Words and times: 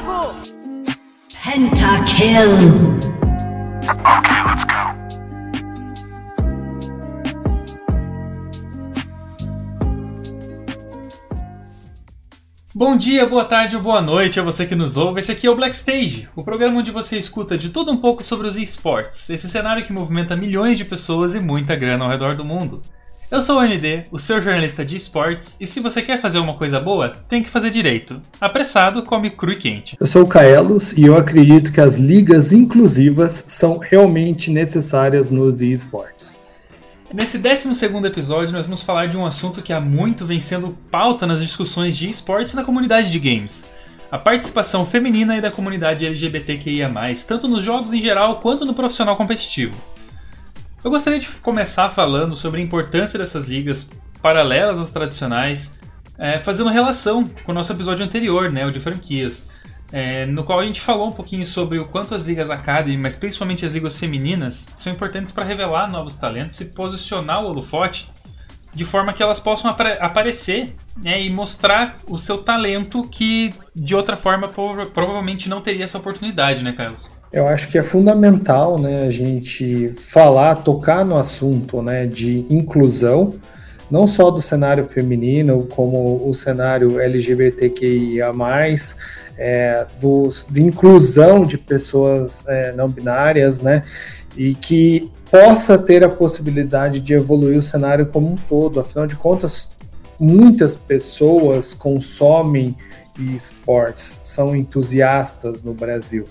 logo! 0.00 0.34
Pentakill! 1.44 2.52
Okay, 3.82 4.44
let's 4.44 4.64
go. 4.64 4.98
Bom 12.74 12.96
dia, 12.96 13.26
boa 13.26 13.44
tarde 13.44 13.74
ou 13.74 13.82
boa 13.82 14.00
noite 14.00 14.38
a 14.38 14.42
você 14.42 14.64
que 14.64 14.76
nos 14.76 14.96
ouve. 14.96 15.18
Esse 15.18 15.32
aqui 15.32 15.48
é 15.48 15.50
o 15.50 15.56
Black 15.56 15.74
Stage, 15.74 16.28
o 16.36 16.44
programa 16.44 16.78
onde 16.78 16.92
você 16.92 17.18
escuta 17.18 17.58
de 17.58 17.70
tudo 17.70 17.90
um 17.90 17.96
pouco 17.96 18.22
sobre 18.22 18.46
os 18.46 18.56
esportes, 18.56 19.28
esse 19.30 19.48
cenário 19.48 19.84
que 19.84 19.92
movimenta 19.92 20.36
milhões 20.36 20.78
de 20.78 20.84
pessoas 20.84 21.34
e 21.34 21.40
muita 21.40 21.74
grana 21.74 22.04
ao 22.04 22.10
redor 22.10 22.36
do 22.36 22.44
mundo. 22.44 22.80
Eu 23.30 23.42
sou 23.42 23.58
o 23.58 23.62
ND, 23.62 24.04
o 24.10 24.18
seu 24.18 24.40
jornalista 24.40 24.82
de 24.82 24.96
esportes, 24.96 25.54
e 25.60 25.66
se 25.66 25.80
você 25.80 26.00
quer 26.00 26.18
fazer 26.18 26.38
uma 26.38 26.54
coisa 26.54 26.80
boa, 26.80 27.10
tem 27.10 27.42
que 27.42 27.50
fazer 27.50 27.68
direito. 27.68 28.22
Apressado, 28.40 29.02
come 29.02 29.28
cru 29.28 29.52
e 29.52 29.56
quente. 29.56 29.98
Eu 30.00 30.06
sou 30.06 30.22
o 30.22 30.26
Kaelos 30.26 30.96
e 30.96 31.02
eu 31.02 31.14
acredito 31.14 31.70
que 31.70 31.78
as 31.78 31.98
ligas 31.98 32.54
inclusivas 32.54 33.44
são 33.46 33.76
realmente 33.76 34.50
necessárias 34.50 35.30
nos 35.30 35.60
esportes. 35.60 36.40
Nesse 37.12 37.36
12 37.36 37.68
episódio, 38.06 38.50
nós 38.50 38.64
vamos 38.64 38.80
falar 38.80 39.08
de 39.08 39.18
um 39.18 39.26
assunto 39.26 39.60
que 39.60 39.74
há 39.74 39.80
muito 39.80 40.24
vem 40.24 40.40
sendo 40.40 40.74
pauta 40.90 41.26
nas 41.26 41.42
discussões 41.42 41.98
de 41.98 42.08
esportes 42.08 42.54
na 42.54 42.64
comunidade 42.64 43.10
de 43.10 43.18
games. 43.18 43.66
A 44.10 44.16
participação 44.16 44.86
feminina 44.86 45.36
e 45.36 45.40
da 45.42 45.50
comunidade 45.50 46.06
LGBTQIA, 46.06 46.90
tanto 47.26 47.46
nos 47.46 47.62
jogos 47.62 47.92
em 47.92 48.00
geral 48.00 48.40
quanto 48.40 48.64
no 48.64 48.72
profissional 48.72 49.16
competitivo. 49.16 49.76
Eu 50.82 50.92
gostaria 50.92 51.18
de 51.18 51.26
começar 51.26 51.90
falando 51.90 52.36
sobre 52.36 52.60
a 52.60 52.64
importância 52.64 53.18
dessas 53.18 53.48
ligas 53.48 53.90
paralelas 54.22 54.78
às 54.78 54.90
tradicionais, 54.90 55.76
é, 56.16 56.38
fazendo 56.38 56.70
relação 56.70 57.26
com 57.44 57.50
o 57.50 57.54
nosso 57.54 57.72
episódio 57.72 58.04
anterior, 58.04 58.50
né, 58.50 58.64
o 58.64 58.70
de 58.70 58.78
franquias, 58.78 59.48
é, 59.92 60.24
no 60.24 60.44
qual 60.44 60.60
a 60.60 60.64
gente 60.64 60.80
falou 60.80 61.08
um 61.08 61.12
pouquinho 61.12 61.44
sobre 61.44 61.80
o 61.80 61.84
quanto 61.84 62.14
as 62.14 62.26
ligas 62.26 62.48
Academy, 62.48 62.96
mas 62.96 63.16
principalmente 63.16 63.66
as 63.66 63.72
ligas 63.72 63.98
femininas, 63.98 64.68
são 64.76 64.92
importantes 64.92 65.32
para 65.32 65.44
revelar 65.44 65.90
novos 65.90 66.14
talentos 66.14 66.60
e 66.60 66.64
posicionar 66.66 67.42
o 67.42 67.48
holofote 67.48 68.08
de 68.72 68.84
forma 68.84 69.12
que 69.12 69.22
elas 69.22 69.40
possam 69.40 69.74
aparecer 70.00 70.76
né, 70.96 71.20
e 71.20 71.28
mostrar 71.28 71.96
o 72.06 72.18
seu 72.18 72.38
talento 72.38 73.02
que 73.08 73.52
de 73.74 73.96
outra 73.96 74.16
forma 74.16 74.46
provavelmente 74.46 75.48
não 75.48 75.60
teria 75.60 75.84
essa 75.84 75.98
oportunidade, 75.98 76.62
né, 76.62 76.70
Carlos? 76.70 77.17
Eu 77.30 77.46
acho 77.46 77.68
que 77.68 77.76
é 77.76 77.82
fundamental, 77.82 78.78
né, 78.78 79.06
a 79.06 79.10
gente 79.10 79.90
falar, 79.98 80.56
tocar 80.56 81.04
no 81.04 81.16
assunto, 81.16 81.82
né, 81.82 82.06
de 82.06 82.46
inclusão, 82.48 83.34
não 83.90 84.06
só 84.06 84.30
do 84.30 84.40
cenário 84.40 84.86
feminino, 84.86 85.66
como 85.70 86.26
o 86.26 86.32
cenário 86.32 86.98
LGBTQIA+, 86.98 88.32
é, 89.36 89.86
do, 90.00 90.28
de 90.48 90.62
inclusão 90.62 91.44
de 91.44 91.58
pessoas 91.58 92.46
é, 92.48 92.72
não 92.72 92.88
binárias, 92.88 93.60
né, 93.60 93.82
e 94.34 94.54
que 94.54 95.10
possa 95.30 95.76
ter 95.76 96.02
a 96.02 96.08
possibilidade 96.08 96.98
de 97.00 97.12
evoluir 97.12 97.58
o 97.58 97.62
cenário 97.62 98.06
como 98.06 98.32
um 98.32 98.36
todo. 98.36 98.80
Afinal 98.80 99.06
de 99.06 99.16
contas, 99.16 99.72
muitas 100.18 100.74
pessoas 100.74 101.74
consomem 101.74 102.74
esportes, 103.34 104.20
são 104.22 104.54
entusiastas 104.54 105.62
no 105.62 105.74
Brasil 105.74 106.24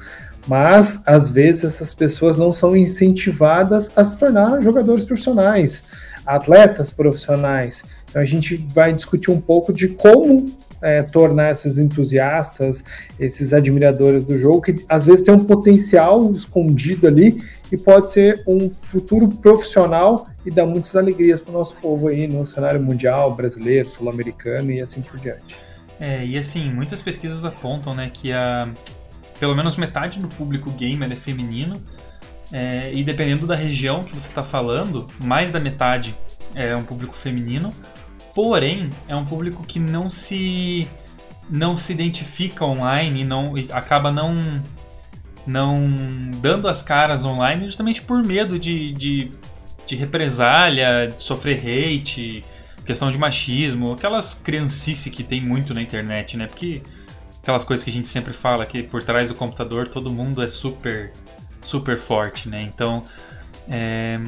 mas 0.47 1.03
às 1.05 1.29
vezes 1.29 1.65
essas 1.65 1.93
pessoas 1.93 2.37
não 2.37 2.53
são 2.53 2.75
incentivadas 2.75 3.91
a 3.95 4.03
se 4.03 4.17
tornar 4.17 4.61
jogadores 4.61 5.03
profissionais, 5.03 5.83
atletas 6.25 6.91
profissionais. 6.91 7.83
Então 8.09 8.21
a 8.21 8.25
gente 8.25 8.55
vai 8.55 8.93
discutir 8.93 9.29
um 9.29 9.41
pouco 9.41 9.73
de 9.73 9.89
como 9.89 10.45
é, 10.81 11.01
tornar 11.03 11.51
esses 11.51 11.77
entusiastas, 11.77 12.83
esses 13.19 13.53
admiradores 13.53 14.23
do 14.23 14.37
jogo, 14.37 14.61
que 14.61 14.85
às 14.87 15.05
vezes 15.05 15.23
tem 15.23 15.33
um 15.33 15.43
potencial 15.43 16.31
escondido 16.31 17.07
ali 17.07 17.41
e 17.71 17.77
pode 17.77 18.11
ser 18.11 18.43
um 18.47 18.69
futuro 18.69 19.27
profissional 19.27 20.27
e 20.45 20.52
dar 20.52 20.65
muitas 20.65 20.95
alegrias 20.95 21.41
para 21.41 21.52
o 21.52 21.53
nosso 21.53 21.75
povo 21.75 22.07
aí 22.07 22.27
no 22.27 22.45
cenário 22.45 22.81
mundial, 22.81 23.36
brasileiro, 23.36 23.89
sul-americano 23.89 24.71
e 24.71 24.80
assim 24.80 25.02
por 25.02 25.19
diante. 25.19 25.57
É, 25.99 26.25
e 26.25 26.37
assim, 26.37 26.71
muitas 26.71 27.02
pesquisas 27.02 27.43
apontam 27.43 27.93
né, 27.93 28.09
que 28.13 28.31
a, 28.31 28.69
pelo 29.39 29.55
menos 29.55 29.77
metade 29.77 30.20
do 30.20 30.27
público 30.27 30.71
gamer 30.71 31.11
é 31.11 31.15
feminino. 31.15 31.81
É, 32.52 32.92
e 32.93 33.03
dependendo 33.03 33.45
da 33.45 33.55
região 33.55 34.03
que 34.03 34.14
você 34.14 34.30
está 34.30 34.42
falando, 34.42 35.08
mais 35.20 35.52
da 35.52 35.59
metade 35.59 36.15
é 36.55 36.75
um 36.75 36.83
público 36.83 37.15
feminino. 37.15 37.71
Porém, 38.33 38.89
é 39.08 39.15
um 39.15 39.25
público 39.25 39.64
que 39.64 39.80
não 39.80 40.09
se 40.09 40.87
não 41.49 41.77
se 41.77 41.93
identifica 41.93 42.65
online 42.65 43.21
e 43.21 43.23
não 43.23 43.58
e 43.58 43.71
acaba 43.71 44.11
não 44.11 44.37
não 45.45 45.81
dando 46.42 46.67
as 46.67 46.81
caras 46.81 47.23
online 47.23 47.65
justamente 47.65 48.02
por 48.02 48.21
medo 48.23 48.59
de, 48.59 48.92
de, 48.92 49.31
de 49.86 49.95
represália, 49.95 51.08
de 51.08 51.23
sofrer 51.23 51.58
hate, 51.59 52.43
questão 52.86 53.09
de 53.09 53.17
machismo, 53.17 53.93
aquelas 53.93 54.33
criancice 54.33 55.09
que 55.09 55.23
tem 55.23 55.42
muito 55.42 55.73
na 55.73 55.81
internet, 55.81 56.36
né? 56.36 56.48
Porque 56.48 56.81
aquelas 57.47 57.63
coisas 57.63 57.81
que 57.81 57.89
a 57.89 57.93
gente 57.93 58.09
sempre 58.09 58.33
fala 58.33 58.65
que 58.65 58.83
por 58.83 59.02
trás 59.02 59.30
do 59.30 59.35
computador 59.35 59.87
todo 59.87 60.11
mundo 60.11 60.43
é 60.43 60.49
super 60.49 61.13
super 61.61 61.97
forte, 61.97 62.49
né? 62.49 62.61
Então 62.61 63.05
é, 63.69 64.19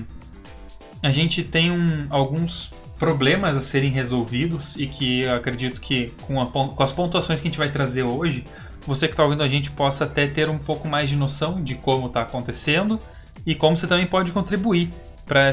a 1.04 1.12
gente 1.12 1.44
tem 1.44 1.70
um, 1.70 2.08
alguns 2.10 2.72
problemas 2.98 3.58
a 3.58 3.62
serem 3.62 3.92
resolvidos 3.92 4.78
e 4.78 4.88
que 4.88 5.22
eu 5.22 5.36
acredito 5.36 5.82
que 5.82 6.14
com, 6.22 6.42
a, 6.42 6.48
com 6.48 6.82
as 6.82 6.94
pontuações 6.94 7.42
que 7.42 7.48
a 7.50 7.52
gente 7.52 7.58
vai 7.58 7.70
trazer 7.70 8.04
hoje, 8.04 8.46
você 8.88 9.06
que 9.06 9.14
está 9.14 9.26
ouvindo 9.26 9.44
a 9.44 9.50
gente 9.50 9.70
possa 9.70 10.06
até 10.06 10.26
ter 10.26 10.50
um 10.50 10.58
pouco 10.58 10.88
mais 10.88 11.10
de 11.10 11.18
noção 11.18 11.62
de 11.62 11.76
como 11.76 12.08
está 12.08 12.22
acontecendo 12.22 13.02
e 13.46 13.54
como 13.54 13.76
você 13.76 13.86
também 13.86 14.08
pode 14.08 14.32
contribuir 14.32 14.94
para 15.26 15.50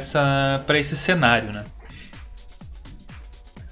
esse 0.79 0.97
cenário, 0.97 1.53
né? 1.53 1.65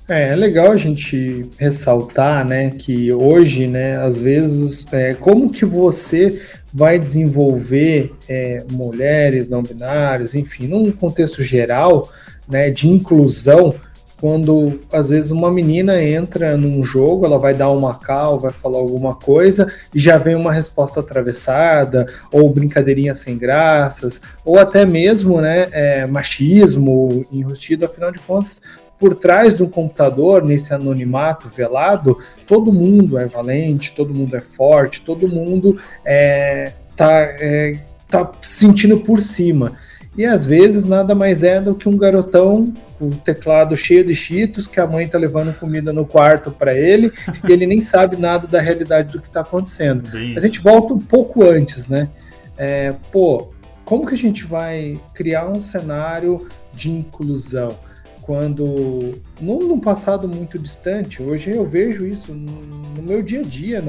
É, 0.09 0.33
é 0.33 0.37
legal 0.37 0.71
a 0.71 0.77
gente 0.77 1.49
ressaltar, 1.59 2.47
né, 2.47 2.71
que 2.71 3.11
hoje, 3.11 3.67
né, 3.67 3.97
às 3.97 4.19
vezes, 4.19 4.87
é, 4.93 5.15
como 5.15 5.51
que 5.51 5.65
você 5.65 6.43
vai 6.73 6.99
desenvolver 6.99 8.13
é, 8.29 8.65
mulheres 8.71 9.49
não 9.49 9.63
binárias, 9.63 10.35
enfim, 10.35 10.67
num 10.67 10.93
contexto 10.93 11.43
geral, 11.43 12.11
né, 12.47 12.71
de 12.71 12.87
inclusão, 12.87 13.75
quando 14.21 14.81
às 14.93 15.09
vezes 15.09 15.31
uma 15.31 15.51
menina 15.51 16.03
entra 16.03 16.57
num 16.57 16.83
jogo, 16.83 17.25
ela 17.25 17.39
vai 17.39 17.55
dar 17.55 17.71
uma 17.71 17.95
cal, 17.95 18.39
vai 18.39 18.53
falar 18.53 18.79
alguma 18.79 19.15
coisa 19.15 19.71
e 19.95 19.99
já 19.99 20.19
vem 20.19 20.35
uma 20.35 20.53
resposta 20.53 21.01
atravessada, 21.01 22.07
ou 22.31 22.51
brincadeirinha 22.51 23.15
sem 23.15 23.37
graças, 23.37 24.21
ou 24.45 24.59
até 24.59 24.85
mesmo 24.85 25.41
né, 25.41 25.69
é, 25.73 26.07
machismo 26.07 27.25
enrustido, 27.31 27.85
afinal 27.87 28.13
de 28.13 28.19
contas, 28.19 28.63
por 29.05 29.15
trás 29.15 29.55
de 29.55 29.63
um 29.63 29.69
computador, 29.69 30.43
nesse 30.43 30.73
anonimato 30.73 31.47
velado, 31.47 32.19
todo 32.47 32.73
mundo 32.73 33.19
é 33.19 33.27
valente, 33.27 33.93
todo 33.93 34.15
mundo 34.15 34.35
é 34.35 34.41
forte, 34.41 35.03
todo 35.03 35.29
mundo 35.29 35.79
é, 36.07 36.73
tá, 36.97 37.13
é, 37.13 37.81
tá 38.09 38.33
sentindo 38.41 39.01
por 39.01 39.21
cima. 39.21 39.75
E 40.17 40.25
às 40.25 40.47
vezes 40.47 40.87
nada 40.87 41.15
mais 41.15 41.43
é 41.43 41.61
do 41.61 41.75
que 41.75 41.87
um 41.87 41.99
garotão 41.99 42.73
com 42.99 43.09
um 43.09 43.11
teclado 43.11 43.77
cheio 43.77 44.07
de 44.07 44.15
cheetos, 44.15 44.67
que 44.67 44.81
a 44.81 44.87
mãe 44.87 45.07
tá 45.07 45.19
levando 45.19 45.55
comida 45.59 45.93
no 45.93 46.07
quarto 46.07 46.51
para 46.51 46.73
ele, 46.73 47.13
e 47.47 47.53
ele 47.53 47.67
nem 47.67 47.83
sabe 47.83 48.17
nada 48.17 48.47
da 48.47 48.59
realidade 48.59 49.13
do 49.13 49.21
que 49.21 49.29
está 49.29 49.43
acontecendo. 49.43 50.09
a 50.35 50.41
gente 50.41 50.63
volta 50.63 50.95
um 50.95 50.99
pouco 50.99 51.45
antes, 51.45 51.89
né? 51.89 52.09
É, 52.57 52.95
pô, 53.13 53.51
como 53.85 54.07
que 54.07 54.15
a 54.15 54.17
gente 54.17 54.45
vai 54.45 54.99
criar 55.13 55.47
um 55.47 55.61
cenário 55.61 56.49
de 56.73 56.91
inclusão? 56.91 57.77
Quando, 58.25 59.21
não 59.39 59.59
num 59.61 59.79
passado 59.79 60.27
muito 60.27 60.59
distante, 60.59 61.23
hoje 61.23 61.51
eu 61.51 61.63
vejo 61.63 62.07
isso 62.07 62.33
no 62.33 63.03
meu 63.03 63.23
dia 63.23 63.41
a 63.41 63.43
dia, 63.43 63.85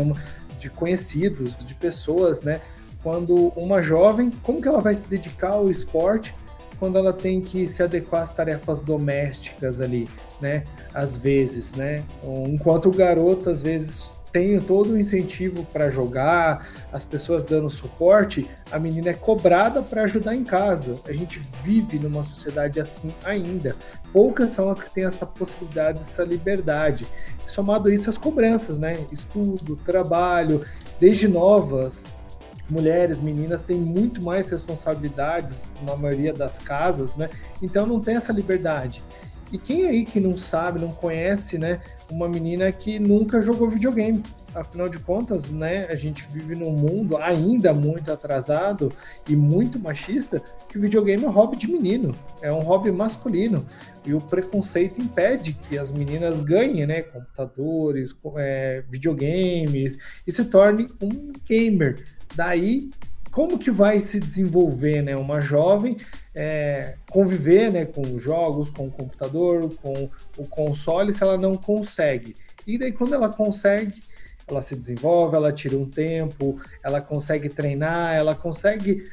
de 0.60 0.70
conhecidos, 0.70 1.56
de 1.56 1.74
pessoas, 1.74 2.42
né? 2.42 2.60
Quando 3.02 3.54
uma 3.56 3.82
jovem, 3.82 4.30
como 4.44 4.62
que 4.62 4.68
ela 4.68 4.82
vai 4.82 4.94
se 4.94 5.08
dedicar 5.08 5.52
ao 5.52 5.72
esporte 5.72 6.36
quando 6.78 6.98
ela 6.98 7.14
tem 7.14 7.40
que 7.40 7.66
se 7.70 7.82
adequar 7.82 8.24
às 8.24 8.34
tarefas 8.34 8.82
domésticas 8.82 9.80
ali, 9.80 10.06
né? 10.42 10.66
Às 10.94 11.16
vezes, 11.16 11.74
né? 11.74 12.04
Enquanto 12.46 12.90
o 12.90 12.92
garoto, 12.92 13.50
às 13.50 13.62
vezes, 13.62 14.10
tem 14.36 14.60
todo 14.60 14.92
o 14.92 15.00
incentivo 15.00 15.66
para 15.72 15.90
jogar, 15.90 16.68
as 16.92 17.06
pessoas 17.06 17.46
dando 17.46 17.70
suporte, 17.70 18.46
a 18.70 18.78
menina 18.78 19.12
é 19.12 19.14
cobrada 19.14 19.82
para 19.82 20.04
ajudar 20.04 20.36
em 20.36 20.44
casa. 20.44 21.00
A 21.08 21.14
gente 21.14 21.42
vive 21.64 21.98
numa 21.98 22.22
sociedade 22.22 22.78
assim 22.78 23.14
ainda. 23.24 23.74
Poucas 24.12 24.50
são 24.50 24.70
as 24.70 24.82
que 24.82 24.94
têm 24.94 25.06
essa 25.06 25.26
possibilidade, 25.26 26.02
essa 26.02 26.26
liberdade. 26.26 27.08
Somado 27.48 27.88
a 27.88 27.94
isso, 27.94 28.10
as 28.10 28.18
cobranças, 28.18 28.78
né? 28.78 29.06
Estudo, 29.10 29.78
trabalho, 29.78 30.66
desde 31.00 31.30
novas, 31.30 32.04
mulheres, 32.70 33.22
meninas 33.22 33.62
têm 33.62 33.78
muito 33.78 34.22
mais 34.22 34.50
responsabilidades 34.50 35.64
na 35.82 35.96
maioria 35.96 36.34
das 36.34 36.60
casas, 36.60 37.16
né? 37.16 37.30
Então 37.62 37.86
não 37.86 38.02
tem 38.02 38.18
essa 38.18 38.34
liberdade. 38.34 39.02
E 39.56 39.58
quem 39.58 39.88
aí 39.88 40.04
que 40.04 40.20
não 40.20 40.36
sabe, 40.36 40.82
não 40.82 40.92
conhece, 40.92 41.58
né, 41.58 41.80
uma 42.12 42.28
menina 42.28 42.70
que 42.74 43.00
nunca 43.00 43.42
jogou 43.42 43.70
videogame? 43.70 44.22
afinal 44.54 44.88
de 44.88 45.00
contas, 45.00 45.52
né, 45.52 45.86
a 45.90 45.96
gente 45.96 46.26
vive 46.32 46.56
num 46.56 46.72
mundo 46.72 47.18
ainda 47.18 47.74
muito 47.74 48.10
atrasado 48.10 48.90
e 49.28 49.36
muito 49.36 49.78
machista, 49.78 50.42
que 50.70 50.78
o 50.78 50.82
videogame 50.82 51.26
é 51.26 51.28
um 51.28 51.32
hobby 51.32 51.58
de 51.58 51.68
menino, 51.68 52.16
é 52.42 52.50
um 52.54 52.62
hobby 52.62 52.90
masculino. 52.90 53.66
E 54.06 54.14
o 54.14 54.22
preconceito 54.22 55.02
impede 55.02 55.52
que 55.68 55.78
as 55.78 55.92
meninas 55.92 56.40
ganhem, 56.40 56.88
né, 56.88 57.02
computadores, 57.02 58.16
é, 58.38 58.82
videogames 58.90 59.98
e 60.26 60.32
se 60.32 60.46
tornem 60.46 60.88
um 61.02 61.34
gamer. 61.46 62.02
Daí, 62.34 62.92
como 63.30 63.60
que 63.60 63.70
vai 63.70 64.00
se 64.00 64.22
desenvolver, 64.22 65.02
né, 65.02 65.18
uma 65.18 65.42
jovem 65.42 65.98
é, 66.36 66.96
conviver, 67.10 67.72
né, 67.72 67.86
com 67.86 68.20
jogos, 68.20 68.70
com 68.70 68.88
o 68.88 68.92
computador, 68.92 69.74
com 69.82 70.10
o 70.38 70.48
console, 70.48 71.14
se 71.14 71.24
ela 71.24 71.38
não 71.38 71.56
consegue? 71.56 72.36
E 72.68 72.78
daí, 72.78 72.92
quando 72.92 73.16
ela 73.16 73.30
consegue, 73.30 73.94
ela 74.48 74.62
se 74.62 74.76
desenvolve, 74.76 75.36
ela 75.36 75.52
tira 75.52 75.78
um 75.78 75.90
tempo, 75.90 76.60
ela 76.84 77.02
consegue 77.02 77.50
treinar, 77.50 78.14
ela 78.14 78.36
consegue. 78.36 79.10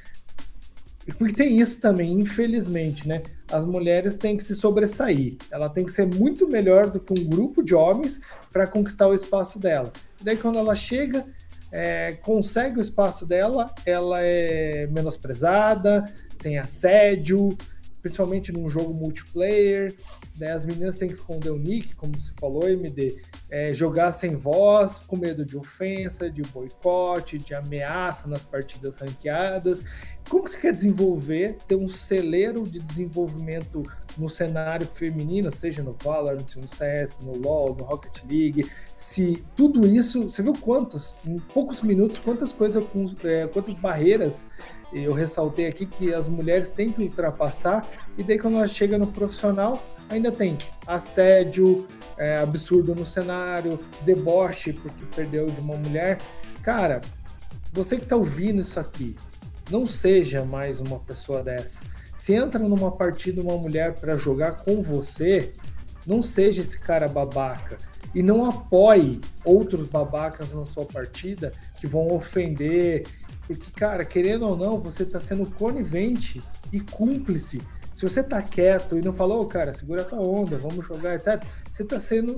Porque 1.18 1.34
tem 1.34 1.58
isso 1.58 1.80
também, 1.80 2.12
infelizmente, 2.12 3.08
né? 3.08 3.22
As 3.50 3.64
mulheres 3.64 4.14
têm 4.14 4.36
que 4.36 4.44
se 4.44 4.54
sobressair. 4.54 5.36
Ela 5.50 5.68
tem 5.68 5.84
que 5.84 5.90
ser 5.90 6.06
muito 6.06 6.48
melhor 6.48 6.90
do 6.90 7.00
que 7.00 7.12
um 7.12 7.28
grupo 7.28 7.62
de 7.62 7.74
homens 7.74 8.20
para 8.52 8.66
conquistar 8.66 9.08
o 9.08 9.14
espaço 9.14 9.58
dela. 9.58 9.92
E 10.20 10.24
daí, 10.24 10.36
quando 10.36 10.58
ela 10.58 10.76
chega, 10.76 11.24
é, 11.72 12.12
consegue 12.20 12.78
o 12.78 12.82
espaço 12.82 13.26
dela, 13.26 13.74
ela 13.86 14.20
é 14.20 14.86
menosprezada, 14.88 16.12
tem 16.38 16.58
assédio, 16.58 17.56
principalmente 18.02 18.52
num 18.52 18.68
jogo 18.68 18.92
multiplayer. 18.92 19.94
Né? 20.36 20.52
As 20.52 20.64
meninas 20.64 20.96
têm 20.96 21.08
que 21.08 21.14
esconder 21.14 21.50
o 21.50 21.58
nick, 21.58 21.94
como 21.96 22.18
você 22.18 22.32
falou, 22.38 22.68
MD 22.68 23.16
é, 23.48 23.72
jogar 23.72 24.12
sem 24.12 24.34
voz, 24.34 24.98
com 24.98 25.16
medo 25.16 25.44
de 25.44 25.56
ofensa, 25.56 26.30
de 26.30 26.42
boicote, 26.42 27.38
de 27.38 27.54
ameaça 27.54 28.28
nas 28.28 28.44
partidas 28.44 28.96
ranqueadas. 28.96 29.84
Como 30.28 30.44
que 30.44 30.50
você 30.50 30.58
quer 30.58 30.72
desenvolver, 30.72 31.56
ter 31.66 31.76
um 31.76 31.88
celeiro 31.88 32.64
de 32.64 32.80
desenvolvimento 32.80 33.82
no 34.16 34.28
cenário 34.28 34.86
feminino, 34.86 35.50
seja 35.50 35.82
no 35.82 35.92
Valorant, 35.92 36.56
no 36.56 36.66
CS, 36.66 37.18
no 37.22 37.36
LoL, 37.36 37.74
no 37.74 37.84
Rocket 37.84 38.22
League, 38.28 38.70
se 38.94 39.42
tudo 39.56 39.86
isso, 39.86 40.24
você 40.24 40.42
viu 40.42 40.52
quantos, 40.54 41.16
em 41.26 41.38
poucos 41.38 41.80
minutos, 41.82 42.18
quantas 42.18 42.52
coisas, 42.52 42.84
é, 43.24 43.46
quantas 43.46 43.76
barreiras 43.76 44.48
eu 44.92 45.14
ressaltei 45.14 45.66
aqui 45.66 45.86
que 45.86 46.12
as 46.12 46.28
mulheres 46.28 46.68
têm 46.68 46.92
que 46.92 47.02
ultrapassar, 47.02 47.88
e 48.18 48.22
daí 48.22 48.38
quando 48.38 48.58
ela 48.58 48.68
chega 48.68 48.98
no 48.98 49.06
profissional, 49.06 49.82
ainda 50.08 50.30
tem 50.30 50.58
assédio, 50.86 51.86
é, 52.18 52.38
absurdo 52.38 52.94
no 52.94 53.06
cenário, 53.06 53.80
deboche 54.02 54.72
porque 54.72 55.04
perdeu 55.16 55.50
de 55.50 55.60
uma 55.60 55.76
mulher. 55.76 56.20
Cara, 56.62 57.00
você 57.72 57.96
que 57.96 58.02
está 58.02 58.16
ouvindo 58.16 58.60
isso 58.60 58.78
aqui, 58.78 59.16
não 59.70 59.88
seja 59.88 60.44
mais 60.44 60.78
uma 60.78 60.98
pessoa 60.98 61.42
dessa. 61.42 61.82
Se 62.22 62.32
entra 62.34 62.60
numa 62.60 62.92
partida 62.92 63.42
uma 63.42 63.56
mulher 63.56 63.94
para 63.94 64.16
jogar 64.16 64.52
com 64.58 64.80
você, 64.80 65.52
não 66.06 66.22
seja 66.22 66.62
esse 66.62 66.78
cara 66.78 67.08
babaca 67.08 67.78
e 68.14 68.22
não 68.22 68.48
apoie 68.48 69.20
outros 69.44 69.88
babacas 69.88 70.52
na 70.52 70.64
sua 70.64 70.84
partida 70.84 71.52
que 71.80 71.86
vão 71.88 72.14
ofender. 72.14 73.08
Porque, 73.44 73.72
cara, 73.72 74.04
querendo 74.04 74.46
ou 74.46 74.56
não, 74.56 74.78
você 74.78 75.02
está 75.02 75.18
sendo 75.18 75.50
conivente 75.50 76.40
e 76.72 76.78
cúmplice 76.78 77.60
se 77.92 78.08
você 78.08 78.22
tá 78.22 78.40
quieto 78.40 78.96
e 78.96 79.02
não 79.02 79.12
falou, 79.12 79.42
oh, 79.42 79.46
cara, 79.46 79.74
segura 79.74 80.04
tua 80.04 80.20
onda, 80.20 80.56
vamos 80.58 80.86
jogar, 80.86 81.16
etc., 81.16 81.44
você 81.72 81.82
tá 81.82 81.98
sendo 81.98 82.36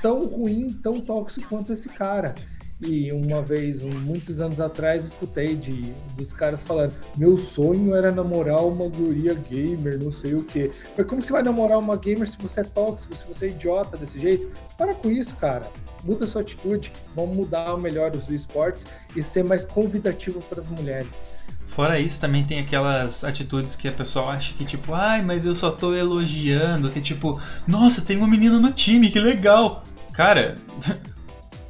tão 0.00 0.24
ruim, 0.28 0.72
tão 0.74 1.00
tóxico 1.00 1.48
quanto 1.48 1.72
esse 1.72 1.88
cara. 1.88 2.36
E 2.80 3.12
uma 3.12 3.40
vez, 3.40 3.82
muitos 3.82 4.40
anos 4.40 4.60
atrás, 4.60 5.04
escutei 5.04 5.54
de, 5.54 5.92
dos 6.16 6.32
caras 6.32 6.62
falando: 6.62 6.92
meu 7.16 7.38
sonho 7.38 7.94
era 7.94 8.10
namorar 8.10 8.64
uma 8.66 8.88
guria 8.88 9.34
gamer, 9.34 10.02
não 10.02 10.10
sei 10.10 10.34
o 10.34 10.42
quê. 10.42 10.70
Mas 10.96 11.06
como 11.06 11.22
você 11.22 11.32
vai 11.32 11.42
namorar 11.42 11.78
uma 11.78 11.96
gamer 11.96 12.28
se 12.28 12.36
você 12.36 12.60
é 12.60 12.64
tóxico, 12.64 13.14
se 13.14 13.26
você 13.26 13.46
é 13.46 13.48
idiota 13.50 13.96
desse 13.96 14.18
jeito? 14.18 14.50
Para 14.76 14.94
com 14.94 15.10
isso, 15.10 15.36
cara. 15.36 15.70
Muda 16.04 16.26
sua 16.26 16.42
atitude. 16.42 16.92
Vamos 17.14 17.36
mudar 17.36 17.76
melhor 17.78 18.14
os 18.14 18.28
esportes 18.28 18.86
e 19.16 19.22
ser 19.22 19.44
mais 19.44 19.64
convidativo 19.64 20.42
para 20.42 20.60
as 20.60 20.66
mulheres. 20.66 21.34
Fora 21.68 21.98
isso, 21.98 22.20
também 22.20 22.44
tem 22.44 22.60
aquelas 22.60 23.24
atitudes 23.24 23.74
que 23.74 23.88
a 23.88 23.92
pessoa 23.92 24.32
acha 24.32 24.52
que, 24.54 24.64
tipo, 24.64 24.94
ai, 24.94 25.22
mas 25.22 25.44
eu 25.44 25.54
só 25.56 25.72
tô 25.72 25.92
elogiando, 25.92 26.88
que 26.88 27.00
tipo, 27.00 27.40
nossa, 27.66 28.00
tem 28.00 28.16
uma 28.16 28.28
menina 28.28 28.60
no 28.60 28.70
time, 28.70 29.10
que 29.10 29.18
legal. 29.18 29.82
Cara, 30.12 30.54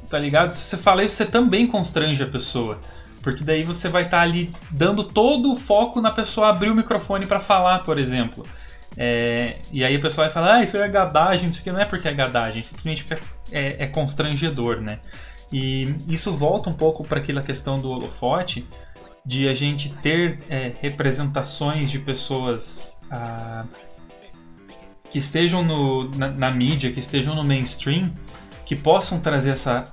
tá 0.09 0.17
ligado? 0.19 0.51
Se 0.51 0.63
você 0.63 0.77
fala 0.77 1.03
isso, 1.03 1.15
você 1.15 1.25
também 1.25 1.67
constrange 1.67 2.21
a 2.23 2.27
pessoa. 2.27 2.79
Porque 3.21 3.43
daí 3.43 3.63
você 3.63 3.89
vai 3.89 4.03
estar 4.03 4.17
tá 4.17 4.23
ali 4.23 4.51
dando 4.69 5.03
todo 5.03 5.53
o 5.53 5.55
foco 5.55 5.99
na 5.99 6.11
pessoa 6.11 6.49
abrir 6.49 6.69
o 6.69 6.75
microfone 6.75 7.25
para 7.25 7.39
falar, 7.39 7.79
por 7.79 7.97
exemplo. 7.97 8.45
É, 8.97 9.57
e 9.71 9.83
aí 9.83 9.95
a 9.95 9.99
pessoa 9.99 10.25
vai 10.25 10.33
falar, 10.33 10.55
ah, 10.55 10.63
isso 10.63 10.77
é 10.77 10.87
gadagem, 10.87 11.49
isso 11.49 11.59
aqui 11.59 11.71
não 11.71 11.79
é 11.79 11.85
porque 11.85 12.07
é 12.07 12.13
gadagem, 12.13 12.63
simplesmente 12.63 13.03
porque 13.03 13.21
é, 13.51 13.83
é 13.83 13.87
constrangedor, 13.87 14.79
né? 14.79 14.99
E 15.51 15.95
isso 16.07 16.31
volta 16.33 16.69
um 16.69 16.73
pouco 16.73 17.03
para 17.03 17.19
aquela 17.19 17.41
questão 17.41 17.79
do 17.79 17.89
holofote, 17.89 18.65
de 19.25 19.49
a 19.49 19.53
gente 19.53 19.89
ter 20.01 20.39
é, 20.49 20.73
representações 20.81 21.89
de 21.89 21.99
pessoas 21.99 22.97
ah, 23.09 23.65
que 25.09 25.17
estejam 25.17 25.63
no, 25.63 26.09
na, 26.11 26.29
na, 26.29 26.51
mídia, 26.51 26.91
que 26.91 26.99
estejam 26.99 27.33
no 27.35 27.43
mainstream, 27.43 28.11
que 28.65 28.75
possam 28.75 29.19
trazer 29.19 29.51
essa, 29.51 29.91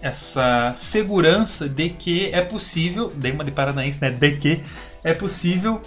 essa 0.00 0.72
segurança 0.74 1.68
de 1.68 1.90
que 1.90 2.32
é 2.32 2.42
possível, 2.42 3.12
dei 3.14 3.32
uma 3.32 3.44
de 3.44 3.50
paranaense, 3.50 4.00
né? 4.00 4.10
De 4.10 4.36
que 4.36 4.62
é 5.04 5.12
possível 5.12 5.80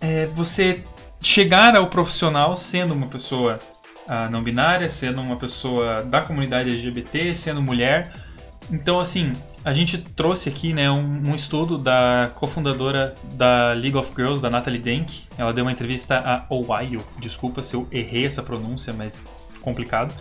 é, 0.00 0.26
você 0.26 0.82
chegar 1.22 1.74
ao 1.76 1.86
profissional 1.86 2.56
sendo 2.56 2.92
uma 2.92 3.06
pessoa 3.06 3.58
ah, 4.06 4.28
não 4.28 4.42
binária, 4.42 4.90
sendo 4.90 5.20
uma 5.20 5.36
pessoa 5.36 6.02
da 6.02 6.20
comunidade 6.20 6.70
LGBT, 6.70 7.34
sendo 7.34 7.62
mulher. 7.62 8.12
Então, 8.70 9.00
assim, 9.00 9.32
a 9.64 9.72
gente 9.72 9.98
trouxe 9.98 10.48
aqui 10.48 10.72
né, 10.72 10.90
um, 10.90 11.30
um, 11.30 11.34
estudo 11.34 11.78
da 11.78 12.30
cofundadora 12.34 13.14
da 13.34 13.72
League 13.72 13.96
of 13.96 14.12
Girls, 14.14 14.42
da 14.42 14.50
Natalie 14.50 14.78
Denk. 14.78 15.26
Ela 15.38 15.52
deu 15.52 15.64
uma 15.64 15.72
entrevista 15.72 16.18
a 16.18 16.54
Ohio. 16.54 17.00
Desculpa 17.18 17.62
se 17.62 17.74
eu 17.74 17.88
errei 17.90 18.26
essa 18.26 18.42
pronúncia, 18.42 18.92
mas 18.92 19.24
complicado. 19.62 20.14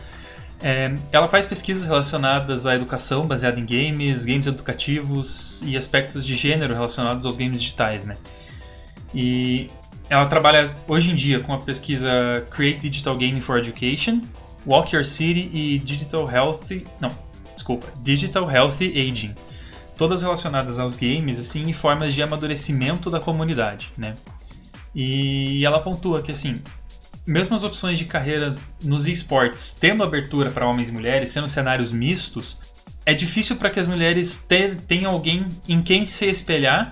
É, 0.63 0.95
ela 1.11 1.27
faz 1.27 1.45
pesquisas 1.45 1.85
relacionadas 1.85 2.65
à 2.65 2.73
educação 2.73 3.27
baseada 3.27 3.59
em 3.59 3.65
games, 3.65 4.23
games 4.23 4.47
educativos 4.47 5.61
e 5.65 5.75
aspectos 5.75 6.25
de 6.25 6.35
gênero 6.35 6.73
relacionados 6.73 7.25
aos 7.25 7.35
games 7.35 7.61
digitais, 7.61 8.05
né? 8.05 8.15
E 9.13 9.69
ela 10.09 10.25
trabalha 10.25 10.73
hoje 10.87 11.11
em 11.11 11.15
dia 11.15 11.41
com 11.41 11.53
a 11.53 11.59
pesquisa 11.59 12.45
Create 12.49 12.89
Digital 12.89 13.15
Gaming 13.15 13.41
for 13.41 13.59
Education, 13.59 14.21
Walk 14.65 14.95
Your 14.95 15.03
City 15.03 15.49
e 15.51 15.79
Digital 15.79 16.31
Health. 16.31 16.69
Não, 17.01 17.11
desculpa, 17.53 17.87
Digital 18.01 18.49
Healthy 18.49 18.87
Aging, 18.97 19.35
todas 19.97 20.21
relacionadas 20.21 20.79
aos 20.79 20.95
games 20.95 21.39
assim 21.39 21.69
e 21.69 21.73
formas 21.73 22.13
de 22.13 22.23
amadurecimento 22.23 23.09
da 23.09 23.19
comunidade, 23.19 23.91
né? 23.97 24.13
E 24.95 25.65
ela 25.65 25.81
pontua 25.81 26.21
que 26.21 26.31
assim, 26.31 26.61
mesmo 27.25 27.55
as 27.55 27.63
opções 27.63 27.97
de 27.97 28.05
carreira 28.05 28.55
nos 28.83 29.07
esportes 29.07 29.75
tendo 29.79 30.03
abertura 30.03 30.49
para 30.51 30.67
homens 30.67 30.89
e 30.89 30.91
mulheres, 30.91 31.29
sendo 31.29 31.47
cenários 31.47 31.91
mistos, 31.91 32.59
é 33.05 33.13
difícil 33.13 33.55
para 33.55 33.69
que 33.69 33.79
as 33.79 33.87
mulheres 33.87 34.45
tenham 34.87 35.11
alguém 35.11 35.47
em 35.67 35.81
quem 35.81 36.07
se 36.07 36.25
espelhar 36.25 36.91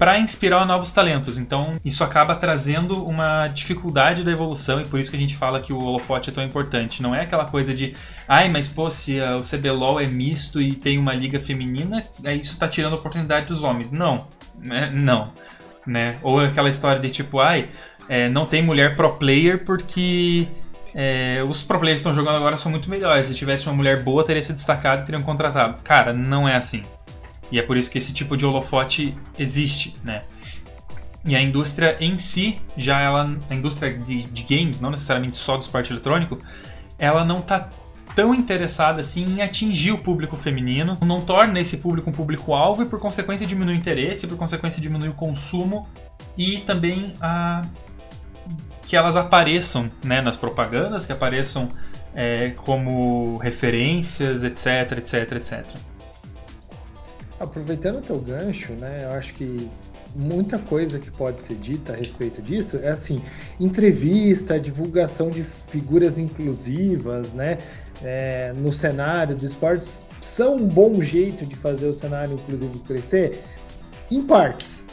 para 0.00 0.18
inspirar 0.18 0.64
novos 0.64 0.94
talentos. 0.94 1.36
Então, 1.36 1.78
isso 1.84 2.02
acaba 2.02 2.34
trazendo 2.34 3.04
uma 3.04 3.48
dificuldade 3.48 4.24
da 4.24 4.30
evolução 4.30 4.80
e 4.80 4.86
por 4.86 4.98
isso 4.98 5.10
que 5.10 5.16
a 5.18 5.20
gente 5.20 5.36
fala 5.36 5.60
que 5.60 5.74
o 5.74 5.78
holofote 5.78 6.30
é 6.30 6.32
tão 6.32 6.42
importante. 6.42 7.02
Não 7.02 7.14
é 7.14 7.20
aquela 7.20 7.44
coisa 7.44 7.74
de, 7.74 7.94
ai, 8.26 8.48
mas 8.48 8.66
pô, 8.66 8.90
se 8.90 9.20
o 9.20 9.42
CBLOL 9.42 10.00
é 10.00 10.06
misto 10.06 10.58
e 10.58 10.72
tem 10.72 10.96
uma 10.96 11.12
liga 11.12 11.38
feminina, 11.38 12.00
é 12.24 12.34
isso 12.34 12.58
tá 12.58 12.66
tirando 12.66 12.94
a 12.94 12.96
oportunidade 12.96 13.48
dos 13.48 13.62
homens. 13.62 13.92
Não, 13.92 14.26
né? 14.58 14.90
não. 14.90 15.34
Né? 15.86 16.18
Ou 16.22 16.40
aquela 16.40 16.70
história 16.70 16.98
de 16.98 17.10
tipo, 17.10 17.38
ai, 17.38 17.68
é, 18.10 18.28
não 18.28 18.44
tem 18.44 18.60
mulher 18.60 18.96
pro 18.96 19.12
player 19.12 19.64
porque 19.64 20.48
é, 20.92 21.44
os 21.48 21.62
pro 21.62 21.78
players 21.78 22.02
que 22.02 22.08
estão 22.08 22.12
jogando 22.12 22.38
agora 22.38 22.56
são 22.56 22.68
muito 22.68 22.90
melhores. 22.90 23.28
Se 23.28 23.34
tivesse 23.36 23.68
uma 23.68 23.72
mulher 23.72 24.02
boa, 24.02 24.24
teria 24.24 24.42
se 24.42 24.52
destacado 24.52 25.02
e 25.02 25.06
teriam 25.06 25.22
contratado. 25.22 25.80
Cara, 25.84 26.12
não 26.12 26.48
é 26.48 26.56
assim. 26.56 26.82
E 27.52 27.58
é 27.60 27.62
por 27.62 27.76
isso 27.76 27.88
que 27.88 27.98
esse 27.98 28.12
tipo 28.12 28.36
de 28.36 28.44
holofote 28.44 29.16
existe, 29.38 29.94
né? 30.02 30.24
E 31.24 31.36
a 31.36 31.40
indústria 31.40 31.96
em 32.00 32.18
si, 32.18 32.58
já 32.76 33.00
ela, 33.00 33.28
a 33.48 33.54
indústria 33.54 33.96
de, 33.96 34.24
de 34.24 34.42
games, 34.42 34.80
não 34.80 34.90
necessariamente 34.90 35.36
só 35.36 35.56
do 35.56 35.62
esporte 35.62 35.92
eletrônico, 35.92 36.36
ela 36.98 37.24
não 37.24 37.38
está 37.38 37.68
tão 38.16 38.34
interessada 38.34 39.02
assim 39.02 39.36
em 39.36 39.40
atingir 39.40 39.92
o 39.92 39.98
público 39.98 40.36
feminino, 40.36 40.98
não 41.00 41.20
torna 41.20 41.60
esse 41.60 41.76
público 41.76 42.10
um 42.10 42.12
público-alvo 42.12 42.82
e 42.82 42.86
por 42.86 42.98
consequência 42.98 43.46
diminui 43.46 43.74
o 43.74 43.76
interesse, 43.76 44.26
por 44.26 44.36
consequência 44.36 44.82
diminui 44.82 45.10
o 45.10 45.14
consumo 45.14 45.86
e 46.36 46.58
também 46.58 47.12
a 47.20 47.62
que 48.90 48.96
elas 48.96 49.16
apareçam 49.16 49.88
né, 50.02 50.20
nas 50.20 50.36
propagandas, 50.36 51.06
que 51.06 51.12
apareçam 51.12 51.68
é, 52.12 52.50
como 52.56 53.36
referências, 53.36 54.42
etc, 54.42 54.98
etc, 54.98 55.32
etc. 55.36 55.64
Aproveitando 57.38 57.98
o 57.98 58.02
teu 58.02 58.18
gancho, 58.18 58.72
né, 58.72 59.04
eu 59.04 59.12
acho 59.12 59.32
que 59.34 59.70
muita 60.16 60.58
coisa 60.58 60.98
que 60.98 61.08
pode 61.08 61.40
ser 61.40 61.54
dita 61.54 61.92
a 61.92 61.96
respeito 61.96 62.42
disso 62.42 62.80
é 62.82 62.88
assim, 62.88 63.22
entrevista, 63.60 64.58
divulgação 64.58 65.30
de 65.30 65.44
figuras 65.44 66.18
inclusivas, 66.18 67.32
né, 67.32 67.58
é, 68.02 68.52
no 68.56 68.72
cenário 68.72 69.36
de 69.36 69.46
esportes 69.46 70.02
são 70.20 70.56
um 70.56 70.66
bom 70.66 71.00
jeito 71.00 71.46
de 71.46 71.54
fazer 71.54 71.86
o 71.86 71.94
cenário 71.94 72.34
inclusivo 72.34 72.76
crescer, 72.80 73.40
em 74.10 74.20
partes. 74.20 74.88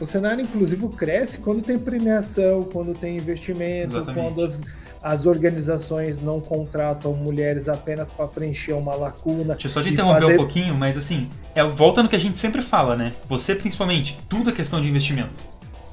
O 0.00 0.06
cenário 0.06 0.42
inclusivo 0.42 0.88
cresce 0.90 1.38
quando 1.38 1.62
tem 1.62 1.78
premiação, 1.78 2.64
quando 2.64 2.94
tem 2.94 3.16
investimento, 3.16 3.96
Exatamente. 3.96 4.20
quando 4.24 4.44
as, 4.44 4.62
as 5.02 5.26
organizações 5.26 6.20
não 6.20 6.40
contratam 6.40 7.12
mulheres 7.14 7.68
apenas 7.68 8.10
para 8.10 8.26
preencher 8.28 8.74
uma 8.74 8.94
lacuna. 8.94 9.54
Deixa 9.54 9.66
eu 9.66 9.70
só 9.70 9.82
te 9.82 9.90
interromper 9.90 10.20
fazer- 10.20 10.34
um 10.34 10.36
pouquinho, 10.36 10.74
mas 10.74 10.96
assim, 10.96 11.28
é, 11.54 11.64
volta 11.64 12.02
no 12.02 12.08
que 12.08 12.16
a 12.16 12.20
gente 12.20 12.38
sempre 12.38 12.62
fala, 12.62 12.96
né? 12.96 13.12
Você 13.28 13.54
principalmente, 13.54 14.18
tudo 14.28 14.50
é 14.50 14.52
questão 14.52 14.80
de 14.80 14.88
investimento, 14.88 15.34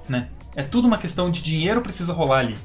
né? 0.08 0.28
É 0.56 0.62
tudo 0.64 0.88
uma 0.88 0.98
questão 0.98 1.30
de 1.32 1.42
dinheiro 1.42 1.82
precisa 1.82 2.14
rolar 2.14 2.40
ali. 2.40 2.56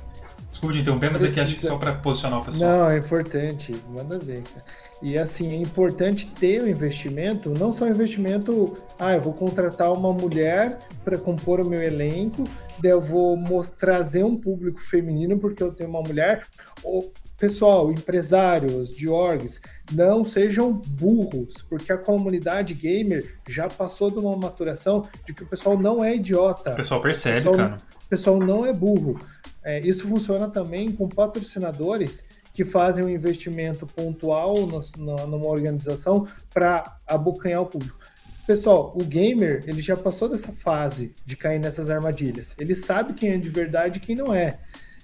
Desculpa 0.51 0.75
te 0.75 0.81
interromper, 0.83 1.11
mas 1.11 1.25
aqui 1.25 1.41
acho 1.41 1.55
que 1.55 1.61
só 1.67 1.79
pra 1.79 1.93
posicionar 1.95 2.41
o 2.41 2.45
pessoal. 2.45 2.71
Não, 2.71 2.91
é 2.91 2.99
importante, 2.99 3.75
manda 3.89 4.19
ver, 4.19 4.43
cara. 4.43 4.65
E 5.03 5.17
assim, 5.17 5.53
é 5.53 5.57
importante 5.57 6.27
ter 6.27 6.63
o 6.63 6.69
investimento, 6.69 7.49
não 7.51 7.73
só 7.73 7.89
investimento, 7.89 8.77
ah, 8.99 9.15
eu 9.15 9.21
vou 9.21 9.33
contratar 9.33 9.91
uma 9.93 10.13
mulher 10.13 10.79
para 11.03 11.17
compor 11.17 11.59
o 11.61 11.65
meu 11.65 11.83
elenco, 11.83 12.45
daí 12.83 12.91
eu 12.93 13.01
vou 13.01 13.35
mos- 13.37 13.71
trazer 13.71 14.25
um 14.25 14.37
público 14.37 14.79
feminino 14.79 15.39
porque 15.39 15.63
eu 15.63 15.73
tenho 15.73 15.89
uma 15.89 16.03
mulher. 16.03 16.45
Ou, 16.85 17.11
pessoal, 17.39 17.91
empresários 17.91 18.91
de 18.95 19.09
orgs, 19.09 19.63
não 19.91 20.23
sejam 20.23 20.71
burros, 20.73 21.65
porque 21.67 21.91
a 21.91 21.97
comunidade 21.97 22.75
gamer 22.75 23.37
já 23.49 23.69
passou 23.69 24.11
de 24.11 24.19
uma 24.19 24.37
maturação 24.37 25.09
de 25.27 25.33
que 25.33 25.43
o 25.45 25.47
pessoal 25.47 25.79
não 25.79 26.05
é 26.05 26.15
idiota. 26.17 26.73
O 26.73 26.77
pessoal 26.77 27.01
percebe, 27.01 27.37
Pessoal- 27.37 27.57
cara. 27.57 27.77
O 28.05 28.09
pessoal 28.11 28.39
não 28.39 28.67
é 28.67 28.73
burro. 28.75 29.19
É, 29.65 29.81
isso 29.81 30.07
funciona 30.09 30.49
também 30.49 30.91
com 30.93 31.09
patrocinadores 31.09 32.25
que 32.61 32.65
fazem 32.65 33.03
um 33.03 33.09
investimento 33.09 33.87
pontual 33.87 34.67
nas- 34.67 34.93
na- 34.95 35.27
numa 35.27 35.47
organização 35.47 36.29
para 36.53 36.99
abocanhar 37.07 37.63
o 37.63 37.67
público. 37.67 37.99
Pessoal, 38.47 38.93
o 38.95 39.03
gamer 39.03 39.65
ele 39.67 39.81
já 39.81 39.97
passou 39.97 40.29
dessa 40.29 40.53
fase 40.53 41.15
de 41.25 41.37
cair 41.39 41.59
nessas 41.59 41.89
armadilhas. 41.89 42.55
Ele 42.59 42.75
sabe 42.75 43.15
quem 43.15 43.31
é 43.31 43.39
de 43.39 43.49
verdade 43.49 43.97
e 43.97 44.01
quem 44.01 44.15
não 44.15 44.35
é. 44.35 44.59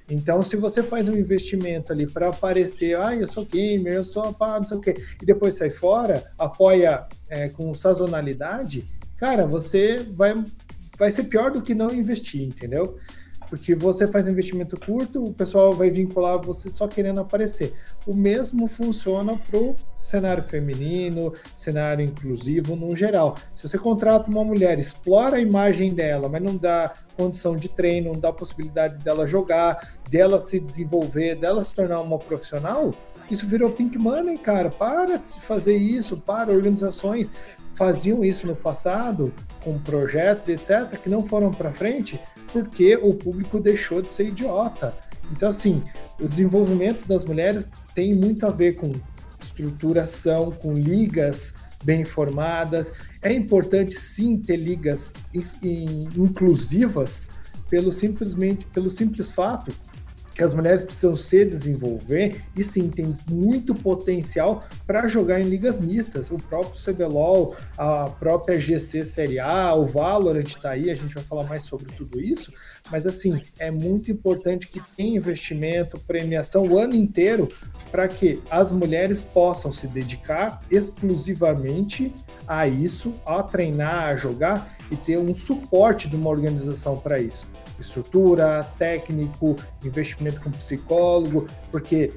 Então, 0.06 0.42
se 0.42 0.54
você 0.54 0.82
faz 0.82 1.08
um 1.08 1.16
investimento 1.16 1.94
ali 1.94 2.06
para 2.06 2.28
aparecer, 2.28 2.94
ah, 2.98 3.14
eu 3.16 3.26
sou 3.26 3.46
gamer, 3.46 3.94
eu 3.94 4.04
sou 4.04 4.34
pá, 4.34 4.58
não 4.60 4.66
sei 4.66 4.76
o 4.76 4.80
quê, 4.80 4.94
e 5.22 5.24
depois 5.24 5.56
sai 5.56 5.70
fora, 5.70 6.30
apoia 6.38 7.06
é, 7.30 7.48
com 7.48 7.72
sazonalidade, 7.72 8.86
cara, 9.16 9.46
você 9.46 10.06
vai, 10.10 10.34
vai 10.98 11.10
ser 11.10 11.24
pior 11.24 11.50
do 11.50 11.62
que 11.62 11.74
não 11.74 11.90
investir, 11.94 12.42
entendeu? 12.42 12.98
Porque 13.48 13.74
você 13.74 14.06
faz 14.06 14.26
um 14.26 14.30
investimento 14.30 14.78
curto, 14.78 15.24
o 15.24 15.32
pessoal 15.32 15.74
vai 15.74 15.90
vincular 15.90 16.40
você 16.40 16.70
só 16.70 16.86
querendo 16.88 17.20
aparecer. 17.20 17.72
O 18.06 18.14
mesmo 18.14 18.66
funciona 18.66 19.38
pro 19.50 19.74
cenário 20.02 20.42
feminino, 20.42 21.32
cenário 21.56 22.04
inclusivo 22.04 22.76
no 22.76 22.94
geral. 22.94 23.36
Se 23.54 23.68
você 23.68 23.78
contrata 23.78 24.30
uma 24.30 24.44
mulher, 24.44 24.78
explora 24.78 25.36
a 25.36 25.40
imagem 25.40 25.92
dela, 25.92 26.28
mas 26.28 26.42
não 26.42 26.56
dá 26.56 26.92
condição 27.16 27.56
de 27.56 27.68
treino, 27.68 28.12
não 28.12 28.20
dá 28.20 28.32
possibilidade 28.32 29.02
dela 29.02 29.26
jogar, 29.26 29.94
dela 30.10 30.40
se 30.40 30.60
desenvolver, 30.60 31.36
dela 31.36 31.64
se 31.64 31.74
tornar 31.74 32.00
uma 32.00 32.18
profissional, 32.18 32.94
isso 33.30 33.46
virou 33.46 33.70
pink 33.70 33.98
money, 33.98 34.38
cara. 34.38 34.70
Para 34.70 35.16
de 35.16 35.28
se 35.28 35.40
fazer 35.40 35.76
isso, 35.76 36.16
para 36.16 36.52
organizações 36.52 37.32
faziam 37.74 38.24
isso 38.24 38.46
no 38.46 38.56
passado 38.56 39.32
com 39.62 39.78
projetos, 39.78 40.48
etc, 40.48 40.98
que 41.02 41.10
não 41.10 41.22
foram 41.22 41.50
para 41.52 41.72
frente 41.72 42.18
porque 42.52 42.96
o 42.96 43.12
público 43.12 43.60
deixou 43.60 44.00
de 44.00 44.14
ser 44.14 44.28
idiota. 44.28 44.96
Então 45.30 45.48
assim, 45.48 45.82
o 46.20 46.28
desenvolvimento 46.28 47.06
das 47.06 47.24
mulheres 47.24 47.68
tem 47.94 48.14
muito 48.14 48.46
a 48.46 48.50
ver 48.50 48.76
com 48.76 48.92
estruturação, 49.40 50.50
com 50.52 50.72
ligas 50.72 51.56
bem 51.86 52.04
formadas. 52.04 52.92
É 53.22 53.32
importante 53.32 53.94
sim 53.94 54.36
ter 54.36 54.56
ligas 54.56 55.14
in- 55.32 55.44
in- 55.62 56.08
inclusivas 56.16 57.28
pelo 57.70 57.90
simplesmente 57.90 58.66
pelo 58.66 58.90
simples 58.90 59.30
fato 59.30 59.72
que 60.34 60.44
as 60.44 60.52
mulheres 60.52 60.84
precisam 60.84 61.16
se 61.16 61.46
desenvolver 61.46 62.42
e 62.54 62.62
sim 62.62 62.90
tem 62.90 63.16
muito 63.30 63.74
potencial 63.74 64.62
para 64.86 65.08
jogar 65.08 65.40
em 65.40 65.44
ligas 65.48 65.80
mistas. 65.80 66.30
O 66.30 66.36
próprio 66.36 66.74
CBLOL, 66.78 67.56
a 67.78 68.10
própria 68.10 68.60
GC 68.60 69.02
Série 69.06 69.40
A, 69.40 69.74
o 69.74 69.86
Valorant 69.86 70.44
está 70.46 70.70
aí, 70.72 70.90
a 70.90 70.94
gente 70.94 71.14
vai 71.14 71.24
falar 71.24 71.44
mais 71.44 71.62
sobre 71.62 71.90
tudo 71.94 72.20
isso, 72.20 72.52
mas 72.90 73.06
assim, 73.06 73.40
é 73.58 73.70
muito 73.70 74.12
importante 74.12 74.68
que 74.68 74.78
tenha 74.94 75.16
investimento, 75.16 75.98
premiação 76.06 76.66
o 76.66 76.78
ano 76.78 76.94
inteiro 76.94 77.48
para 77.90 78.08
que 78.08 78.42
as 78.50 78.70
mulheres 78.70 79.22
possam 79.22 79.72
se 79.72 79.86
dedicar 79.86 80.62
exclusivamente 80.70 82.12
a 82.46 82.66
isso, 82.66 83.14
a 83.24 83.42
treinar, 83.42 84.08
a 84.08 84.16
jogar 84.16 84.68
e 84.90 84.96
ter 84.96 85.18
um 85.18 85.34
suporte 85.34 86.08
de 86.08 86.16
uma 86.16 86.30
organização 86.30 86.96
para 86.96 87.18
isso 87.18 87.46
estrutura, 87.78 88.66
técnico, 88.78 89.56
investimento 89.84 90.40
com 90.40 90.50
psicólogo, 90.50 91.46
porque 91.70 92.12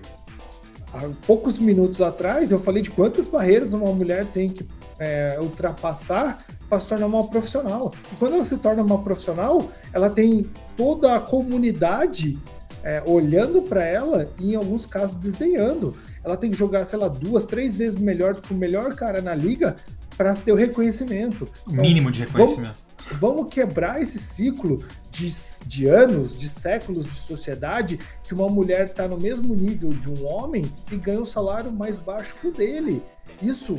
há 0.94 1.10
poucos 1.26 1.60
minutos 1.60 2.02
atrás 2.02 2.52
eu 2.52 2.60
falei 2.60 2.82
de 2.82 2.90
quantas 2.90 3.28
barreiras 3.28 3.74
uma 3.74 3.92
mulher 3.92 4.26
tem 4.28 4.50
que 4.50 4.68
é, 4.98 5.38
ultrapassar 5.40 6.44
para 6.68 6.80
se 6.80 6.88
tornar 6.88 7.08
uma 7.08 7.28
profissional. 7.28 7.94
E 8.12 8.16
quando 8.16 8.36
ela 8.36 8.46
se 8.46 8.58
torna 8.58 8.84
uma 8.84 9.02
profissional, 9.02 9.70
ela 9.94 10.10
tem 10.10 10.50
toda 10.76 11.16
a 11.16 11.20
comunidade 11.20 12.38
é, 12.84 13.02
olhando 13.06 13.62
para 13.62 13.86
ela 13.86 14.32
e, 14.40 14.54
em 14.54 14.56
alguns 14.56 14.86
casos, 14.86 15.16
desdenhando. 15.16 15.96
Ela 16.24 16.38
tem 16.38 16.52
que 16.52 16.58
jogar, 16.58 16.86
sei 16.86 17.00
lá, 17.00 17.08
duas, 17.08 17.46
três 17.46 17.76
vezes 17.76 18.00
melhor 18.00 18.34
do 18.34 18.42
que 18.42 18.54
o 18.54 18.58
melhor 18.58 18.96
cara 18.96 19.22
na 19.22 19.34
liga 19.34 19.76
para 20.18 20.36
ter 20.36 20.52
o 20.52 20.56
reconhecimento. 20.56 21.48
O 21.66 21.72
mínimo 21.72 22.12
de 22.12 22.22
reconhecimento. 22.22 22.90
Vamos 23.14 23.52
quebrar 23.52 24.02
esse 24.02 24.20
ciclo 24.20 24.84
de, 25.10 25.32
de 25.66 25.88
anos, 25.88 26.38
de 26.38 26.48
séculos 26.48 27.06
de 27.06 27.16
sociedade, 27.16 28.00
que 28.24 28.34
uma 28.34 28.48
mulher 28.48 28.86
está 28.86 29.08
no 29.08 29.18
mesmo 29.18 29.56
nível 29.56 29.90
de 29.90 30.10
um 30.10 30.28
homem 30.28 30.72
e 30.92 30.96
ganha 30.96 31.20
um 31.20 31.26
salário 31.26 31.72
mais 31.72 31.98
baixo 31.98 32.36
que 32.40 32.48
o 32.48 32.52
dele. 32.52 33.02
Isso 33.42 33.78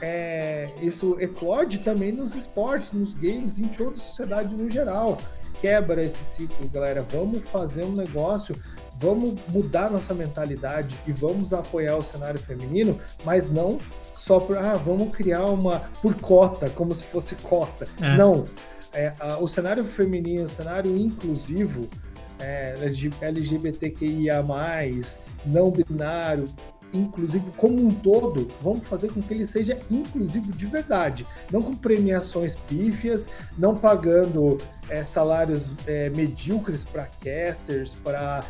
é, 0.00 0.70
isso 0.80 1.16
eclode 1.20 1.78
também 1.78 2.12
nos 2.12 2.34
esportes, 2.34 2.92
nos 2.92 3.12
games, 3.12 3.58
em 3.58 3.68
toda 3.68 3.92
a 3.92 4.00
sociedade 4.00 4.54
no 4.54 4.70
geral. 4.70 5.18
Quebra 5.60 6.02
esse 6.02 6.22
ciclo, 6.24 6.68
galera. 6.68 7.02
Vamos 7.02 7.42
fazer 7.42 7.84
um 7.84 7.92
negócio, 7.92 8.54
vamos 8.98 9.34
mudar 9.48 9.90
nossa 9.90 10.14
mentalidade 10.14 10.96
e 11.06 11.12
vamos 11.12 11.52
apoiar 11.52 11.96
o 11.96 12.02
cenário 12.02 12.40
feminino, 12.40 12.98
mas 13.24 13.50
não 13.50 13.78
só 14.14 14.38
por, 14.40 14.56
ah, 14.58 14.74
vamos 14.74 15.14
criar 15.14 15.44
uma 15.46 15.80
por 16.02 16.14
cota, 16.14 16.68
como 16.70 16.94
se 16.94 17.04
fosse 17.04 17.34
cota. 17.36 17.86
É. 18.00 18.16
Não. 18.16 18.44
É, 18.92 19.12
a- 19.20 19.38
o 19.38 19.48
cenário 19.48 19.84
feminino, 19.84 20.44
o 20.44 20.48
cenário 20.48 20.96
inclusivo, 20.96 21.88
é, 22.38 22.74
LGBTQIA, 23.20 24.44
não 25.46 25.70
binário, 25.70 26.44
inclusivo 26.92 27.52
como 27.52 27.84
um 27.84 27.90
todo, 27.90 28.48
vamos 28.62 28.86
fazer 28.86 29.12
com 29.12 29.22
que 29.22 29.32
ele 29.32 29.46
seja 29.46 29.78
inclusivo 29.90 30.52
de 30.52 30.66
verdade, 30.66 31.26
não 31.50 31.62
com 31.62 31.74
premiações 31.74 32.56
pífias, 32.56 33.28
não 33.56 33.76
pagando 33.76 34.58
é, 34.88 35.02
salários 35.02 35.68
é, 35.86 36.10
medíocres 36.10 36.84
para 36.84 37.06
casters, 37.06 37.94
para 37.94 38.44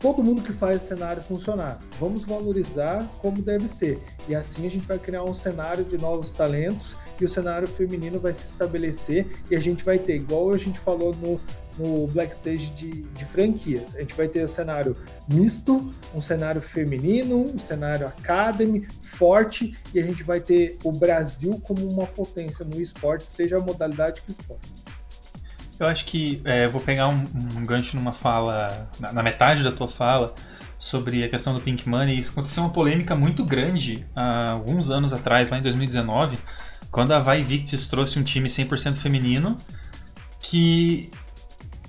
todo 0.00 0.24
mundo 0.24 0.42
que 0.42 0.52
faz 0.52 0.82
cenário 0.82 1.22
funcionar. 1.22 1.78
Vamos 2.00 2.24
valorizar 2.24 3.08
como 3.18 3.42
deve 3.42 3.68
ser. 3.68 4.02
E 4.26 4.34
assim 4.34 4.66
a 4.66 4.70
gente 4.70 4.88
vai 4.88 4.98
criar 4.98 5.22
um 5.22 5.34
cenário 5.34 5.84
de 5.84 5.98
novos 5.98 6.32
talentos 6.32 6.96
e 7.20 7.24
o 7.24 7.28
cenário 7.28 7.68
feminino 7.68 8.18
vai 8.18 8.32
se 8.32 8.46
estabelecer 8.46 9.26
e 9.50 9.54
a 9.54 9.60
gente 9.60 9.84
vai 9.84 9.98
ter, 9.98 10.16
igual 10.16 10.52
a 10.52 10.58
gente 10.58 10.78
falou 10.78 11.14
no, 11.14 11.38
no 11.80 12.06
Black 12.08 12.34
Stage 12.34 12.70
de, 12.70 13.02
de 13.02 13.24
franquias, 13.24 13.96
a 13.96 14.00
gente 14.00 14.14
vai 14.14 14.28
ter 14.28 14.44
um 14.44 14.48
cenário 14.48 14.96
misto, 15.26 15.92
um 16.14 16.20
cenário 16.20 16.60
feminino, 16.60 17.38
um 17.54 17.58
cenário 17.58 18.06
academy, 18.06 18.86
forte, 19.00 19.74
e 19.94 19.98
a 19.98 20.02
gente 20.02 20.22
vai 20.22 20.40
ter 20.40 20.76
o 20.84 20.92
Brasil 20.92 21.58
como 21.64 21.88
uma 21.90 22.06
potência 22.06 22.64
no 22.64 22.80
esporte, 22.80 23.26
seja 23.26 23.56
a 23.56 23.60
modalidade 23.60 24.20
que 24.20 24.32
for. 24.44 24.58
Eu 25.78 25.86
acho 25.86 26.04
que 26.04 26.42
é, 26.44 26.68
vou 26.68 26.80
pegar 26.80 27.08
um, 27.08 27.24
um 27.56 27.64
gancho 27.64 27.96
numa 27.96 28.12
fala, 28.12 28.90
na, 29.00 29.14
na, 29.14 29.22
metade 29.22 29.64
da 29.64 29.72
tua 29.72 29.88
fala, 29.88 30.34
sobre 30.78 31.24
a 31.24 31.28
questão 31.28 31.54
do 31.54 31.60
Pink 31.60 31.88
Money. 31.88 32.18
Isso 32.18 32.30
aconteceu 32.30 32.62
uma 32.62 32.70
polêmica 32.70 33.16
muito 33.16 33.42
grande 33.46 34.04
há 34.14 34.50
alguns 34.50 34.90
anos 34.90 35.10
atrás, 35.10 35.48
lá 35.48 35.56
em 35.56 35.62
2019, 35.62 36.36
quando 36.90 37.12
a 37.12 37.18
Vai 37.18 37.42
Victis 37.42 37.88
trouxe 37.88 38.18
um 38.18 38.22
time 38.22 38.46
100% 38.46 38.96
feminino 38.96 39.56
que 40.38 41.10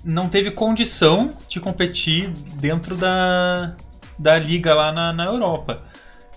não 0.04 0.28
teve 0.28 0.50
condição 0.50 1.32
de 1.48 1.60
competir 1.60 2.30
dentro 2.54 2.96
da, 2.96 3.74
da 4.18 4.38
liga 4.38 4.74
lá 4.74 4.92
na, 4.92 5.12
na 5.12 5.24
Europa. 5.24 5.82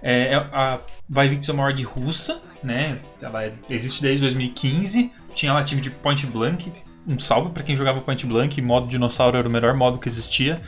É, 0.02 0.34
é- 0.34 0.48
a 0.54 0.80
Vivix 1.10 1.48
é 1.50 1.52
uma 1.54 1.64
org 1.64 1.82
russa, 1.84 2.42
né? 2.64 2.98
Ela 3.22 3.46
é- 3.46 3.54
existe 3.70 4.02
desde 4.02 4.22
2015. 4.22 5.12
Tinha 5.34 5.54
lá 5.54 5.64
time 5.64 5.82
de 5.82 5.90
Point 5.90 6.26
Blank. 6.28 6.72
Um 7.08 7.20
salve 7.20 7.50
pra 7.52 7.64
quem 7.64 7.76
jogava 7.76 8.02
Point 8.02 8.26
Blank. 8.26 8.62
Modo 8.62 8.88
dinossauro 8.88 9.38
era 9.38 9.48
o 9.48 9.52
melhor 9.52 9.74
modo 9.74 9.98
que 9.98 10.08
existia. 10.08 10.62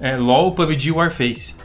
É, 0.00 0.16
LoL, 0.16 0.52
PUBG 0.52 0.88
e 0.88 0.92
Warface. 0.92 1.56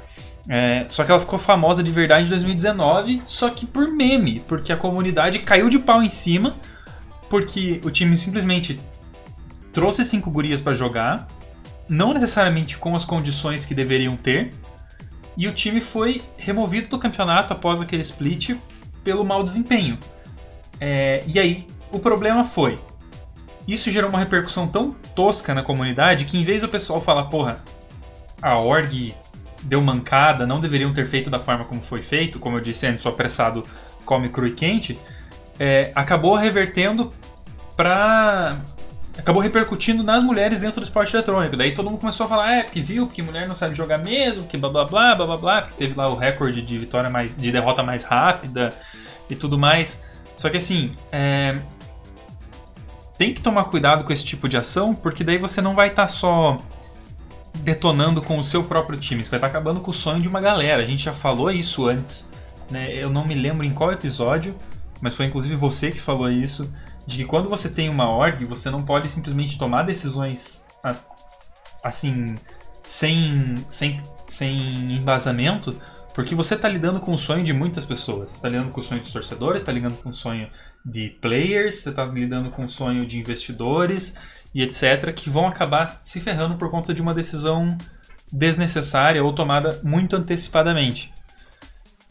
É, 0.49 0.85
só 0.87 1.03
que 1.03 1.11
ela 1.11 1.19
ficou 1.19 1.37
famosa 1.37 1.83
de 1.83 1.91
verdade 1.91 2.27
em 2.27 2.29
2019, 2.29 3.21
só 3.25 3.49
que 3.49 3.65
por 3.65 3.89
meme, 3.89 4.39
porque 4.47 4.71
a 4.71 4.77
comunidade 4.77 5.39
caiu 5.39 5.69
de 5.69 5.77
pau 5.77 6.01
em 6.01 6.09
cima, 6.09 6.55
porque 7.29 7.81
o 7.83 7.91
time 7.91 8.15
simplesmente 8.15 8.79
trouxe 9.77 10.03
cinco 10.03 10.31
gurias 10.31 10.59
pra 10.59 10.73
jogar, 10.73 11.27
não 11.87 12.11
necessariamente 12.11 12.79
com 12.79 12.95
as 12.95 13.05
condições 13.05 13.63
que 13.63 13.75
deveriam 13.75 14.17
ter, 14.17 14.49
e 15.37 15.47
o 15.47 15.53
time 15.53 15.81
foi 15.81 16.19
removido 16.35 16.87
do 16.87 16.97
campeonato 16.97 17.53
após 17.53 17.79
aquele 17.79 18.01
split 18.01 18.55
pelo 19.03 19.23
mau 19.23 19.43
desempenho. 19.43 19.99
É, 20.79 21.23
e 21.27 21.37
aí, 21.37 21.67
o 21.91 21.99
problema 21.99 22.43
foi. 22.43 22.79
Isso 23.67 23.91
gerou 23.91 24.09
uma 24.09 24.17
repercussão 24.17 24.67
tão 24.67 24.93
tosca 25.13 25.53
na 25.53 25.61
comunidade 25.61 26.25
que 26.25 26.39
em 26.39 26.43
vez 26.43 26.61
do 26.61 26.67
pessoal 26.67 26.99
falar, 26.99 27.25
porra, 27.25 27.59
a 28.41 28.57
org 28.57 29.13
deu 29.61 29.79
mancada, 29.79 30.47
não 30.47 30.59
deveriam 30.59 30.91
ter 30.91 31.05
feito 31.05 31.29
da 31.29 31.37
forma 31.37 31.65
como 31.65 31.83
foi 31.83 32.01
feito, 32.01 32.39
como 32.39 32.57
eu 32.57 32.61
disse 32.61 32.87
antes, 32.87 33.05
o 33.05 33.09
apressado 33.09 33.61
come 34.03 34.29
cru 34.29 34.47
e 34.47 34.53
quente, 34.53 34.97
é, 35.59 35.91
acabou 35.93 36.33
revertendo 36.33 37.13
pra. 37.75 38.59
Acabou 39.17 39.41
repercutindo 39.41 40.03
nas 40.03 40.23
mulheres 40.23 40.59
dentro 40.59 40.79
do 40.79 40.83
esporte 40.83 41.15
eletrônico. 41.15 41.57
Daí 41.57 41.73
todo 41.73 41.89
mundo 41.89 41.99
começou 41.99 42.25
a 42.25 42.29
falar, 42.29 42.51
é, 42.51 42.63
porque 42.63 42.81
viu, 42.81 43.07
porque 43.07 43.21
mulher 43.21 43.47
não 43.47 43.55
sabe 43.55 43.75
jogar 43.75 43.97
mesmo, 43.97 44.45
que 44.45 44.57
blá 44.57 44.69
blá 44.69 44.85
blá, 44.85 45.15
blá 45.15 45.25
blá 45.25 45.37
blá, 45.37 45.61
porque 45.63 45.77
teve 45.77 45.95
lá 45.95 46.07
o 46.07 46.15
recorde 46.15 46.61
de 46.61 46.77
vitória 46.77 47.09
mais. 47.09 47.35
de 47.35 47.51
derrota 47.51 47.83
mais 47.83 48.03
rápida 48.03 48.73
e 49.29 49.35
tudo 49.35 49.57
mais. 49.57 50.01
Só 50.35 50.49
que 50.49 50.57
assim, 50.57 50.95
é, 51.11 51.57
tem 53.17 53.33
que 53.33 53.41
tomar 53.41 53.65
cuidado 53.65 54.03
com 54.03 54.13
esse 54.13 54.23
tipo 54.23 54.47
de 54.47 54.55
ação, 54.55 54.93
porque 54.93 55.23
daí 55.23 55.37
você 55.37 55.61
não 55.61 55.73
vai 55.73 55.87
estar 55.87 56.07
só 56.07 56.57
detonando 57.55 58.21
com 58.21 58.37
o 58.37 58.43
seu 58.43 58.63
próprio 58.63 58.99
time, 58.99 59.23
você 59.23 59.29
vai 59.31 59.39
estar 59.39 59.47
acabando 59.47 59.79
com 59.79 59.89
o 59.89 59.93
sonho 59.93 60.19
de 60.19 60.27
uma 60.27 60.39
galera. 60.39 60.83
A 60.83 60.85
gente 60.85 61.03
já 61.03 61.13
falou 61.13 61.49
isso 61.49 61.87
antes, 61.87 62.31
né? 62.69 62.93
Eu 62.93 63.09
não 63.09 63.25
me 63.25 63.33
lembro 63.33 63.65
em 63.65 63.71
qual 63.71 63.91
episódio, 63.91 64.55
mas 65.01 65.15
foi 65.15 65.25
inclusive 65.25 65.55
você 65.55 65.91
que 65.91 65.99
falou 65.99 66.29
isso, 66.29 66.71
de 67.07 67.17
que 67.17 67.25
quando 67.25 67.49
você 67.49 67.69
tem 67.69 67.87
uma 67.89 68.09
org, 68.09 68.43
você 68.43 68.69
não 68.69 68.83
pode 68.83 69.09
simplesmente 69.09 69.57
tomar 69.57 69.83
decisões 69.83 70.65
assim, 71.81 72.35
sem, 72.83 73.55
sem, 73.69 74.01
sem 74.27 74.91
embasamento, 74.93 75.79
porque 76.13 76.35
você 76.35 76.55
está 76.55 76.67
lidando 76.67 76.99
com 76.99 77.13
o 77.13 77.17
sonho 77.17 77.45
de 77.45 77.53
muitas 77.53 77.85
pessoas. 77.85 78.33
Está 78.33 78.49
lidando 78.49 78.71
com 78.71 78.81
o 78.81 78.83
sonho 78.83 79.01
dos 79.01 79.13
torcedores, 79.13 79.61
está 79.61 79.71
lidando 79.71 79.95
com 79.97 80.09
o 80.09 80.13
sonho 80.13 80.49
de 80.83 81.09
players, 81.21 81.75
você 81.75 81.89
está 81.89 82.03
lidando 82.05 82.49
com 82.49 82.65
o 82.65 82.69
sonho 82.69 83.05
de 83.05 83.17
investidores 83.17 84.15
e 84.53 84.61
etc., 84.61 85.13
que 85.13 85.29
vão 85.29 85.47
acabar 85.47 85.99
se 86.03 86.19
ferrando 86.19 86.57
por 86.57 86.69
conta 86.69 86.93
de 86.93 87.01
uma 87.01 87.13
decisão 87.13 87.77
desnecessária 88.31 89.23
ou 89.23 89.31
tomada 89.31 89.79
muito 89.83 90.15
antecipadamente. 90.15 91.13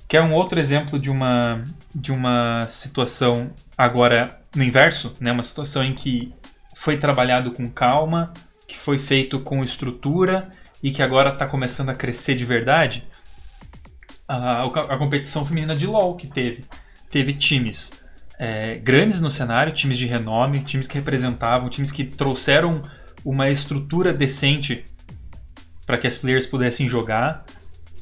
Quer 0.08 0.22
um 0.22 0.32
outro 0.32 0.58
exemplo 0.58 0.98
de 0.98 1.10
uma, 1.10 1.62
de 1.94 2.12
uma 2.12 2.62
situação 2.68 3.50
agora 3.76 4.40
no 4.54 4.62
inverso, 4.62 5.14
né? 5.20 5.32
uma 5.32 5.42
situação 5.42 5.84
em 5.84 5.92
que 5.92 6.32
foi 6.76 6.96
trabalhado 6.96 7.50
com 7.50 7.68
calma, 7.68 8.32
que 8.66 8.78
foi 8.78 8.98
feito 8.98 9.40
com 9.40 9.62
estrutura 9.64 10.48
e 10.82 10.90
que 10.90 11.02
agora 11.02 11.32
está 11.32 11.46
começando 11.46 11.90
a 11.90 11.94
crescer 11.94 12.34
de 12.34 12.44
verdade? 12.44 13.04
A, 14.28 14.64
a 14.64 14.98
competição 14.98 15.44
feminina 15.44 15.76
de 15.76 15.86
LoL 15.86 16.16
que 16.16 16.26
teve. 16.26 16.64
Teve 17.10 17.32
times 17.32 17.92
é, 18.38 18.76
grandes 18.76 19.20
no 19.20 19.30
cenário, 19.30 19.72
times 19.72 19.98
de 19.98 20.06
renome, 20.06 20.60
times 20.60 20.86
que 20.86 20.94
representavam, 20.94 21.68
times 21.68 21.90
que 21.90 22.04
trouxeram 22.04 22.82
uma 23.24 23.48
estrutura 23.50 24.12
decente 24.12 24.84
para 25.86 25.96
que 25.96 26.06
as 26.06 26.18
players 26.18 26.46
pudessem 26.46 26.88
jogar, 26.88 27.44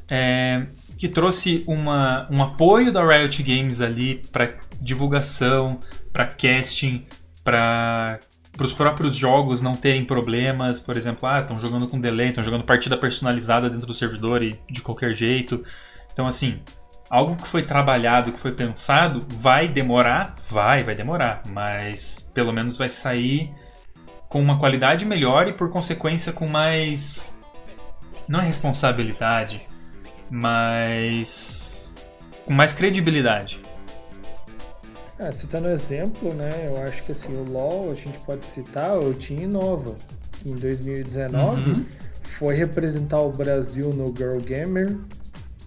é, 0.08 0.66
que 0.96 1.09
trouxe 1.09 1.64
uma, 1.66 2.28
um 2.33 2.42
apoio 2.42 2.92
da 2.92 3.04
Riot 3.04 3.42
Games 3.42 3.80
ali 3.80 4.22
para 4.30 4.54
divulgação, 4.80 5.80
para 6.12 6.26
casting, 6.26 7.04
para 7.42 8.20
os 8.61 8.72
próprios 8.72 9.16
jogos 9.16 9.61
não 9.61 9.74
terem 9.74 10.04
problemas, 10.04 10.80
por 10.80 10.96
exemplo, 10.96 11.28
ah, 11.28 11.40
estão 11.40 11.59
jogando 11.59 11.88
com 11.88 12.00
delay, 12.00 12.28
estão 12.28 12.44
jogando 12.44 12.64
partida 12.64 12.96
personalizada 12.96 13.68
dentro 13.68 13.87
do 13.87 13.94
servidor 13.94 14.42
e 14.42 14.59
de 14.70 14.80
qualquer 14.80 15.14
jeito. 15.14 15.64
Então, 16.12 16.26
assim, 16.28 16.61
algo 17.11 17.37
que 17.37 17.48
foi 17.48 17.62
trabalhado, 17.62 18.33
que 18.33 18.38
foi 18.38 18.52
pensado, 18.52 19.26
vai 19.40 19.66
demorar? 19.66 20.37
Vai, 20.48 20.85
vai 20.85 20.94
demorar, 20.94 21.42
mas 21.48 22.30
pelo 22.33 22.52
menos 22.52 22.78
vai 22.78 22.90
sair 22.90 23.50
com 24.28 24.40
uma 24.40 24.59
qualidade 24.59 25.04
melhor 25.04 25.48
e, 25.48 25.52
por 25.52 25.70
consequência, 25.70 26.33
com 26.33 26.46
mais. 26.46 27.37
Não 28.28 28.40
é 28.40 28.46
responsabilidade, 28.46 29.61
mas. 30.30 31.94
com 32.44 32.52
mais 32.52 32.72
credibilidade. 32.72 33.60
Ah, 35.18 35.30
citando 35.32 35.68
exemplo, 35.68 36.34
né? 36.34 36.70
Eu 36.72 36.82
acho 36.82 37.02
que 37.04 37.12
assim, 37.12 37.32
o 37.34 37.44
LoL, 37.50 37.90
a 37.92 37.94
gente 37.94 38.18
pode 38.20 38.44
citar 38.46 38.98
o 38.98 39.14
Team 39.14 39.42
Innova, 39.42 39.94
que 40.40 40.48
em 40.50 40.54
2019 40.54 41.70
Uhum. 41.70 41.84
foi 42.22 42.54
representar 42.56 43.20
o 43.20 43.30
Brasil 43.30 43.90
no 43.90 44.12
Girl 44.16 44.38
Gamer. 44.38 44.96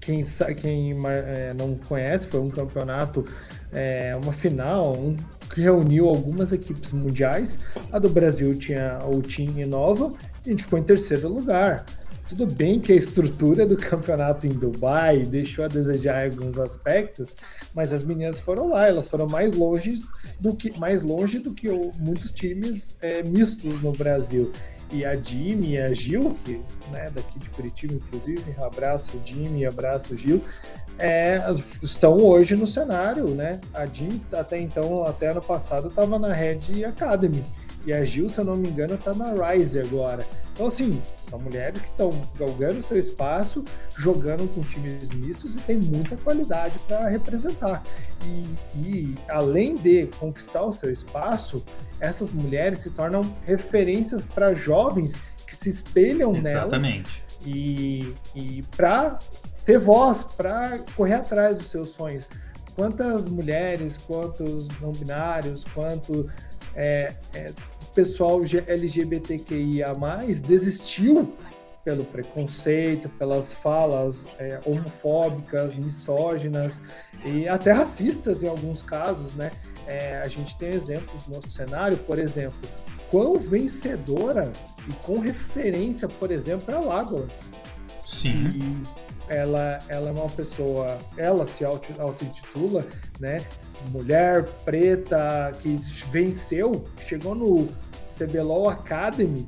Quem, 0.01 0.21
quem 0.61 0.95
eh, 1.05 1.53
não 1.57 1.75
conhece, 1.75 2.27
foi 2.27 2.39
um 2.39 2.49
campeonato, 2.49 3.25
eh, 3.73 4.17
uma 4.21 4.31
final, 4.33 4.93
um, 4.93 5.15
que 5.53 5.61
reuniu 5.61 6.07
algumas 6.07 6.51
equipes 6.51 6.91
mundiais. 6.93 7.59
A 7.91 7.99
do 7.99 8.09
Brasil 8.09 8.53
tinha 8.57 8.99
o 9.05 9.21
Team 9.21 9.57
Innova 9.59 10.13
e 10.45 10.49
a 10.49 10.51
gente 10.51 10.63
ficou 10.63 10.77
em 10.79 10.83
terceiro 10.83 11.27
lugar. 11.29 11.85
Tudo 12.29 12.45
bem 12.45 12.79
que 12.79 12.91
a 12.91 12.95
estrutura 12.95 13.65
do 13.65 13.77
campeonato 13.77 14.45
em 14.45 14.49
Dubai 14.49 15.19
deixou 15.19 15.63
a 15.63 15.67
desejar 15.67 16.27
em 16.27 16.31
alguns 16.31 16.59
aspectos, 16.59 17.35
mas 17.73 17.93
as 17.93 18.03
meninas 18.03 18.41
foram 18.41 18.69
lá, 18.69 18.85
elas 18.87 19.07
foram 19.07 19.27
mais 19.27 19.53
longe 19.53 19.95
do 20.39 20.53
que, 20.53 20.77
mais 20.77 21.03
longe 21.03 21.39
do 21.39 21.53
que 21.53 21.69
muitos 21.97 22.31
times 22.31 22.97
eh, 23.01 23.23
mistos 23.23 23.81
no 23.81 23.93
Brasil. 23.93 24.51
E 24.91 25.05
a 25.05 25.15
Jimmy 25.15 25.73
e 25.73 25.79
a 25.79 25.93
Gil, 25.93 26.37
que 26.45 26.61
né, 26.91 27.11
daqui 27.13 27.39
de 27.39 27.49
Curitiba, 27.49 27.93
inclusive, 27.93 28.55
abraço 28.61 29.19
Jimmy, 29.25 29.65
abraço 29.65 30.15
Gil, 30.15 30.41
é, 30.99 31.41
estão 31.83 32.17
hoje 32.23 32.55
no 32.55 32.65
cenário, 32.65 33.27
né? 33.29 33.59
A 33.73 33.85
Jimmy 33.85 34.21
até 34.31 34.59
então, 34.59 35.03
até 35.03 35.29
ano 35.29 35.41
passado, 35.41 35.89
estava 35.89 36.17
na 36.17 36.33
Red 36.33 36.85
Academy. 36.85 37.43
E 37.85 37.93
a 37.93 38.03
Gil, 38.03 38.29
se 38.29 38.39
eu 38.39 38.45
não 38.45 38.57
me 38.57 38.67
engano, 38.67 38.95
está 38.95 39.13
na 39.13 39.31
Rise 39.31 39.79
agora. 39.79 40.25
Então, 40.57 40.65
assim, 40.65 40.99
são 41.19 41.37
mulheres 41.37 41.79
que 41.79 41.87
estão 41.87 42.19
galgando 42.35 42.81
seu 42.81 42.97
espaço, 42.97 43.63
jogando 43.95 44.51
com 44.51 44.61
times 44.61 45.11
mistos 45.11 45.55
e 45.55 45.59
tem 45.59 45.77
muita 45.77 46.17
qualidade 46.17 46.79
para 46.79 47.07
representar. 47.07 47.83
E, 48.25 48.55
e, 48.75 49.15
além 49.29 49.75
de 49.75 50.07
conquistar 50.19 50.63
o 50.63 50.71
seu 50.71 50.91
espaço, 50.91 51.63
essas 51.99 52.31
mulheres 52.31 52.79
se 52.79 52.89
tornam 52.89 53.31
referências 53.45 54.25
para 54.25 54.55
jovens 54.55 55.21
que 55.45 55.55
se 55.55 55.69
espelham 55.69 56.31
nelas 56.31 56.83
Exatamente. 56.83 57.23
e, 57.45 58.15
e 58.33 58.63
para 58.75 59.19
ter 59.63 59.77
voz, 59.77 60.23
para 60.23 60.79
correr 60.95 61.13
atrás 61.13 61.59
dos 61.59 61.69
seus 61.69 61.89
sonhos. 61.89 62.27
Quantas 62.75 63.27
mulheres, 63.27 63.99
quantos 63.99 64.69
não 64.81 64.91
binários, 64.91 65.63
quanto 65.65 66.27
é, 66.73 67.13
é, 67.35 67.51
pessoal 67.97 68.39
LGBTQIA+, 68.67 69.95
desistiu 70.45 71.33
pelo 71.83 72.03
preconceito, 72.03 73.09
pelas 73.09 73.53
falas 73.53 74.27
é, 74.37 74.59
homofóbicas, 74.63 75.73
misóginas 75.73 76.83
e 77.25 77.47
até 77.47 77.71
racistas 77.71 78.43
em 78.43 78.47
alguns 78.47 78.83
casos, 78.83 79.33
né? 79.33 79.51
É, 79.87 80.19
a 80.19 80.27
gente 80.27 80.55
tem 80.59 80.69
exemplos 80.69 81.27
no 81.27 81.37
nosso 81.37 81.49
cenário, 81.49 81.97
por 81.97 82.19
exemplo, 82.19 82.59
quão 83.09 83.39
vencedora 83.39 84.51
e 84.87 84.93
com 85.03 85.17
referência, 85.17 86.07
por 86.07 86.29
exemplo, 86.29 86.71
é 86.71 86.77
a 86.77 86.79
Lagoas. 86.79 87.49
Sim. 88.05 88.35
E 88.53 88.83
ela, 89.27 89.79
ela 89.89 90.09
é 90.09 90.11
uma 90.11 90.29
pessoa, 90.29 90.99
ela 91.17 91.47
se 91.47 91.65
auto- 91.65 91.99
auto-intitula, 91.99 92.85
né? 93.19 93.43
Mulher 93.91 94.43
preta 94.65 95.51
que 95.61 95.77
venceu, 96.11 96.85
chegou 96.99 97.33
no 97.33 97.67
CBLOL 98.07 98.69
Academy 98.69 99.45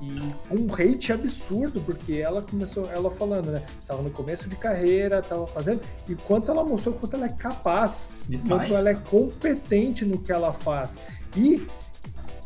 e 0.00 0.34
com 0.48 0.54
um 0.54 0.72
hate 0.72 1.12
absurdo, 1.12 1.80
porque 1.80 2.14
ela 2.14 2.40
começou, 2.40 2.88
ela 2.90 3.10
falando, 3.10 3.50
né? 3.50 3.62
Tava 3.86 4.02
no 4.02 4.10
começo 4.10 4.48
de 4.48 4.56
carreira, 4.56 5.20
tava 5.20 5.46
fazendo, 5.46 5.80
e 6.08 6.14
quanto 6.14 6.50
ela 6.50 6.64
mostrou 6.64 6.94
quanto 6.94 7.16
ela 7.16 7.26
é 7.26 7.30
capaz, 7.30 8.10
Demais. 8.28 8.48
quanto 8.48 8.74
ela 8.74 8.90
é 8.90 8.94
competente 8.94 10.04
no 10.04 10.18
que 10.18 10.30
ela 10.30 10.52
faz. 10.52 10.98
E 11.36 11.66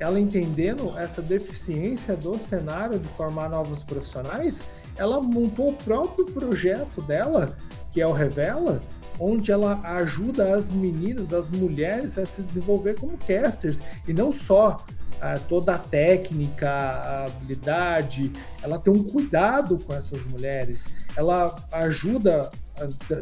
ela 0.01 0.19
entendendo 0.19 0.97
essa 0.99 1.21
deficiência 1.21 2.17
do 2.17 2.39
cenário 2.39 2.99
de 2.99 3.09
formar 3.09 3.51
novos 3.51 3.83
profissionais, 3.83 4.65
ela 4.97 5.21
montou 5.21 5.71
o 5.71 5.75
próprio 5.75 6.25
projeto 6.27 7.03
dela, 7.03 7.57
que 7.91 8.01
é 8.01 8.07
o 8.07 8.13
Revela, 8.13 8.81
onde 9.21 9.53
ela 9.53 9.79
ajuda 9.85 10.57
as 10.57 10.71
meninas, 10.71 11.33
as 11.33 11.51
mulheres 11.51 12.17
a 12.17 12.25
se 12.25 12.43
desenvolver 12.43 12.95
como 12.95 13.17
casters 13.19 13.81
e 14.09 14.13
não 14.13 14.33
só 14.33 14.85
ah, 15.25 15.39
toda 15.49 15.77
a 15.77 15.79
técnica, 15.79 16.69
a 16.69 17.27
habilidade, 17.27 18.33
ela 18.61 18.77
tem 18.77 18.93
um 18.93 19.05
cuidado 19.05 19.79
com 19.79 19.95
essas 19.95 20.21
mulheres, 20.27 20.93
ela 21.17 21.55
ajuda 21.71 22.51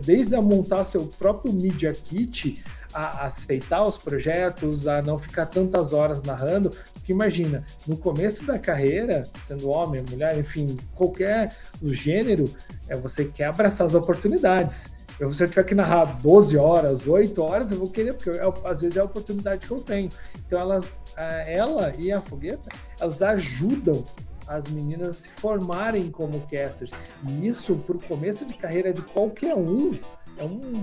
desde 0.02 0.34
a 0.34 0.40
montar 0.40 0.86
seu 0.86 1.04
próprio 1.06 1.52
media 1.52 1.92
kit 1.92 2.64
a 2.94 3.26
aceitar 3.26 3.84
os 3.84 3.98
projetos, 3.98 4.88
a 4.88 5.02
não 5.02 5.18
ficar 5.18 5.44
tantas 5.44 5.92
horas 5.92 6.22
narrando, 6.22 6.70
porque 6.94 7.12
imagina, 7.12 7.64
no 7.86 7.96
começo 7.96 8.44
da 8.44 8.58
carreira, 8.58 9.28
sendo 9.46 9.68
homem, 9.68 10.02
mulher, 10.08 10.38
enfim, 10.38 10.76
qualquer 10.94 11.54
gênero, 11.82 12.50
é 12.88 12.96
você 12.96 13.26
quer 13.26 13.44
abraçar 13.44 13.86
as 13.86 13.94
oportunidades. 13.94 14.92
Eu, 15.20 15.30
se 15.34 15.44
eu 15.44 15.48
tiver 15.50 15.64
que 15.64 15.74
narrar 15.74 16.18
12 16.22 16.56
horas, 16.56 17.06
8 17.06 17.42
horas, 17.42 17.70
eu 17.70 17.78
vou 17.78 17.90
querer, 17.90 18.14
porque 18.14 18.30
eu, 18.30 18.54
às 18.64 18.80
vezes 18.80 18.96
é 18.96 19.00
a 19.00 19.04
oportunidade 19.04 19.66
que 19.66 19.70
eu 19.70 19.78
tenho. 19.78 20.08
Então 20.46 20.58
elas, 20.58 21.02
ela 21.46 21.94
e 21.98 22.10
a 22.10 22.22
Fogueta, 22.22 22.70
elas 22.98 23.20
ajudam 23.20 24.02
as 24.46 24.66
meninas 24.66 25.18
se 25.18 25.28
formarem 25.28 26.10
como 26.10 26.40
casters. 26.48 26.92
E 27.28 27.46
isso, 27.46 27.76
para 27.76 27.96
o 27.96 28.00
começo 28.00 28.46
de 28.46 28.54
carreira 28.54 28.94
de 28.94 29.02
qualquer 29.02 29.54
um, 29.54 29.92
é 30.38 30.44
um, 30.44 30.82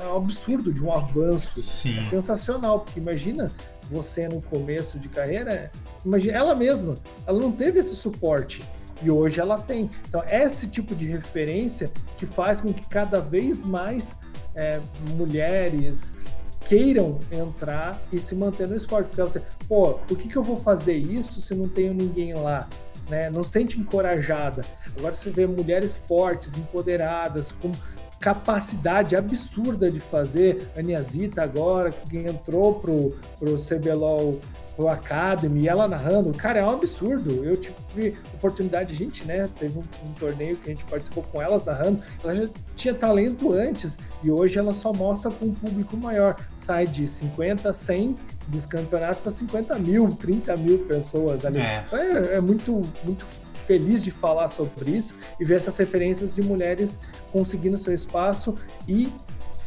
é 0.00 0.08
um 0.08 0.16
absurdo 0.16 0.72
de 0.72 0.82
um 0.82 0.92
avanço. 0.92 1.62
Sim. 1.62 1.96
É 1.96 2.02
sensacional, 2.02 2.80
porque 2.80 2.98
imagina 2.98 3.52
você 3.88 4.28
no 4.28 4.42
começo 4.42 4.98
de 4.98 5.08
carreira, 5.08 5.70
imagina 6.04 6.36
ela 6.36 6.54
mesma, 6.56 6.96
ela 7.24 7.38
não 7.38 7.52
teve 7.52 7.78
esse 7.78 7.94
suporte. 7.94 8.64
E 9.02 9.10
hoje 9.10 9.40
ela 9.40 9.58
tem. 9.58 9.90
Então, 10.08 10.22
é 10.24 10.42
esse 10.42 10.68
tipo 10.68 10.94
de 10.94 11.06
referência 11.06 11.90
que 12.16 12.26
faz 12.26 12.60
com 12.60 12.72
que 12.72 12.86
cada 12.86 13.20
vez 13.20 13.62
mais 13.62 14.20
é, 14.54 14.80
mulheres 15.16 16.16
queiram 16.60 17.20
entrar 17.30 18.00
e 18.12 18.18
se 18.18 18.34
manter 18.34 18.66
no 18.68 18.76
esporte. 18.76 19.08
Porque 19.08 19.22
você, 19.22 19.42
pô, 19.68 19.94
por 19.94 20.16
que, 20.16 20.28
que 20.28 20.36
eu 20.36 20.42
vou 20.42 20.56
fazer 20.56 20.94
isso 20.94 21.40
se 21.40 21.54
não 21.54 21.68
tenho 21.68 21.94
ninguém 21.94 22.34
lá? 22.34 22.68
Né? 23.08 23.30
Não 23.30 23.44
sente 23.44 23.78
encorajada. 23.78 24.64
Agora 24.96 25.14
você 25.14 25.30
vê 25.30 25.46
mulheres 25.46 25.96
fortes, 25.96 26.56
empoderadas, 26.56 27.52
com 27.52 27.70
capacidade 28.18 29.14
absurda 29.14 29.90
de 29.90 30.00
fazer. 30.00 30.68
A 30.76 30.82
Niazita 30.82 31.42
agora, 31.42 31.92
que 31.92 32.16
entrou 32.16 32.80
pro, 32.80 33.16
pro 33.38 33.56
CBLOL 33.56 34.40
pro 34.76 34.88
Academy, 34.88 35.66
ela 35.66 35.88
narrando, 35.88 36.32
cara, 36.34 36.60
é 36.60 36.64
um 36.64 36.70
absurdo. 36.70 37.42
Eu 37.42 37.56
tive 37.56 38.14
oportunidade, 38.34 38.92
a 38.92 38.96
gente, 38.96 39.24
né, 39.24 39.48
teve 39.58 39.78
um, 39.78 39.82
um, 40.04 40.12
torneio 40.12 40.56
que 40.56 40.70
a 40.70 40.74
gente 40.74 40.84
participou 40.84 41.24
com 41.24 41.40
elas 41.40 41.64
narrando, 41.64 42.02
ela 42.22 42.36
já 42.36 42.48
tinha 42.76 42.94
talento 42.94 43.52
antes 43.52 43.98
e 44.22 44.30
hoje 44.30 44.58
ela 44.58 44.74
só 44.74 44.92
mostra 44.92 45.30
com 45.30 45.46
um 45.46 45.54
público 45.54 45.96
maior. 45.96 46.36
Sai 46.56 46.86
de 46.86 47.08
50, 47.08 47.72
100 47.72 48.16
dos 48.48 48.66
campeonatos 48.66 49.20
para 49.20 49.32
50 49.32 49.78
mil, 49.78 50.14
30 50.14 50.56
mil 50.58 50.78
pessoas 50.80 51.44
ali. 51.44 51.58
É, 51.58 51.84
é, 51.92 52.36
é 52.36 52.40
muito, 52.40 52.82
muito 53.02 53.24
feliz 53.66 54.02
de 54.02 54.10
falar 54.10 54.48
sobre 54.48 54.90
isso 54.90 55.14
e 55.40 55.44
ver 55.44 55.56
essas 55.56 55.76
referências 55.76 56.34
de 56.34 56.42
mulheres 56.42 57.00
conseguindo 57.32 57.76
seu 57.76 57.92
espaço 57.92 58.54
e 58.86 59.12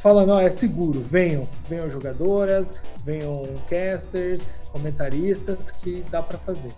falando, 0.02 0.32
ó, 0.32 0.40
é 0.40 0.50
seguro, 0.50 1.02
venham, 1.02 1.48
venham 1.68 1.90
jogadoras, 1.90 2.74
venham 3.04 3.44
casters, 3.70 4.42
comentaristas, 4.72 5.72
que 5.72 6.04
dá 6.10 6.22
para 6.22 6.38
fazer. 6.38 6.72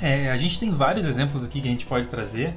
É, 0.00 0.30
a 0.30 0.36
gente 0.38 0.60
tem 0.60 0.70
vários 0.70 1.06
exemplos 1.06 1.44
aqui 1.44 1.60
que 1.60 1.68
a 1.68 1.70
gente 1.70 1.86
pode 1.86 2.06
trazer, 2.06 2.54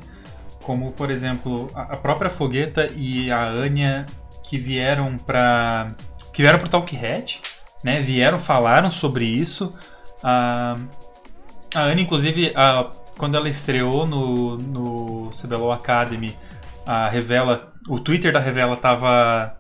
como 0.64 0.92
por 0.92 1.10
exemplo 1.10 1.70
a 1.74 1.98
própria 1.98 2.30
Fogueta 2.30 2.88
e 2.96 3.32
a 3.32 3.48
Anya 3.48 4.06
que 4.44 4.58
vieram 4.58 5.18
para 5.18 5.92
que 6.34 6.42
vieram 6.42 6.60
para 6.60 6.70
Talkhead, 6.70 7.42
né? 7.84 8.02
Vieram 8.02 8.38
falaram 8.38 8.92
sobre 8.92 9.26
isso. 9.26 9.76
A, 10.24 10.76
a 11.74 11.82
Anya 11.82 12.04
inclusive 12.04 12.54
a, 12.56 12.92
quando 13.18 13.36
ela 13.36 13.50
estreou 13.50 14.06
no, 14.06 14.58
no 14.58 15.30
CBLOL 15.30 15.72
Academy, 15.72 16.36
a 16.86 17.08
Revela, 17.08 17.72
o 17.88 18.00
Twitter 18.00 18.34
da 18.34 18.40
Revela 18.40 18.76
tava, 18.76 19.58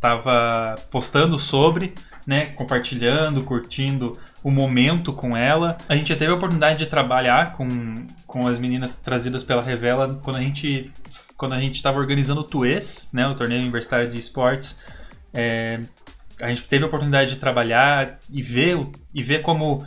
tava 0.00 0.74
postando 0.90 1.38
sobre, 1.38 1.94
né, 2.26 2.46
compartilhando, 2.46 3.44
curtindo 3.44 4.18
o 4.44 4.50
momento 4.50 5.10
com 5.14 5.34
ela. 5.34 5.78
A 5.88 5.96
gente 5.96 6.10
já 6.10 6.16
teve 6.16 6.30
a 6.30 6.36
oportunidade 6.36 6.78
de 6.78 6.86
trabalhar 6.86 7.54
com, 7.54 8.06
com 8.26 8.46
as 8.46 8.58
meninas 8.58 8.94
trazidas 8.94 9.42
pela 9.42 9.62
Revela 9.62 10.20
quando 10.22 10.36
a 10.36 10.40
gente 10.40 10.92
quando 11.36 11.54
a 11.54 11.60
gente 11.60 11.74
estava 11.74 11.98
organizando 11.98 12.42
o 12.42 12.44
TUES, 12.44 13.10
né, 13.12 13.26
o 13.26 13.34
torneio 13.34 13.62
universitário 13.62 14.08
de 14.08 14.20
esportes. 14.20 14.80
É, 15.32 15.80
a 16.40 16.48
gente 16.48 16.62
teve 16.62 16.84
a 16.84 16.86
oportunidade 16.86 17.30
de 17.30 17.40
trabalhar 17.40 18.20
e 18.32 18.40
ver, 18.40 18.86
e 19.12 19.20
ver 19.20 19.42
como 19.42 19.84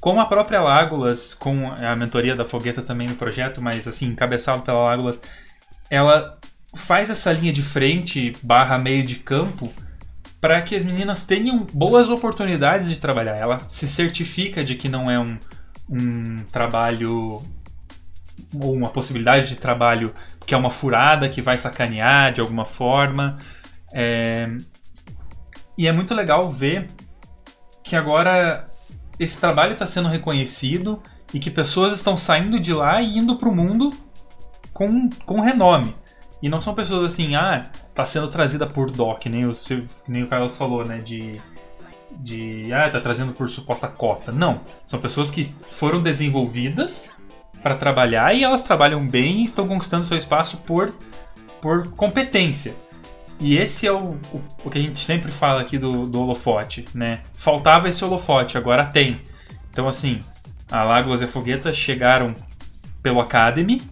com 0.00 0.20
a 0.20 0.26
própria 0.26 0.60
Lágulas, 0.60 1.34
com 1.34 1.64
a 1.66 1.96
mentoria 1.96 2.36
da 2.36 2.44
Fogueta 2.44 2.80
também 2.80 3.08
no 3.08 3.16
projeto, 3.16 3.60
mas 3.60 3.88
assim, 3.88 4.06
encabeçado 4.06 4.62
pela 4.62 4.82
Lágulas, 4.82 5.20
ela 5.90 6.38
faz 6.76 7.10
essa 7.10 7.32
linha 7.32 7.52
de 7.52 7.62
frente 7.62 8.32
barra 8.40 8.78
meio 8.78 9.02
de 9.02 9.16
campo 9.16 9.72
para 10.44 10.60
que 10.60 10.76
as 10.76 10.84
meninas 10.84 11.24
tenham 11.24 11.66
boas 11.72 12.10
oportunidades 12.10 12.90
de 12.90 13.00
trabalhar. 13.00 13.34
Ela 13.34 13.58
se 13.60 13.88
certifica 13.88 14.62
de 14.62 14.74
que 14.74 14.90
não 14.90 15.10
é 15.10 15.18
um, 15.18 15.38
um 15.88 16.44
trabalho 16.52 17.40
ou 18.52 18.74
uma 18.74 18.90
possibilidade 18.90 19.48
de 19.48 19.56
trabalho 19.56 20.14
que 20.44 20.52
é 20.52 20.56
uma 20.58 20.70
furada, 20.70 21.30
que 21.30 21.40
vai 21.40 21.56
sacanear 21.56 22.34
de 22.34 22.42
alguma 22.42 22.66
forma. 22.66 23.38
É... 23.90 24.54
E 25.78 25.88
é 25.88 25.92
muito 25.92 26.14
legal 26.14 26.50
ver 26.50 26.90
que 27.82 27.96
agora 27.96 28.68
esse 29.18 29.40
trabalho 29.40 29.72
está 29.72 29.86
sendo 29.86 30.10
reconhecido 30.10 31.02
e 31.32 31.40
que 31.40 31.50
pessoas 31.50 31.94
estão 31.94 32.18
saindo 32.18 32.60
de 32.60 32.74
lá 32.74 33.00
e 33.00 33.16
indo 33.16 33.36
para 33.36 33.48
o 33.48 33.56
mundo 33.56 33.94
com, 34.74 35.08
com 35.24 35.40
renome. 35.40 35.96
E 36.42 36.50
não 36.50 36.60
são 36.60 36.74
pessoas 36.74 37.14
assim, 37.14 37.34
ah, 37.34 37.70
tá 37.94 38.04
sendo 38.04 38.28
trazida 38.28 38.66
por 38.66 38.90
Doc, 38.90 39.26
nem 39.26 39.46
o, 39.46 39.52
nem 40.08 40.22
o 40.24 40.26
Carlos 40.26 40.56
falou, 40.56 40.84
né? 40.84 40.98
De, 40.98 41.32
de. 42.10 42.72
Ah, 42.72 42.90
tá 42.90 43.00
trazendo 43.00 43.32
por 43.32 43.48
suposta 43.48 43.88
cota. 43.88 44.32
Não. 44.32 44.60
São 44.84 45.00
pessoas 45.00 45.30
que 45.30 45.44
foram 45.72 46.02
desenvolvidas 46.02 47.16
para 47.62 47.76
trabalhar 47.76 48.34
e 48.34 48.44
elas 48.44 48.62
trabalham 48.62 49.06
bem 49.06 49.40
e 49.40 49.44
estão 49.44 49.66
conquistando 49.66 50.04
seu 50.04 50.16
espaço 50.16 50.58
por, 50.58 50.94
por 51.62 51.88
competência. 51.92 52.74
E 53.40 53.56
esse 53.56 53.86
é 53.86 53.92
o, 53.92 54.10
o, 54.32 54.40
o, 54.64 54.70
que 54.70 54.78
a 54.78 54.82
gente 54.82 54.98
sempre 54.98 55.32
fala 55.32 55.60
aqui 55.60 55.78
do, 55.78 56.06
do 56.06 56.20
holofote, 56.20 56.84
né? 56.94 57.20
Faltava 57.34 57.88
esse 57.88 58.04
holofote, 58.04 58.56
agora 58.56 58.84
tem. 58.84 59.20
Então, 59.70 59.88
assim, 59.88 60.20
a 60.70 60.82
Lágos 60.82 61.20
e 61.20 61.24
a 61.24 61.28
Fogueta 61.28 61.74
chegaram 61.74 62.34
pelo 63.02 63.20
Academy, 63.20 63.82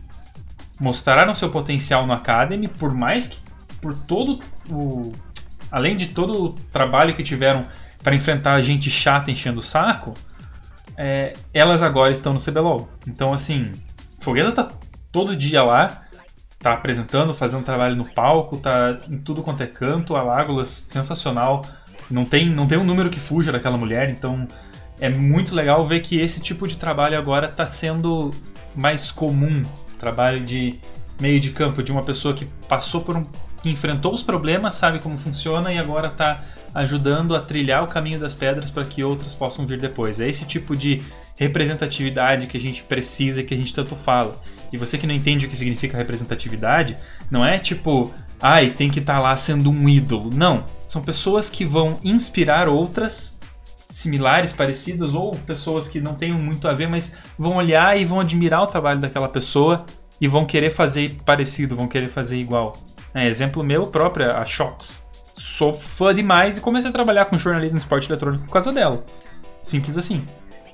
mostraram 0.80 1.34
seu 1.34 1.50
potencial 1.50 2.06
no 2.06 2.12
Academy, 2.12 2.68
por 2.68 2.94
mais 2.94 3.28
que, 3.28 3.41
por 3.82 3.94
todo 3.94 4.38
o. 4.70 5.12
Além 5.70 5.96
de 5.96 6.08
todo 6.08 6.44
o 6.44 6.52
trabalho 6.72 7.14
que 7.14 7.22
tiveram 7.22 7.64
para 8.02 8.14
enfrentar 8.14 8.54
a 8.54 8.62
gente 8.62 8.90
chata 8.90 9.30
enchendo 9.30 9.60
o 9.60 9.62
saco, 9.62 10.14
é, 10.96 11.34
elas 11.52 11.82
agora 11.82 12.12
estão 12.12 12.32
no 12.32 12.40
CBLOL. 12.40 12.88
Então, 13.06 13.34
assim, 13.34 13.72
Fogueta 14.20 14.52
tá 14.52 14.70
todo 15.10 15.36
dia 15.36 15.62
lá, 15.62 16.02
tá 16.58 16.72
apresentando, 16.72 17.34
fazendo 17.34 17.64
trabalho 17.64 17.96
no 17.96 18.04
palco, 18.04 18.56
tá 18.58 18.98
em 19.10 19.18
tudo 19.18 19.42
quanto 19.42 19.62
é 19.62 19.66
canto, 19.66 20.14
a 20.14 20.22
Lágolas 20.22 20.68
sensacional. 20.68 21.64
Não 22.10 22.24
tem, 22.24 22.48
não 22.48 22.66
tem 22.66 22.78
um 22.78 22.84
número 22.84 23.10
que 23.10 23.18
fuja 23.18 23.50
daquela 23.50 23.78
mulher, 23.78 24.10
então 24.10 24.46
é 25.00 25.08
muito 25.08 25.54
legal 25.54 25.86
ver 25.86 26.00
que 26.00 26.20
esse 26.20 26.40
tipo 26.40 26.68
de 26.68 26.76
trabalho 26.76 27.18
agora 27.18 27.48
está 27.48 27.66
sendo 27.66 28.30
mais 28.74 29.10
comum. 29.10 29.64
Trabalho 29.98 30.40
de 30.40 30.78
meio 31.20 31.40
de 31.40 31.50
campo, 31.50 31.82
de 31.82 31.90
uma 31.90 32.02
pessoa 32.02 32.34
que 32.34 32.44
passou 32.68 33.00
por 33.00 33.16
um. 33.16 33.26
Que 33.62 33.70
enfrentou 33.70 34.12
os 34.12 34.22
problemas, 34.22 34.74
sabe 34.74 34.98
como 34.98 35.16
funciona 35.16 35.72
e 35.72 35.78
agora 35.78 36.08
está 36.08 36.42
ajudando 36.74 37.36
a 37.36 37.40
trilhar 37.40 37.84
o 37.84 37.86
caminho 37.86 38.18
das 38.18 38.34
pedras 38.34 38.70
para 38.70 38.84
que 38.84 39.04
outras 39.04 39.34
possam 39.34 39.66
vir 39.66 39.78
depois. 39.78 40.20
É 40.20 40.28
esse 40.28 40.44
tipo 40.44 40.76
de 40.76 41.02
representatividade 41.36 42.46
que 42.46 42.56
a 42.56 42.60
gente 42.60 42.82
precisa 42.82 43.40
e 43.40 43.44
que 43.44 43.54
a 43.54 43.56
gente 43.56 43.72
tanto 43.72 43.94
fala. 43.94 44.34
E 44.72 44.76
você 44.76 44.98
que 44.98 45.06
não 45.06 45.14
entende 45.14 45.46
o 45.46 45.48
que 45.48 45.56
significa 45.56 45.96
representatividade, 45.96 46.96
não 47.30 47.44
é 47.44 47.58
tipo, 47.58 48.12
ai, 48.40 48.70
tem 48.70 48.90
que 48.90 48.98
estar 48.98 49.14
tá 49.14 49.20
lá 49.20 49.36
sendo 49.36 49.70
um 49.70 49.88
ídolo. 49.88 50.30
Não. 50.34 50.64
São 50.88 51.02
pessoas 51.02 51.48
que 51.48 51.64
vão 51.64 51.98
inspirar 52.02 52.68
outras 52.68 53.38
similares, 53.88 54.52
parecidas, 54.52 55.14
ou 55.14 55.36
pessoas 55.36 55.88
que 55.88 56.00
não 56.00 56.14
tenham 56.14 56.38
muito 56.38 56.66
a 56.66 56.72
ver, 56.72 56.88
mas 56.88 57.16
vão 57.38 57.56
olhar 57.56 57.98
e 58.00 58.04
vão 58.04 58.20
admirar 58.20 58.62
o 58.62 58.66
trabalho 58.66 58.98
daquela 58.98 59.28
pessoa 59.28 59.84
e 60.18 60.26
vão 60.26 60.46
querer 60.46 60.70
fazer 60.70 61.16
parecido, 61.26 61.76
vão 61.76 61.86
querer 61.86 62.08
fazer 62.08 62.38
igual. 62.38 62.72
É, 63.14 63.26
exemplo 63.28 63.62
meu 63.62 63.86
próprio, 63.86 64.30
a 64.30 64.44
Shots. 64.46 65.02
Sou 65.34 65.74
fã 65.74 66.14
demais 66.14 66.58
e 66.58 66.60
comecei 66.60 66.88
a 66.88 66.92
trabalhar 66.92 67.26
com 67.26 67.36
jornalismo 67.36 67.76
e 67.76 67.78
esporte 67.78 68.08
eletrônico 68.10 68.44
por 68.44 68.52
causa 68.52 68.72
dela. 68.72 69.04
Simples 69.62 69.96
assim. 69.96 70.24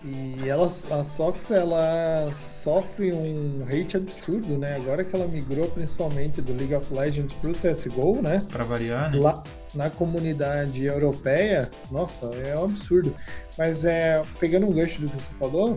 E 0.04 0.48
ela, 0.48 0.66
a 0.66 1.04
Sox 1.04 1.50
ela 1.50 2.30
sofre 2.32 3.12
um 3.12 3.66
hate 3.68 3.96
absurdo, 3.96 4.56
né? 4.56 4.76
Agora 4.76 5.02
que 5.02 5.14
ela 5.14 5.26
migrou 5.26 5.66
principalmente 5.68 6.40
do 6.40 6.54
League 6.56 6.74
of 6.74 6.94
Legends 6.94 7.34
pro 7.34 7.52
CSGO, 7.52 8.22
né? 8.22 8.44
Pra 8.48 8.62
variar, 8.62 9.10
né? 9.10 9.18
Lá 9.18 9.42
na 9.74 9.90
comunidade 9.90 10.84
europeia, 10.84 11.68
nossa, 11.90 12.26
é 12.26 12.56
um 12.56 12.64
absurdo. 12.64 13.12
Mas 13.56 13.84
é, 13.84 14.22
pegando 14.38 14.66
um 14.66 14.72
gancho 14.72 15.00
do 15.00 15.08
que 15.08 15.16
você 15.16 15.32
falou, 15.38 15.76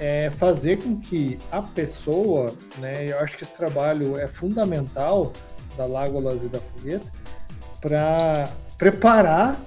é 0.00 0.30
fazer 0.30 0.78
com 0.82 0.98
que 0.98 1.38
a 1.52 1.60
pessoa, 1.60 2.52
né? 2.78 3.12
Eu 3.12 3.18
acho 3.20 3.36
que 3.36 3.44
esse 3.44 3.54
trabalho 3.54 4.18
é 4.18 4.26
fundamental 4.26 5.32
da 5.78 5.86
Lágolas 5.86 6.42
e 6.42 6.48
da 6.48 6.58
Fogueta 6.60 7.06
para 7.80 8.50
preparar 8.76 9.60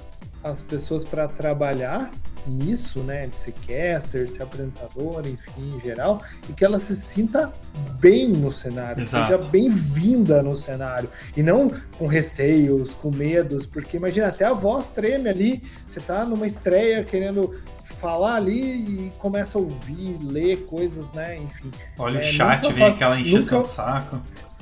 as 0.43 0.61
pessoas 0.61 1.03
para 1.03 1.27
trabalhar 1.27 2.11
nisso, 2.47 2.99
né, 3.01 3.27
de 3.27 3.35
ser 3.35 3.53
caster, 3.53 4.27
ser 4.27 4.41
apresentador, 4.41 5.21
enfim, 5.27 5.75
em 5.77 5.79
geral, 5.79 6.19
e 6.49 6.53
que 6.53 6.65
ela 6.65 6.79
se 6.79 6.95
sinta 6.95 7.53
bem 7.99 8.27
no 8.29 8.51
cenário, 8.51 9.03
Exato. 9.03 9.27
seja 9.27 9.49
bem-vinda 9.49 10.41
no 10.41 10.57
cenário, 10.57 11.07
e 11.37 11.43
não 11.43 11.69
com 11.99 12.07
receios, 12.07 12.95
com 12.95 13.11
medos, 13.11 13.67
porque 13.67 13.95
imagina, 13.97 14.27
até 14.29 14.45
a 14.45 14.53
voz 14.53 14.87
treme 14.87 15.29
ali, 15.29 15.63
você 15.87 15.99
tá 15.99 16.25
numa 16.25 16.47
estreia 16.47 17.03
querendo 17.03 17.61
falar 17.99 18.37
ali 18.37 19.05
e 19.07 19.11
começa 19.19 19.59
a 19.59 19.61
ouvir, 19.61 20.17
ler 20.23 20.65
coisas, 20.65 21.11
né, 21.11 21.37
enfim. 21.37 21.69
Olha 21.99 22.15
o 22.19 22.23
É, 22.23 22.25
chat, 22.25 22.63
nunca 22.63 22.73
vem 22.73 22.85
faço- 22.85 22.95
aquela 22.95 23.19
encheção 23.19 23.59
nunca- 23.59 23.69
de 23.69 23.75
saco. 23.75 24.21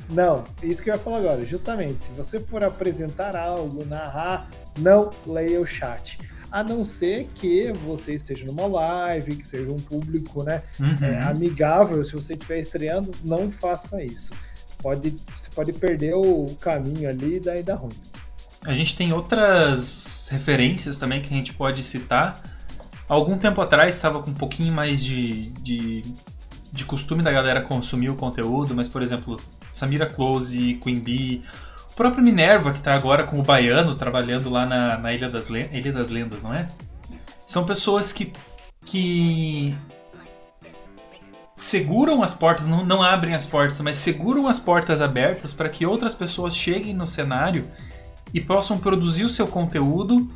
Não, 0.10 0.43
isso 0.63 0.82
que 0.82 0.89
eu 0.89 0.95
ia 0.95 1.00
falar 1.00 1.17
agora. 1.19 1.45
Justamente, 1.45 2.04
se 2.04 2.12
você 2.12 2.39
for 2.39 2.63
apresentar 2.63 3.36
algo, 3.36 3.86
narrar, 3.86 4.50
não 4.78 5.12
leia 5.28 5.62
o 5.62 5.65
chat. 5.67 6.17
A 6.52 6.63
não 6.63 6.84
ser 6.84 7.28
que 7.36 7.72
você 7.86 8.15
esteja 8.15 8.48
numa 8.48 8.65
live, 8.65 9.36
que 9.36 9.48
seja 9.48 9.72
um 9.72 9.76
público 9.78 10.41
né, 10.43 10.63
Uhum. 10.80 10.98
é, 11.06 11.22
amigável. 11.24 12.04
Se 12.04 12.13
você 12.13 12.34
estiver 12.34 12.60
estreando, 12.60 13.12
não 13.24 13.52
faça 13.52 14.04
isso. 14.04 14.34
Pode, 14.82 15.12
você 15.32 15.50
pode 15.54 15.74
perder 15.74 16.15
o 16.15 16.48
caminho 16.60 17.08
ali 17.08 17.36
e 17.36 17.39
daí 17.39 17.62
dá 17.62 17.76
ruim. 17.76 17.93
A 18.65 18.74
gente 18.74 18.95
tem 18.98 19.13
outras 19.13 20.28
referências 20.32 20.98
também 20.98 21.22
que 21.22 21.32
a 21.32 21.38
gente 21.38 21.54
pode 21.54 21.84
citar. 21.84 22.41
Algum 23.08 23.38
tempo 23.38 23.62
atrás 23.62 23.93
estava 23.95 24.22
com 24.22 24.32
um 24.32 24.34
pouquinho 24.34 24.74
mais 24.74 25.04
de, 25.04 25.50
de, 25.62 26.02
de 26.74 26.86
costume 26.86 27.22
da 27.22 27.32
galera 27.32 27.62
consumir 27.62 28.10
o 28.10 28.15
conteúdo, 28.15 28.74
mas, 28.74 28.88
por 28.88 29.02
exemplo, 29.02 29.39
Samira 29.69 30.05
Close, 30.05 30.75
Queen 30.84 30.99
Bee, 30.99 31.43
o 31.91 31.95
próprio 31.95 32.23
Minerva, 32.23 32.71
que 32.71 32.77
está 32.77 32.93
agora 32.95 33.23
com 33.25 33.39
o 33.39 33.43
Baiano, 33.43 33.95
trabalhando 33.95 34.49
lá 34.49 34.65
na, 34.65 34.97
na 34.97 35.13
Ilha, 35.13 35.29
das 35.29 35.47
Len- 35.49 35.69
Ilha 35.71 35.91
das 35.91 36.10
Lendas, 36.10 36.41
não 36.41 36.53
é? 36.53 36.67
São 37.45 37.65
pessoas 37.65 38.12
que, 38.13 38.32
que 38.86 39.75
seguram 41.55 42.23
as 42.23 42.34
portas, 42.34 42.65
não, 42.67 42.86
não 42.86 43.03
abrem 43.03 43.36
as 43.36 43.45
portas, 43.45 43.79
mas 43.82 43.97
seguram 43.97 44.47
as 44.47 44.60
portas 44.60 45.01
abertas 45.01 45.53
para 45.53 45.67
que 45.69 45.86
outras 45.86 46.13
pessoas 46.13 46.55
cheguem 46.55 46.93
no 46.93 47.05
cenário 47.08 47.67
e 48.34 48.39
possam 48.39 48.77
produzir 48.77 49.25
o 49.25 49.29
seu 49.29 49.47
conteúdo 49.47 50.29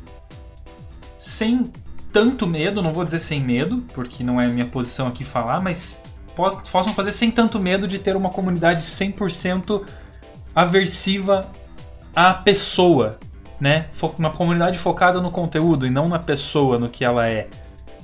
sem 1.16 1.72
tanto 2.12 2.46
medo, 2.46 2.82
não 2.82 2.92
vou 2.92 3.04
dizer 3.04 3.18
sem 3.20 3.40
medo, 3.40 3.82
porque 3.94 4.22
não 4.22 4.40
é 4.40 4.46
minha 4.48 4.66
posição 4.66 5.06
aqui 5.06 5.24
falar, 5.24 5.60
mas 5.62 6.02
possam 6.34 6.92
fazer 6.94 7.12
sem 7.12 7.30
tanto 7.30 7.60
medo 7.60 7.86
de 7.86 7.98
ter 7.98 8.16
uma 8.16 8.30
comunidade 8.30 8.82
100% 8.82 9.86
aversiva 10.54 11.50
à 12.14 12.34
pessoa, 12.34 13.18
né? 13.60 13.86
Uma 14.18 14.30
comunidade 14.30 14.78
focada 14.78 15.20
no 15.20 15.30
conteúdo 15.30 15.86
e 15.86 15.90
não 15.90 16.08
na 16.08 16.18
pessoa, 16.18 16.78
no 16.78 16.88
que 16.88 17.04
ela 17.04 17.28
é. 17.28 17.48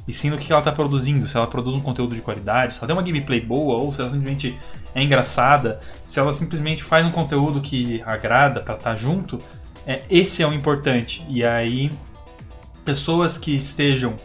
E 0.07 0.13
sim 0.13 0.31
no 0.31 0.39
que 0.39 0.51
ela 0.51 0.61
está 0.61 0.73
produzindo, 0.73 1.29
se 1.29 1.37
ela 1.37 1.47
produz 1.47 1.77
um 1.77 1.81
conteúdo 1.81 2.15
de 2.15 2.21
qualidade, 2.21 2.75
se 2.75 2.81
ela 2.81 2.87
tem 2.87 2.97
uma 2.97 3.03
gameplay 3.03 3.41
boa 3.41 3.79
ou 3.79 3.93
se 3.93 4.01
ela 4.01 4.11
simplesmente 4.11 4.59
é 4.95 5.03
engraçada, 5.03 5.81
se 6.05 6.19
ela 6.19 6.33
simplesmente 6.33 6.83
faz 6.83 7.07
um 7.07 7.11
conteúdo 7.11 7.61
que 7.61 8.03
agrada 8.05 8.61
para 8.61 8.75
estar 8.75 8.97
junto, 8.97 9.41
é, 9.87 10.03
esse 10.11 10.43
é 10.43 10.47
o 10.47 10.53
importante. 10.53 11.25
E 11.29 11.45
aí, 11.45 11.93
pessoas 12.85 13.39
que 13.39 13.55
estejam 13.55 14.17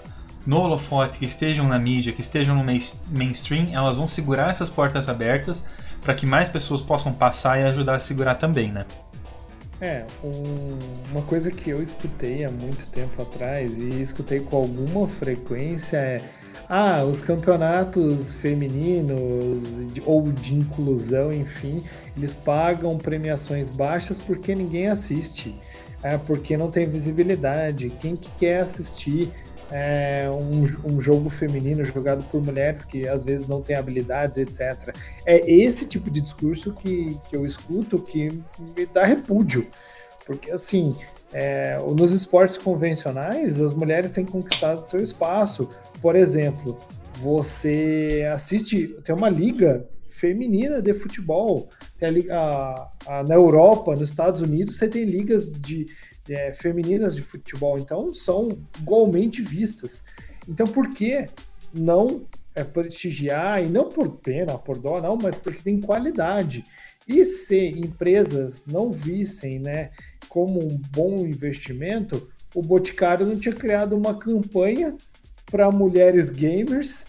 no 0.45 0.59
holofote, 0.61 1.17
que 1.17 1.25
estejam 1.25 1.67
na 1.67 1.79
mídia, 1.79 2.13
que 2.13 2.21
estejam 2.21 2.55
no 2.55 2.63
main- 2.63 2.81
mainstream, 3.09 3.69
elas 3.73 3.97
vão 3.97 4.07
segurar 4.07 4.51
essas 4.51 4.69
portas 4.69 5.09
abertas 5.09 5.63
para 6.01 6.13
que 6.13 6.25
mais 6.25 6.49
pessoas 6.49 6.81
possam 6.81 7.11
passar 7.11 7.59
e 7.59 7.63
ajudar 7.63 7.95
a 7.95 7.99
segurar 7.99 8.35
também, 8.35 8.71
né? 8.71 8.85
É, 9.81 10.05
um- 10.23 10.77
uma 11.11 11.21
coisa 11.23 11.51
que 11.51 11.69
eu 11.69 11.81
escutei 11.83 12.45
há 12.45 12.49
muito 12.51 12.87
tempo 12.87 13.21
atrás 13.21 13.77
e 13.77 14.01
escutei 14.01 14.39
com 14.39 14.55
alguma 14.57 15.07
frequência 15.07 15.97
é 15.97 16.21
ah, 16.67 17.03
os 17.03 17.21
campeonatos 17.21 18.31
femininos 18.31 19.93
de- 19.93 20.01
ou 20.05 20.31
de 20.31 20.55
inclusão, 20.55 21.31
enfim, 21.31 21.83
eles 22.17 22.33
pagam 22.33 22.97
premiações 22.97 23.69
baixas 23.69 24.17
porque 24.19 24.55
ninguém 24.55 24.87
assiste, 24.87 25.53
é, 26.01 26.17
porque 26.17 26.57
não 26.57 26.71
tem 26.71 26.87
visibilidade. 26.89 27.91
Quem 27.99 28.15
que 28.15 28.29
quer 28.39 28.61
assistir 28.61 29.31
é, 29.71 30.29
um, 30.29 30.93
um 30.95 31.01
jogo 31.01 31.29
feminino 31.29 31.83
jogado 31.83 32.23
por 32.29 32.41
mulheres 32.43 32.83
que 32.83 33.07
às 33.07 33.23
vezes 33.23 33.47
não 33.47 33.61
têm 33.61 33.75
habilidades, 33.75 34.37
etc. 34.37 34.95
É 35.25 35.49
esse 35.51 35.85
tipo 35.85 36.09
de 36.09 36.21
discurso 36.21 36.73
que, 36.73 37.17
que 37.29 37.35
eu 37.35 37.45
escuto 37.45 37.99
que 37.99 38.29
me 38.75 38.85
dá 38.93 39.03
repúdio. 39.05 39.67
Porque, 40.25 40.49
assim, 40.51 40.95
é, 41.31 41.77
nos 41.95 42.11
esportes 42.11 42.57
convencionais, 42.57 43.59
as 43.61 43.73
mulheres 43.73 44.11
têm 44.11 44.25
conquistado 44.25 44.83
seu 44.83 44.99
espaço. 44.99 45.69
Por 46.01 46.15
exemplo, 46.15 46.79
você 47.17 48.27
assiste, 48.33 48.87
tem 49.03 49.13
uma 49.15 49.29
liga 49.29 49.85
feminina 50.07 50.81
de 50.81 50.93
futebol. 50.93 51.69
Tem 51.99 52.29
a 52.31 52.35
a- 52.37 52.87
a- 53.07 53.23
na 53.23 53.35
Europa, 53.35 53.91
nos 53.91 54.09
Estados 54.09 54.41
Unidos, 54.41 54.77
você 54.77 54.87
tem 54.87 55.05
ligas 55.05 55.49
de, 55.51 55.85
é, 56.29 56.53
femininas 56.53 57.15
de 57.15 57.21
futebol, 57.21 57.77
então 57.77 58.13
são 58.13 58.57
igualmente 58.79 59.41
vistas. 59.41 60.03
Então, 60.47 60.67
por 60.67 60.93
que 60.93 61.27
não 61.73 62.21
é, 62.55 62.63
prestigiar, 62.63 63.63
e 63.63 63.67
não 63.67 63.89
por 63.89 64.17
pena, 64.17 64.57
por 64.57 64.77
dó, 64.77 65.01
não, 65.01 65.17
mas 65.17 65.35
porque 65.35 65.61
tem 65.61 65.79
qualidade. 65.79 66.65
E 67.07 67.23
se 67.25 67.67
empresas 67.67 68.63
não 68.65 68.89
vissem 68.89 69.59
né, 69.59 69.91
como 70.29 70.59
um 70.59 70.77
bom 70.91 71.17
investimento, 71.25 72.27
o 72.53 72.61
Boticário 72.61 73.27
não 73.27 73.37
tinha 73.37 73.53
criado 73.53 73.95
uma 73.95 74.17
campanha 74.17 74.95
para 75.51 75.69
mulheres 75.69 76.29
gamers 76.29 77.05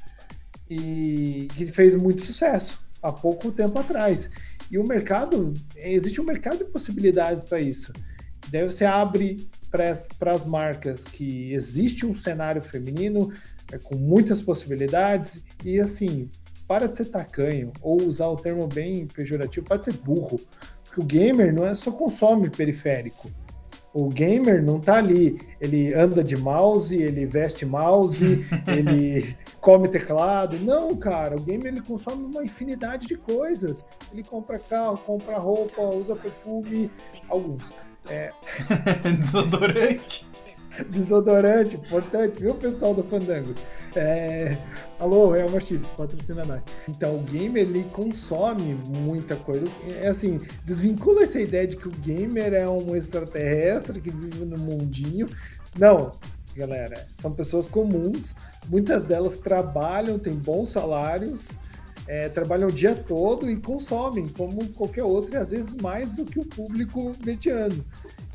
e 0.68 1.48
que 1.54 1.66
fez 1.66 1.94
muito 1.94 2.24
sucesso 2.24 2.78
há 3.02 3.12
pouco 3.12 3.52
tempo 3.52 3.78
atrás. 3.78 4.30
E 4.70 4.78
o 4.78 4.84
mercado, 4.84 5.54
existe 5.76 6.20
um 6.20 6.24
mercado 6.24 6.58
de 6.58 6.64
possibilidades 6.64 7.44
para 7.44 7.60
isso. 7.60 7.92
Daí 8.50 8.64
você 8.64 8.84
abre 8.84 9.46
para 9.70 10.32
as 10.32 10.44
marcas 10.44 11.04
que 11.04 11.52
existe 11.52 12.06
um 12.06 12.14
cenário 12.14 12.62
feminino 12.62 13.32
é, 13.72 13.78
com 13.78 13.96
muitas 13.96 14.40
possibilidades 14.40 15.42
e 15.64 15.80
assim, 15.80 16.30
para 16.66 16.88
de 16.88 16.96
ser 16.96 17.06
tacanho 17.06 17.72
ou 17.82 18.02
usar 18.02 18.28
o 18.28 18.36
termo 18.36 18.66
bem 18.66 19.06
pejorativo, 19.06 19.66
para 19.66 19.76
de 19.78 19.86
ser 19.86 19.94
burro. 19.94 20.38
Porque 20.84 21.00
o 21.00 21.04
gamer 21.04 21.52
não 21.52 21.66
é 21.66 21.74
só 21.74 21.90
consome 21.90 22.48
periférico. 22.48 23.30
O 23.92 24.10
gamer 24.10 24.62
não 24.62 24.78
tá 24.78 24.96
ali, 24.96 25.40
ele 25.58 25.94
anda 25.94 26.22
de 26.22 26.36
mouse, 26.36 26.94
ele 26.94 27.24
veste 27.24 27.64
mouse, 27.64 28.44
ele 28.68 29.34
come 29.58 29.88
teclado. 29.88 30.58
Não, 30.58 30.94
cara, 30.94 31.34
o 31.34 31.40
gamer 31.40 31.68
ele 31.68 31.80
consome 31.80 32.24
uma 32.24 32.44
infinidade 32.44 33.06
de 33.06 33.16
coisas. 33.16 33.84
Ele 34.12 34.22
compra 34.22 34.58
carro, 34.58 34.98
compra 34.98 35.38
roupa, 35.38 35.80
usa 35.80 36.14
perfume, 36.14 36.90
alguns. 37.28 37.72
É, 38.08 38.30
Desodorante. 39.20 40.26
desodorante, 40.90 41.76
importante, 41.76 42.40
viu, 42.40 42.54
pessoal 42.54 42.94
do 42.94 43.02
Fandangos? 43.02 43.56
É, 43.94 44.58
alô, 45.00 45.34
é 45.34 45.44
uma 45.46 45.58
Chips, 45.58 45.88
patrocina 45.90 46.44
nós. 46.44 46.60
Então, 46.86 47.14
o 47.14 47.22
gamer, 47.22 47.62
ele 47.62 47.84
consome 47.92 48.74
muita 48.74 49.36
coisa. 49.36 49.66
É 50.02 50.08
assim, 50.08 50.38
desvincula 50.64 51.22
essa 51.22 51.40
ideia 51.40 51.66
de 51.66 51.76
que 51.76 51.88
o 51.88 51.90
gamer 51.90 52.52
é 52.52 52.68
um 52.68 52.94
extraterrestre 52.94 54.00
que 54.00 54.10
vive 54.10 54.44
no 54.44 54.58
mundinho. 54.58 55.26
Não, 55.78 56.12
galera, 56.54 57.06
são 57.14 57.32
pessoas 57.32 57.66
comuns, 57.66 58.34
muitas 58.68 59.02
delas 59.02 59.38
trabalham, 59.38 60.18
têm 60.18 60.34
bons 60.34 60.70
salários, 60.70 61.52
é, 62.06 62.28
trabalham 62.28 62.68
o 62.68 62.72
dia 62.72 62.94
todo 62.94 63.50
e 63.50 63.56
consomem, 63.56 64.28
como 64.28 64.68
qualquer 64.70 65.02
outro, 65.02 65.34
e 65.34 65.36
às 65.36 65.50
vezes 65.50 65.74
mais 65.74 66.12
do 66.12 66.24
que 66.24 66.38
o 66.38 66.44
público 66.44 67.14
mediano. 67.24 67.84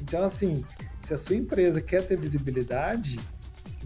Então, 0.01 0.23
assim, 0.23 0.63
se 1.01 1.13
a 1.13 1.17
sua 1.17 1.35
empresa 1.35 1.81
quer 1.81 2.05
ter 2.05 2.17
visibilidade 2.17 3.19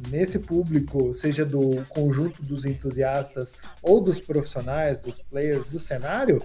nesse 0.10 0.40
público, 0.40 1.14
seja 1.14 1.46
do 1.46 1.86
conjunto 1.90 2.42
dos 2.44 2.66
entusiastas 2.66 3.54
ou 3.82 4.02
dos 4.02 4.20
profissionais, 4.20 4.98
dos 4.98 5.20
players 5.20 5.66
do 5.68 5.80
cenário, 5.80 6.42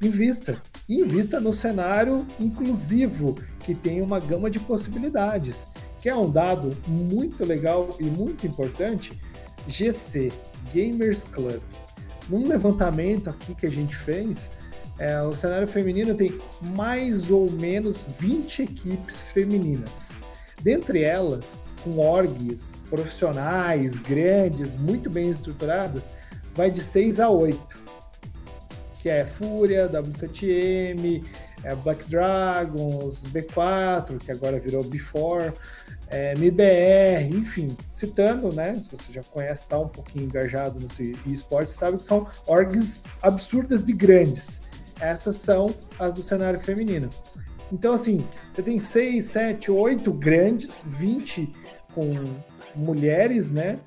invista. 0.00 0.60
Invista 0.88 1.40
no 1.40 1.52
cenário 1.52 2.26
inclusivo, 2.38 3.36
que 3.60 3.74
tem 3.74 4.02
uma 4.02 4.18
gama 4.18 4.50
de 4.50 4.58
possibilidades. 4.58 5.68
Que 6.00 6.08
é 6.08 6.16
um 6.16 6.30
dado 6.30 6.76
muito 6.86 7.44
legal 7.44 7.94
e 8.00 8.04
muito 8.04 8.46
importante. 8.46 9.12
GC, 9.68 10.32
Gamers 10.72 11.24
Club. 11.24 11.60
Num 12.30 12.46
levantamento 12.46 13.28
aqui 13.28 13.54
que 13.56 13.66
a 13.66 13.70
gente 13.70 13.96
fez, 13.96 14.52
é, 15.00 15.20
o 15.22 15.34
cenário 15.34 15.66
feminino 15.66 16.14
tem 16.14 16.38
mais 16.76 17.28
ou 17.28 17.50
menos 17.50 18.06
20 18.20 18.62
equipes 18.62 19.22
femininas. 19.32 20.18
Dentre 20.62 21.02
elas, 21.02 21.60
com 21.82 21.98
orgs 21.98 22.72
profissionais, 22.88 23.96
grandes, 23.96 24.76
muito 24.76 25.10
bem 25.10 25.28
estruturadas, 25.28 26.10
vai 26.54 26.70
de 26.70 26.82
6 26.82 27.18
a 27.18 27.28
8. 27.28 27.80
Que 29.02 29.08
é 29.08 29.26
Fúria, 29.26 29.88
W7M, 29.88 31.24
é 31.64 31.74
Black 31.74 32.08
Dragons, 32.08 33.24
B4, 33.24 34.18
que 34.18 34.30
agora 34.30 34.60
virou 34.60 34.84
B4, 34.84 35.52
é, 36.10 36.32
MBR, 36.32 37.36
enfim, 37.36 37.76
citando, 37.88 38.52
né? 38.52 38.74
Se 38.74 38.96
você 38.96 39.12
já 39.12 39.22
conhece, 39.22 39.62
está 39.62 39.78
um 39.78 39.88
pouquinho 39.88 40.24
engajado 40.24 40.78
nesse 40.80 41.12
esporte, 41.26 41.70
sabe 41.70 41.98
que 41.98 42.04
são 42.04 42.26
orgs 42.46 43.04
absurdas 43.22 43.84
de 43.84 43.92
grandes. 43.92 44.62
Essas 45.00 45.36
são 45.36 45.72
as 45.98 46.14
do 46.14 46.22
cenário 46.22 46.58
feminino. 46.58 47.08
Então, 47.72 47.94
assim, 47.94 48.26
você 48.52 48.62
tem 48.62 48.78
6, 48.78 49.24
7, 49.24 49.70
8 49.70 50.12
grandes, 50.12 50.82
20 50.84 51.54
com 51.94 52.10
mulheres, 52.74 53.52
né? 53.52 53.78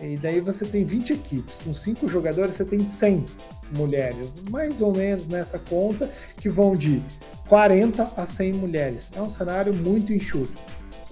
E 0.00 0.16
daí 0.16 0.40
você 0.40 0.64
tem 0.64 0.84
20 0.84 1.12
equipes. 1.12 1.58
Com 1.58 1.74
5 1.74 2.06
jogadores, 2.08 2.56
você 2.56 2.64
tem 2.64 2.86
100 2.86 3.24
mulheres, 3.76 4.32
mais 4.48 4.80
ou 4.80 4.92
menos 4.92 5.26
nessa 5.26 5.58
conta, 5.58 6.10
que 6.36 6.48
vão 6.48 6.76
de 6.76 7.02
40 7.48 8.12
a 8.16 8.24
100 8.24 8.52
mulheres. 8.52 9.10
É 9.16 9.20
um 9.20 9.30
cenário 9.30 9.74
muito 9.74 10.12
enxuto 10.12 10.54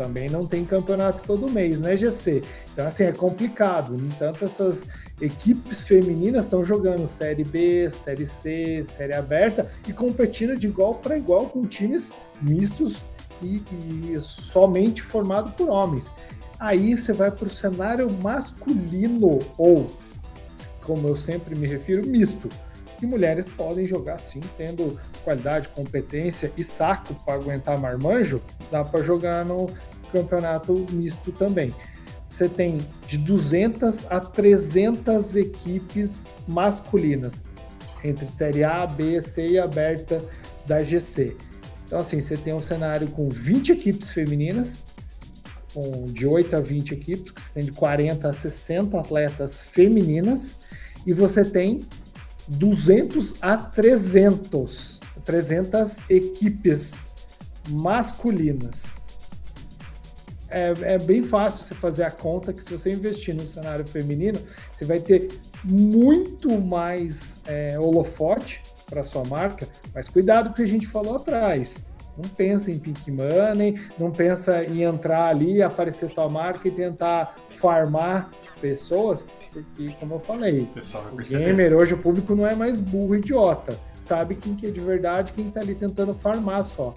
também 0.03 0.29
não 0.29 0.45
tem 0.45 0.65
campeonato 0.65 1.23
todo 1.23 1.49
mês, 1.49 1.79
né, 1.79 1.97
GC? 1.97 2.43
Então, 2.73 2.87
assim, 2.89 3.05
é 3.05 3.13
complicado. 3.13 3.97
No 3.97 4.05
entanto, 4.05 4.45
essas 4.45 4.85
equipes 5.21 5.81
femininas 5.81 6.45
estão 6.45 6.65
jogando 6.65 7.07
Série 7.07 7.45
B, 7.45 7.89
Série 7.89 8.27
C, 8.27 8.83
Série 8.83 9.13
aberta 9.13 9.71
e 9.87 9.93
competindo 9.93 10.57
de 10.57 10.67
igual 10.67 10.97
para 10.97 11.17
igual 11.17 11.49
com 11.49 11.65
times 11.65 12.17
mistos 12.41 13.05
e, 13.41 13.63
e 14.11 14.21
somente 14.21 15.01
formado 15.01 15.53
por 15.53 15.69
homens. 15.69 16.11
Aí 16.59 16.97
você 16.97 17.13
vai 17.13 17.31
para 17.31 17.47
o 17.47 17.51
cenário 17.51 18.11
masculino, 18.11 19.39
ou, 19.57 19.87
como 20.83 21.07
eu 21.07 21.17
sempre 21.17 21.55
me 21.55 21.69
refiro, 21.69 22.05
misto. 22.05 22.49
E 23.01 23.07
mulheres 23.07 23.49
podem 23.49 23.85
jogar 23.85 24.21
sim, 24.21 24.41
tendo 24.57 24.99
qualidade, 25.25 25.69
competência 25.69 26.53
e 26.57 26.63
saco 26.63 27.15
para 27.25 27.35
aguentar 27.35 27.77
marmanjo, 27.77 28.41
dá 28.71 28.85
para 28.85 29.03
jogar 29.03 29.45
no 29.45 29.69
campeonato 30.13 30.87
misto 30.93 31.33
também. 31.33 31.75
Você 32.33 32.49
tem 32.49 32.79
de 33.07 33.19
200 33.19 34.07
a 34.11 34.19
300 34.19 35.37
equipes 35.37 36.27
masculinas, 36.49 37.45
entre 38.03 38.27
Série 38.27 38.65
A, 38.65 38.87
B, 38.87 39.21
C 39.21 39.51
e 39.51 39.59
aberta 39.59 40.25
da 40.67 40.83
GC. 40.83 41.37
Então, 41.85 42.01
assim, 42.01 42.23
você 42.23 42.39
tem 42.39 42.55
um 42.55 42.61
cenário 42.61 43.09
com 43.09 43.29
20 43.29 43.73
equipes 43.73 44.11
femininas, 44.11 44.83
com 45.75 46.11
de 46.11 46.27
8 46.27 46.57
a 46.57 46.61
20 46.61 46.95
equipes, 46.95 47.33
que 47.33 47.41
você 47.43 47.51
tem 47.53 47.65
de 47.67 47.73
40 47.73 48.27
a 48.27 48.33
60 48.33 48.99
atletas 48.99 49.61
femininas, 49.61 50.61
e 51.07 51.13
você 51.13 51.45
tem 51.45 51.85
200 52.49 53.35
a 53.43 53.59
300, 53.59 55.01
300 55.23 55.99
equipes 56.09 56.95
masculinas 57.69 59.02
é, 60.53 60.95
é 60.95 60.99
bem 60.99 61.23
fácil 61.23 61.65
você 61.65 61.75
fazer 61.75 62.05
a 62.05 62.11
conta 62.11 62.53
que 62.53 62.63
se 62.63 62.71
você 62.71 62.93
investir 62.93 63.35
no 63.35 63.43
cenário 63.43 63.87
feminino, 63.87 64.39
você 64.75 64.85
vai 64.85 65.01
ter 65.01 65.29
muito 65.65 66.61
mais 66.61 67.41
é, 67.47 67.79
holofote 67.79 68.63
para 68.89 69.05
sua 69.05 69.25
marca, 69.25 69.67
mas 69.95 70.09
cuidado 70.09 70.49
com 70.49 70.53
o 70.53 70.57
que 70.57 70.63
a 70.63 70.69
gente 70.69 70.87
falou 70.87 71.17
atrás. 71.17 71.83
Não 72.17 72.29
pensa 72.29 72.71
em 72.71 72.79
pink 72.79 73.11
money, 73.11 73.81
não 73.99 74.11
pensa 74.11 74.63
em 74.65 74.83
entrar 74.83 75.29
ali, 75.29 75.63
aparecer 75.63 76.11
tua 76.11 76.29
marca 76.29 76.69
e 76.69 76.71
tentar 76.71 77.37
farmar 77.49 78.31
pessoas, 78.61 79.27
porque, 79.53 79.95
como 79.99 80.15
eu 80.15 80.21
falei, 80.21 80.69
o, 81.13 81.17
gamer 81.17 81.75
hoje, 81.75 81.95
o 81.95 81.99
público 81.99 82.35
não 82.35 82.47
é 82.47 82.55
mais 82.55 82.79
burro 82.79 83.17
idiota. 83.17 83.79
Sabe 84.01 84.35
quem 84.35 84.55
que 84.55 84.67
é 84.67 84.71
de 84.71 84.81
verdade, 84.81 85.33
quem 85.33 85.49
está 85.49 85.61
ali 85.61 85.75
tentando 85.75 86.15
farmar 86.15 86.65
só. 86.65 86.95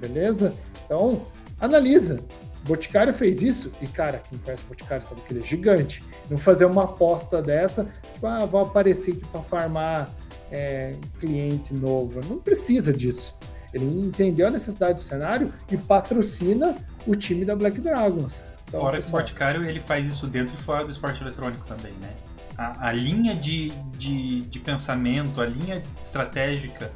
Beleza? 0.00 0.54
Então, 0.84 1.22
analisa. 1.60 2.20
Boticário 2.64 3.12
fez 3.12 3.42
isso, 3.42 3.72
e 3.80 3.86
cara, 3.86 4.22
quem 4.28 4.38
conhece 4.38 4.64
o 4.64 4.68
Boticário 4.68 5.04
sabe 5.04 5.20
que 5.22 5.32
ele 5.32 5.40
é 5.40 5.44
gigante. 5.44 6.02
Não 6.30 6.38
fazer 6.38 6.64
uma 6.64 6.84
aposta 6.84 7.42
dessa, 7.42 7.88
tipo, 8.14 8.26
ah, 8.26 8.46
vou 8.46 8.60
aparecer 8.60 9.12
aqui 9.12 9.24
para 9.26 9.42
farmar 9.42 10.08
é, 10.50 10.94
cliente 11.18 11.74
novo. 11.74 12.20
Não 12.28 12.38
precisa 12.38 12.92
disso. 12.92 13.36
Ele 13.74 13.86
entendeu 13.86 14.48
a 14.48 14.50
necessidade 14.50 14.94
do 14.94 15.00
cenário 15.00 15.52
e 15.70 15.76
patrocina 15.76 16.76
o 17.06 17.16
time 17.16 17.44
da 17.44 17.56
Black 17.56 17.80
Dragons. 17.80 18.44
Então, 18.68 18.80
fora 18.80 18.96
pessoal... 18.96 19.22
o 19.22 19.24
Boticário, 19.24 19.68
ele 19.68 19.80
faz 19.80 20.06
isso 20.06 20.26
dentro 20.26 20.54
e 20.54 20.62
fora 20.62 20.84
do 20.84 20.90
esporte 20.90 21.22
eletrônico 21.22 21.66
também, 21.66 21.92
né? 22.00 22.10
A, 22.56 22.88
a 22.88 22.92
linha 22.92 23.34
de, 23.34 23.70
de, 23.96 24.42
de 24.42 24.60
pensamento, 24.60 25.40
a 25.40 25.46
linha 25.46 25.82
estratégica 26.00 26.90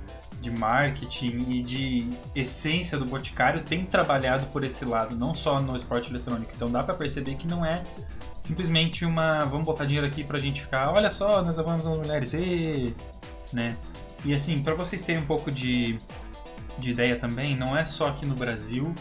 de 0.47 0.59
marketing 0.59 1.47
e 1.49 1.63
de 1.63 2.09
essência 2.35 2.97
do 2.97 3.05
Boticário 3.05 3.63
tem 3.63 3.85
trabalhado 3.85 4.47
por 4.47 4.65
esse 4.65 4.85
lado, 4.85 5.17
não 5.17 5.35
só 5.35 5.61
no 5.61 5.75
esporte 5.75 6.11
eletrônico. 6.11 6.53
Então 6.55 6.71
dá 6.71 6.83
para 6.83 6.95
perceber 6.95 7.35
que 7.35 7.47
não 7.49 7.65
é 7.65 7.83
simplesmente 8.41 9.05
uma 9.05 9.45
vamos 9.45 9.67
botar 9.67 9.85
dinheiro 9.85 10.07
aqui 10.07 10.23
pra 10.23 10.39
gente 10.39 10.63
ficar, 10.63 10.93
olha 10.93 11.11
só, 11.11 11.43
nós 11.43 11.59
amamos 11.59 11.87
as 11.87 11.99
mulheres, 11.99 12.33
e, 12.33 12.95
né? 13.53 13.77
E 14.25 14.35
assim, 14.35 14.63
para 14.63 14.75
vocês 14.75 15.03
terem 15.03 15.23
um 15.23 15.27
pouco 15.27 15.51
de, 15.51 15.99
de 16.79 16.93
ideia 16.93 17.17
também, 17.17 17.57
não 17.57 17.77
é 17.77 17.85
só 17.85 18.09
aqui 18.09 18.25
no 18.25 18.37
Brasil 18.37 18.95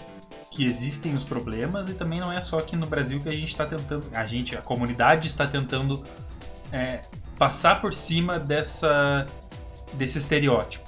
que 0.50 0.66
existem 0.66 1.14
os 1.14 1.24
problemas 1.24 1.90
e 1.90 1.94
também 1.94 2.20
não 2.20 2.32
é 2.32 2.42
só 2.42 2.58
aqui 2.58 2.76
no 2.76 2.88
Brasil 2.88 3.20
que 3.20 3.28
a 3.30 3.32
gente 3.32 3.50
está 3.50 3.66
tentando, 3.66 4.06
a 4.14 4.26
gente, 4.26 4.56
a 4.56 4.62
comunidade 4.62 5.28
está 5.28 5.46
tentando 5.46 6.04
é, 6.72 7.02
passar 7.38 7.82
por 7.82 7.94
cima 7.94 8.40
dessa 8.40 9.26
desse 9.94 10.18
estereótipo. 10.18 10.85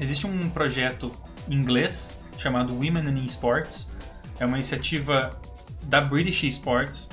Existe 0.00 0.26
um 0.26 0.48
projeto 0.48 1.10
inglês 1.48 2.16
chamado 2.38 2.72
Women 2.72 3.08
in 3.08 3.24
Esports. 3.26 3.90
É 4.38 4.46
uma 4.46 4.56
iniciativa 4.56 5.38
da 5.82 6.00
British 6.00 6.44
Esports. 6.44 7.08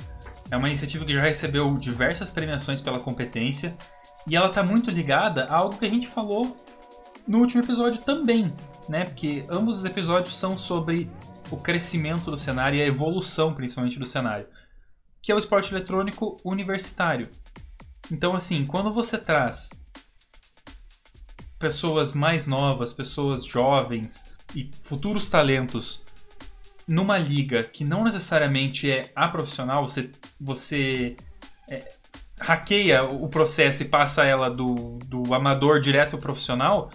É 0.51 0.57
uma 0.57 0.67
iniciativa 0.67 1.03
que 1.03 1.13
já 1.13 1.21
recebeu 1.21 1.75
diversas 1.77 2.29
premiações 2.29 2.81
pela 2.81 2.99
competência. 2.99 3.75
E 4.27 4.35
ela 4.35 4.47
está 4.47 4.63
muito 4.63 4.91
ligada 4.91 5.45
a 5.45 5.55
algo 5.55 5.77
que 5.77 5.85
a 5.85 5.89
gente 5.89 6.07
falou 6.07 6.55
no 7.27 7.39
último 7.39 7.63
episódio 7.63 8.01
também, 8.01 8.53
né? 8.87 9.05
Porque 9.05 9.45
ambos 9.49 9.79
os 9.79 9.85
episódios 9.85 10.37
são 10.37 10.57
sobre 10.57 11.09
o 11.49 11.57
crescimento 11.57 12.29
do 12.29 12.37
cenário 12.37 12.77
e 12.77 12.81
a 12.81 12.87
evolução, 12.87 13.53
principalmente, 13.53 13.99
do 13.99 14.05
cenário, 14.05 14.47
que 15.21 15.31
é 15.31 15.35
o 15.35 15.39
esporte 15.39 15.73
eletrônico 15.73 16.39
universitário. 16.43 17.29
Então, 18.11 18.35
assim, 18.35 18.65
quando 18.65 18.93
você 18.93 19.17
traz 19.17 19.69
pessoas 21.59 22.13
mais 22.13 22.47
novas, 22.47 22.93
pessoas 22.93 23.45
jovens 23.45 24.33
e 24.55 24.69
futuros 24.83 25.29
talentos 25.29 26.05
numa 26.87 27.17
liga 27.17 27.63
que 27.63 27.83
não 27.83 28.03
necessariamente 28.03 28.91
é 28.91 29.11
a 29.15 29.27
profissional, 29.27 29.87
você, 29.87 30.11
você 30.39 31.15
é, 31.69 31.87
hackeia 32.39 33.03
o 33.03 33.27
processo 33.27 33.81
e 33.83 33.87
passa 33.87 34.23
ela 34.23 34.49
do, 34.49 34.99
do 35.05 35.33
amador 35.33 35.79
direto 35.79 36.15
ao 36.15 36.21
profissional, 36.21 36.91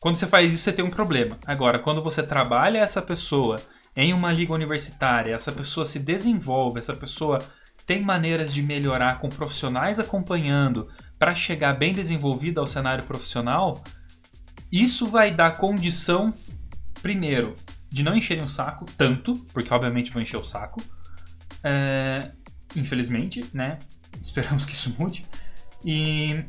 quando 0.00 0.16
você 0.16 0.26
faz 0.26 0.52
isso 0.52 0.64
você 0.64 0.72
tem 0.72 0.84
um 0.84 0.90
problema. 0.90 1.38
Agora, 1.46 1.78
quando 1.78 2.02
você 2.02 2.22
trabalha 2.22 2.78
essa 2.78 3.02
pessoa 3.02 3.60
em 3.96 4.12
uma 4.12 4.32
liga 4.32 4.52
universitária, 4.52 5.34
essa 5.34 5.52
pessoa 5.52 5.84
se 5.84 5.98
desenvolve, 5.98 6.78
essa 6.78 6.94
pessoa 6.94 7.38
tem 7.86 8.02
maneiras 8.02 8.52
de 8.52 8.62
melhorar 8.62 9.18
com 9.20 9.28
profissionais 9.28 10.00
acompanhando 10.00 10.88
para 11.18 11.34
chegar 11.34 11.74
bem 11.74 11.92
desenvolvida 11.92 12.60
ao 12.60 12.66
cenário 12.66 13.04
profissional, 13.04 13.82
isso 14.82 15.06
vai 15.06 15.32
dar 15.32 15.56
condição, 15.56 16.32
primeiro, 17.00 17.56
de 17.90 18.02
não 18.02 18.16
encherem 18.16 18.44
o 18.44 18.48
saco 18.48 18.84
tanto, 18.96 19.34
porque 19.52 19.72
obviamente 19.72 20.10
vão 20.10 20.22
encher 20.22 20.36
o 20.36 20.44
saco. 20.44 20.82
É, 21.62 22.32
infelizmente, 22.74 23.44
né? 23.52 23.78
Esperamos 24.20 24.64
que 24.64 24.72
isso 24.72 24.94
mude. 24.98 25.24
E 25.84 26.44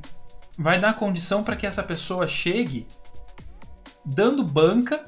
vai 0.57 0.79
dar 0.79 0.95
condição 0.95 1.43
para 1.43 1.55
que 1.55 1.67
essa 1.67 1.83
pessoa 1.83 2.27
chegue 2.27 2.87
dando 4.03 4.43
banca 4.43 5.03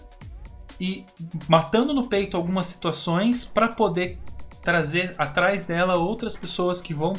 e 0.79 1.05
matando 1.47 1.93
no 1.93 2.07
peito 2.07 2.37
algumas 2.37 2.67
situações 2.67 3.45
para 3.45 3.69
poder 3.69 4.19
trazer 4.61 5.15
atrás 5.17 5.65
dela 5.65 5.95
outras 5.95 6.35
pessoas 6.35 6.81
que 6.81 6.93
vão 6.93 7.13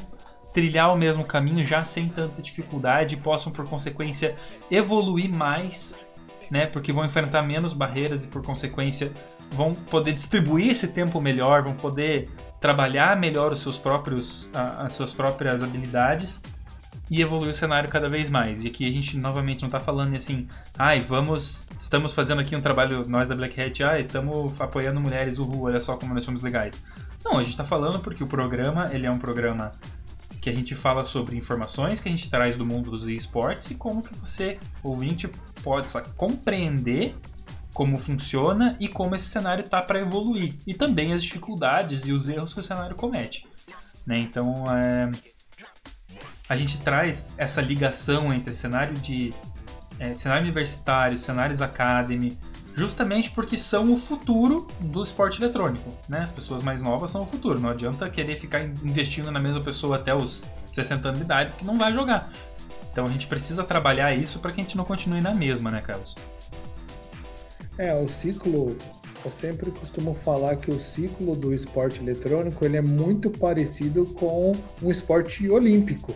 trilhar 0.53 0.93
o 0.93 0.97
mesmo 0.97 1.25
caminho 1.25 1.65
já 1.65 1.85
sem 1.85 2.09
tanta 2.09 2.41
dificuldade 2.43 3.15
e 3.15 3.19
possam, 3.19 3.53
por 3.53 3.67
consequência, 3.67 4.37
evoluir 4.71 5.31
mais, 5.31 5.99
né? 6.51 6.67
Porque 6.67 6.93
vão 6.93 7.05
enfrentar 7.05 7.43
menos 7.43 7.73
barreiras 7.73 8.25
e, 8.25 8.27
por 8.27 8.43
consequência, 8.43 9.13
vão 9.51 9.75
poder 9.75 10.13
distribuir 10.13 10.71
esse 10.71 10.89
tempo 10.89 11.21
melhor, 11.21 11.63
vão 11.63 11.75
poder 11.75 12.31
trabalhar 12.61 13.17
melhor 13.17 13.53
os 13.53 13.61
seus 13.61 13.79
próprios, 13.79 14.51
as 14.55 14.95
suas 14.95 15.13
próprias 15.13 15.63
habilidades 15.63 16.43
e 17.11 17.23
evoluir 17.23 17.51
o 17.51 17.55
cenário 17.55 17.89
cada 17.89 18.09
vez 18.09 18.29
mais. 18.29 18.65
E 18.65 18.69
aqui 18.69 18.89
a 18.89 18.93
gente 18.93 19.17
novamente 19.17 19.63
não 19.63 19.71
tá 19.71 19.81
falando 19.81 20.15
assim, 20.17 20.49
ai, 20.79 20.99
vamos, 20.99 21.67
estamos 21.79 22.13
fazendo 22.13 22.41
aqui 22.41 22.55
um 22.55 22.61
trabalho, 22.61 23.09
nós 23.09 23.29
da 23.29 23.35
Black 23.35 23.61
Hat, 23.61 23.83
ai, 23.83 24.01
estamos 24.03 24.61
apoiando 24.61 25.01
mulheres, 25.01 25.39
uhul, 25.39 25.63
olha 25.63 25.81
só 25.81 25.97
como 25.97 26.15
nós 26.15 26.25
somos 26.25 26.43
legais. 26.43 26.75
Não, 27.25 27.39
a 27.39 27.45
gente 27.45 27.57
tá 27.57 27.65
falando 27.65 28.01
porque 28.01 28.23
o 28.23 28.27
programa, 28.27 28.89
ele 28.93 29.07
é 29.07 29.11
um 29.11 29.19
programa 29.19 29.73
que 30.49 30.53
a 30.53 30.55
gente 30.55 30.75
fala 30.75 31.05
sobre 31.05 31.37
informações 31.37 32.01
que 32.01 32.09
a 32.09 32.13
gente 32.13 32.31
traz 32.31 32.57
do 32.57 32.65
mundo 32.65 32.91
dos 32.91 33.07
esportes 33.09 33.71
e 33.71 33.75
como 33.75 34.03
que 34.03 34.15
você, 34.17 34.59
ouvinte, 34.83 35.29
pode 35.63 35.91
sabe, 35.91 36.09
compreender 36.17 37.15
como 37.75 37.99
funciona 37.99 38.75
e 38.81 38.89
como 38.89 39.15
esse 39.15 39.27
cenário 39.27 39.69
tá 39.69 39.83
para 39.83 40.01
evoluir. 40.01 40.55
E 40.67 40.73
também 40.73 41.13
as 41.13 41.23
dificuldades 41.23 42.07
e 42.07 42.13
os 42.13 42.29
erros 42.29 42.55
que 42.55 42.61
o 42.61 42.63
cenário 42.63 42.97
comete. 42.97 43.47
Né? 44.07 44.19
Então, 44.21 44.65
é, 44.75 45.11
a 46.49 46.57
gente 46.57 46.79
traz 46.79 47.29
essa 47.37 47.61
ligação 47.61 48.33
entre 48.33 48.55
cenário 48.55 48.95
de 48.95 49.35
é, 49.99 50.15
cenário 50.15 50.45
universitário, 50.45 51.19
cenários 51.19 51.61
academy, 51.61 52.39
justamente 52.79 53.33
porque 53.33 53.59
são 53.59 53.93
o 53.93 53.99
futuro 53.99 54.69
do 54.81 55.03
esporte 55.03 55.43
eletrônico. 55.43 55.93
Né? 56.09 56.21
As 56.21 56.31
pessoas 56.31 56.63
mais 56.63 56.81
novas 56.81 57.11
são 57.11 57.23
o 57.23 57.27
futuro. 57.27 57.59
Não 57.59 57.69
adianta 57.69 58.09
querer 58.09 58.39
ficar 58.39 58.65
investindo 58.65 59.31
na 59.33 59.41
mesma 59.41 59.61
pessoa 59.61 59.97
até 59.97 60.15
os 60.15 60.45
60 60.73 61.09
anos 61.09 61.19
de 61.19 61.25
idade, 61.25 61.51
porque 61.51 61.67
não 61.67 61.77
vai 61.77 61.93
jogar. 61.93 62.31
Então 62.93 63.05
a 63.05 63.11
gente 63.11 63.27
precisa 63.27 63.65
trabalhar 63.65 64.15
isso 64.15 64.39
para 64.39 64.53
que 64.53 64.61
a 64.61 64.65
gente 64.65 64.77
não 64.77 64.85
continue 64.85 65.21
na 65.21 65.35
mesma, 65.35 65.71
né, 65.71 65.81
Carlos? 65.81 66.15
É, 67.77 67.95
o 67.95 68.09
ciclo, 68.09 68.77
eu 69.25 69.31
sempre 69.31 69.71
costumo 69.73 70.15
falar 70.15 70.57
que 70.57 70.71
o 70.71 70.79
ciclo 70.79 71.35
do 71.35 71.53
esporte 71.53 72.01
eletrônico 72.01 72.65
ele 72.65 72.77
é 72.77 72.83
muito 72.83 73.31
parecido 73.31 74.05
com 74.07 74.53
um 74.83 74.91
esporte 74.91 75.49
olímpico, 75.51 76.15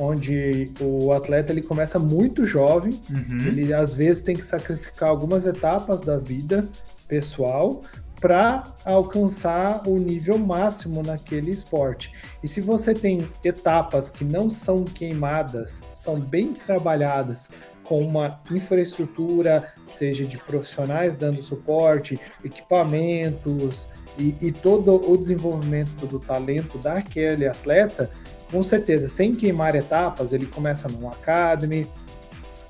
onde 0.00 0.70
o 0.80 1.12
atleta 1.12 1.52
ele 1.52 1.60
começa 1.62 1.98
muito 1.98 2.44
jovem, 2.44 2.98
Uhum. 3.10 3.46
ele 3.46 3.74
às 3.74 3.94
vezes 3.94 4.22
tem 4.22 4.34
que 4.34 4.44
sacrificar 4.44 5.10
algumas 5.10 5.44
etapas 5.44 6.00
da 6.00 6.16
vida 6.16 6.66
pessoal 7.06 7.82
para 8.18 8.64
alcançar 8.84 9.88
o 9.88 9.98
nível 9.98 10.38
máximo 10.38 11.02
naquele 11.02 11.50
esporte. 11.50 12.12
E 12.42 12.48
se 12.48 12.60
você 12.60 12.94
tem 12.94 13.26
etapas 13.44 14.10
que 14.10 14.24
não 14.24 14.50
são 14.50 14.84
queimadas, 14.84 15.82
são 15.92 16.20
bem 16.20 16.52
trabalhadas, 16.52 17.50
com 17.82 18.00
uma 18.00 18.40
infraestrutura, 18.52 19.66
seja 19.86 20.24
de 20.24 20.38
profissionais 20.38 21.16
dando 21.16 21.42
suporte, 21.42 22.20
equipamentos 22.44 23.88
e, 24.18 24.36
e 24.40 24.52
todo 24.52 25.10
o 25.10 25.16
desenvolvimento 25.16 26.06
do 26.06 26.20
talento 26.20 26.78
daquele 26.78 27.48
atleta, 27.48 28.08
com 28.50 28.62
certeza, 28.62 29.08
sem 29.08 29.34
queimar 29.34 29.74
etapas, 29.74 30.32
ele 30.32 30.46
começa 30.46 30.88
num 30.88 31.08
academy, 31.08 31.86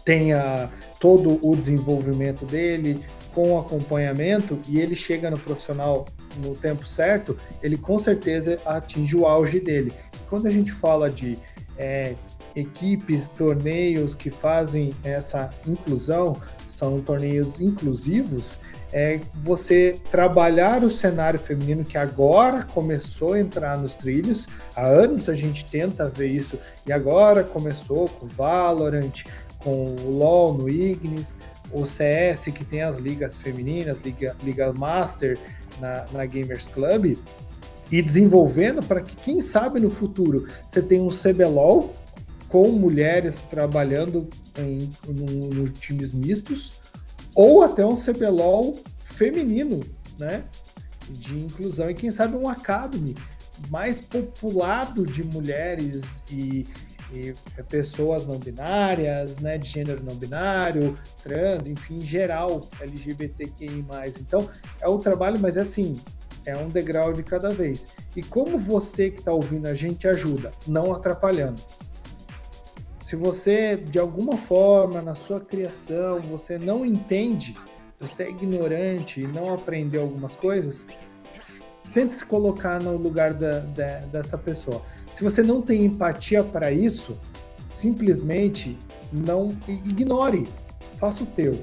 tenha 0.05 0.70
todo 0.99 1.39
o 1.47 1.57
desenvolvimento 1.57 2.45
dele 2.45 3.05
com 3.35 3.59
acompanhamento 3.59 4.59
e 4.68 4.81
ele 4.81 4.95
chega 4.95 5.31
no 5.31 5.39
profissional 5.39 6.07
no 6.37 6.55
tempo 6.55 6.87
certo, 6.87 7.37
ele 7.62 7.76
com 7.76 7.99
certeza 7.99 8.61
atinge 8.64 9.16
o 9.16 9.26
auge 9.26 9.61
dele. 9.61 9.93
Quando 10.28 10.47
a 10.47 10.51
gente 10.51 10.72
fala 10.72 11.11
de 11.11 11.39
é, 11.76 12.14
equipes, 12.55 13.28
torneios 13.28 14.14
que 14.14 14.31
fazem 14.31 14.93
essa 15.03 15.51
inclusão, 15.66 16.37
são 16.66 17.01
torneios 17.01 17.61
inclusivos, 17.61 18.59
é 18.93 19.20
você 19.34 20.01
trabalhar 20.11 20.82
o 20.82 20.91
cenário 20.91 21.38
feminino 21.38 21.84
que 21.84 21.97
agora 21.97 22.62
começou 22.62 23.34
a 23.34 23.41
entrar 23.41 23.78
nos 23.78 23.95
trilhos. 23.95 24.49
Há 24.74 24.86
anos 24.86 25.28
a 25.28 25.34
gente 25.34 25.64
tenta 25.64 26.09
ver 26.09 26.28
isso 26.28 26.59
e 26.86 26.93
agora 26.93 27.45
começou 27.45 28.09
com 28.09 28.26
Valorant, 28.26 29.24
com 29.59 29.95
o 29.95 30.11
LoL 30.11 30.55
no 30.55 30.68
Ignis, 30.68 31.38
o 31.72 31.86
CS 31.86 32.47
que 32.47 32.64
tem 32.64 32.82
as 32.82 32.97
ligas 32.97 33.36
femininas, 33.36 33.99
Liga, 34.05 34.36
Liga 34.43 34.72
Master 34.72 35.38
na, 35.80 36.07
na 36.12 36.26
Gamers 36.26 36.66
Club, 36.66 37.16
e 37.93 38.03
desenvolvendo 38.03 38.82
para 38.82 39.01
que, 39.01 39.16
quem 39.16 39.41
sabe, 39.41 39.80
no 39.80 39.91
futuro 39.91 40.47
você 40.66 40.80
tenha 40.80 41.03
um 41.03 41.11
CBLOL 41.11 41.91
com 42.49 42.68
mulheres 42.70 43.38
trabalhando 43.51 44.28
em, 44.59 44.91
em, 45.09 45.61
em 45.61 45.64
times 45.66 46.12
mistos, 46.12 46.80
ou 47.41 47.62
até 47.62 47.86
um 47.86 47.95
CBLOL 47.95 48.78
feminino, 49.03 49.80
né? 50.18 50.45
De 51.09 51.38
inclusão, 51.38 51.88
e 51.88 51.95
quem 51.95 52.11
sabe 52.11 52.36
um 52.36 52.47
Academy 52.47 53.16
mais 53.70 53.99
populado 53.99 55.07
de 55.07 55.24
mulheres 55.24 56.22
e, 56.30 56.66
e 57.11 57.34
pessoas 57.70 58.26
não 58.26 58.36
binárias, 58.38 59.38
né, 59.38 59.57
de 59.57 59.66
gênero 59.66 60.05
não 60.05 60.16
binário, 60.16 60.99
trans, 61.22 61.66
enfim, 61.66 61.97
em 61.97 62.03
geral, 62.03 62.68
LGBTQI+. 62.78 63.86
Então, 64.20 64.47
é 64.78 64.86
o 64.86 64.99
trabalho, 64.99 65.41
mas 65.41 65.57
é 65.57 65.62
assim, 65.62 65.99
é 66.45 66.55
um 66.59 66.68
degrau 66.68 67.11
de 67.14 67.22
cada 67.22 67.49
vez. 67.55 67.88
E 68.14 68.22
como 68.22 68.59
você 68.59 69.11
que 69.11 69.20
está 69.20 69.32
ouvindo 69.32 69.66
a 69.66 69.74
gente 69.74 70.07
ajuda? 70.07 70.53
Não 70.66 70.93
atrapalhando. 70.93 71.61
Se 73.11 73.16
você, 73.16 73.76
de 73.76 73.98
alguma 73.98 74.38
forma, 74.38 75.02
na 75.02 75.16
sua 75.16 75.40
criação, 75.40 76.20
você 76.20 76.56
não 76.56 76.86
entende, 76.86 77.56
você 77.98 78.22
é 78.22 78.30
ignorante 78.30 79.22
e 79.22 79.26
não 79.26 79.52
aprendeu 79.52 80.02
algumas 80.02 80.36
coisas, 80.36 80.86
tente 81.92 82.14
se 82.14 82.24
colocar 82.24 82.80
no 82.80 82.96
lugar 82.96 83.34
da, 83.34 83.58
da, 83.58 83.98
dessa 84.12 84.38
pessoa. 84.38 84.80
Se 85.12 85.24
você 85.24 85.42
não 85.42 85.61
tem 85.61 85.86
empatia 85.86 86.44
para 86.44 86.70
isso, 86.70 87.18
simplesmente 87.74 88.78
não 89.12 89.48
ignore, 89.66 90.46
faça 90.96 91.24
o 91.24 91.26
teu, 91.26 91.58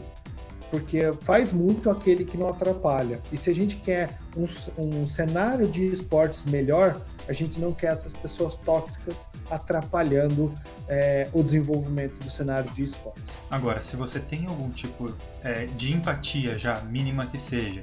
porque 0.70 1.14
faz 1.22 1.52
muito 1.52 1.90
aquele 1.90 2.26
que 2.26 2.38
não 2.38 2.50
atrapalha. 2.50 3.22
E 3.32 3.38
se 3.38 3.50
a 3.50 3.56
gente 3.56 3.78
quer 3.78 4.20
um, 4.36 4.46
um 4.78 5.06
cenário 5.06 5.68
de 5.68 5.86
esportes 5.86 6.46
melhor, 6.46 7.00
a 7.28 7.34
gente 7.34 7.60
não 7.60 7.74
quer 7.74 7.94
essas 7.94 8.14
pessoas 8.14 8.56
tóxicas 8.56 9.30
atrapalhando 9.50 10.54
é, 10.88 11.30
o 11.34 11.44
desenvolvimento 11.44 12.18
do 12.24 12.30
cenário 12.30 12.70
de 12.72 12.84
esportes. 12.84 13.40
Agora, 13.50 13.82
se 13.82 13.96
você 13.96 14.20
tem 14.20 14.46
algum 14.46 14.70
tipo 14.70 15.14
é, 15.44 15.66
de 15.66 15.94
empatia 15.94 16.58
já, 16.58 16.82
mínima 16.82 17.26
que 17.26 17.38
seja, 17.38 17.82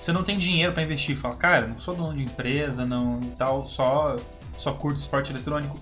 você 0.00 0.12
não 0.12 0.22
tem 0.22 0.38
dinheiro 0.38 0.72
para 0.72 0.82
investir, 0.82 1.16
fala, 1.16 1.36
cara, 1.36 1.66
não 1.66 1.80
sou 1.80 1.94
dono 1.94 2.14
de 2.14 2.22
empresa, 2.22 2.84
não 2.84 3.18
tal, 3.38 3.66
só 3.66 4.16
só 4.58 4.72
curto 4.72 4.98
esporte 4.98 5.32
eletrônico. 5.32 5.78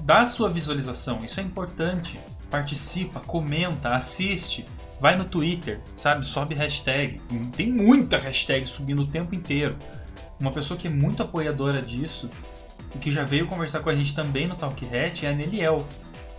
Dá 0.00 0.22
a 0.22 0.26
sua 0.26 0.48
visualização, 0.48 1.24
isso 1.24 1.40
é 1.40 1.42
importante. 1.42 2.18
Participa, 2.50 3.20
comenta, 3.20 3.90
assiste, 3.90 4.64
vai 5.00 5.16
no 5.16 5.24
Twitter, 5.24 5.80
sabe? 5.94 6.26
Sobe 6.26 6.54
hashtag. 6.54 7.20
Tem 7.56 7.70
muita 7.70 8.18
hashtag 8.18 8.66
subindo 8.66 9.02
o 9.02 9.06
tempo 9.06 9.34
inteiro. 9.34 9.76
Uma 10.40 10.50
pessoa 10.50 10.78
que 10.78 10.86
é 10.86 10.90
muito 10.90 11.22
apoiadora 11.22 11.80
disso 11.80 12.30
e 12.94 12.98
que 12.98 13.12
já 13.12 13.24
veio 13.24 13.46
conversar 13.46 13.80
com 13.80 13.90
a 13.90 13.96
gente 13.96 14.14
também 14.14 14.46
no 14.46 14.54
Talk 14.54 14.84
Hat 14.86 15.24
é 15.24 15.30
a 15.30 15.34
Neliel. 15.34 15.86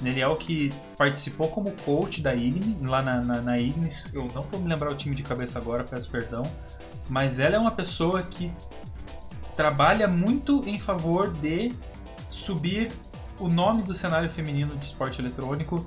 Neliel 0.02 0.36
que 0.36 0.72
participou 0.98 1.50
como 1.50 1.72
coach 1.72 2.22
da 2.22 2.36
Ignis, 2.36 2.80
lá 2.82 3.02
na, 3.02 3.22
na, 3.22 3.42
na 3.42 3.58
Ignis. 3.58 4.14
Eu 4.14 4.28
não 4.34 4.44
vou 4.44 4.60
me 4.60 4.70
lembrar 4.70 4.92
o 4.92 4.96
time 4.96 5.16
de 5.16 5.24
cabeça 5.24 5.58
agora, 5.58 5.84
peço 5.84 6.10
perdão. 6.10 6.44
Mas 7.10 7.40
ela 7.40 7.56
é 7.56 7.60
uma 7.60 7.72
pessoa 7.72 8.22
que 8.24 8.52
trabalha 9.56 10.08
muito 10.08 10.64
em 10.68 10.80
favor 10.80 11.34
de 11.34 11.74
subir 12.30 12.92
o 13.40 13.48
nome 13.48 13.82
do 13.84 13.94
cenário 13.94 14.30
feminino 14.30 14.76
de 14.76 14.86
esporte 14.86 15.20
eletrônico 15.20 15.86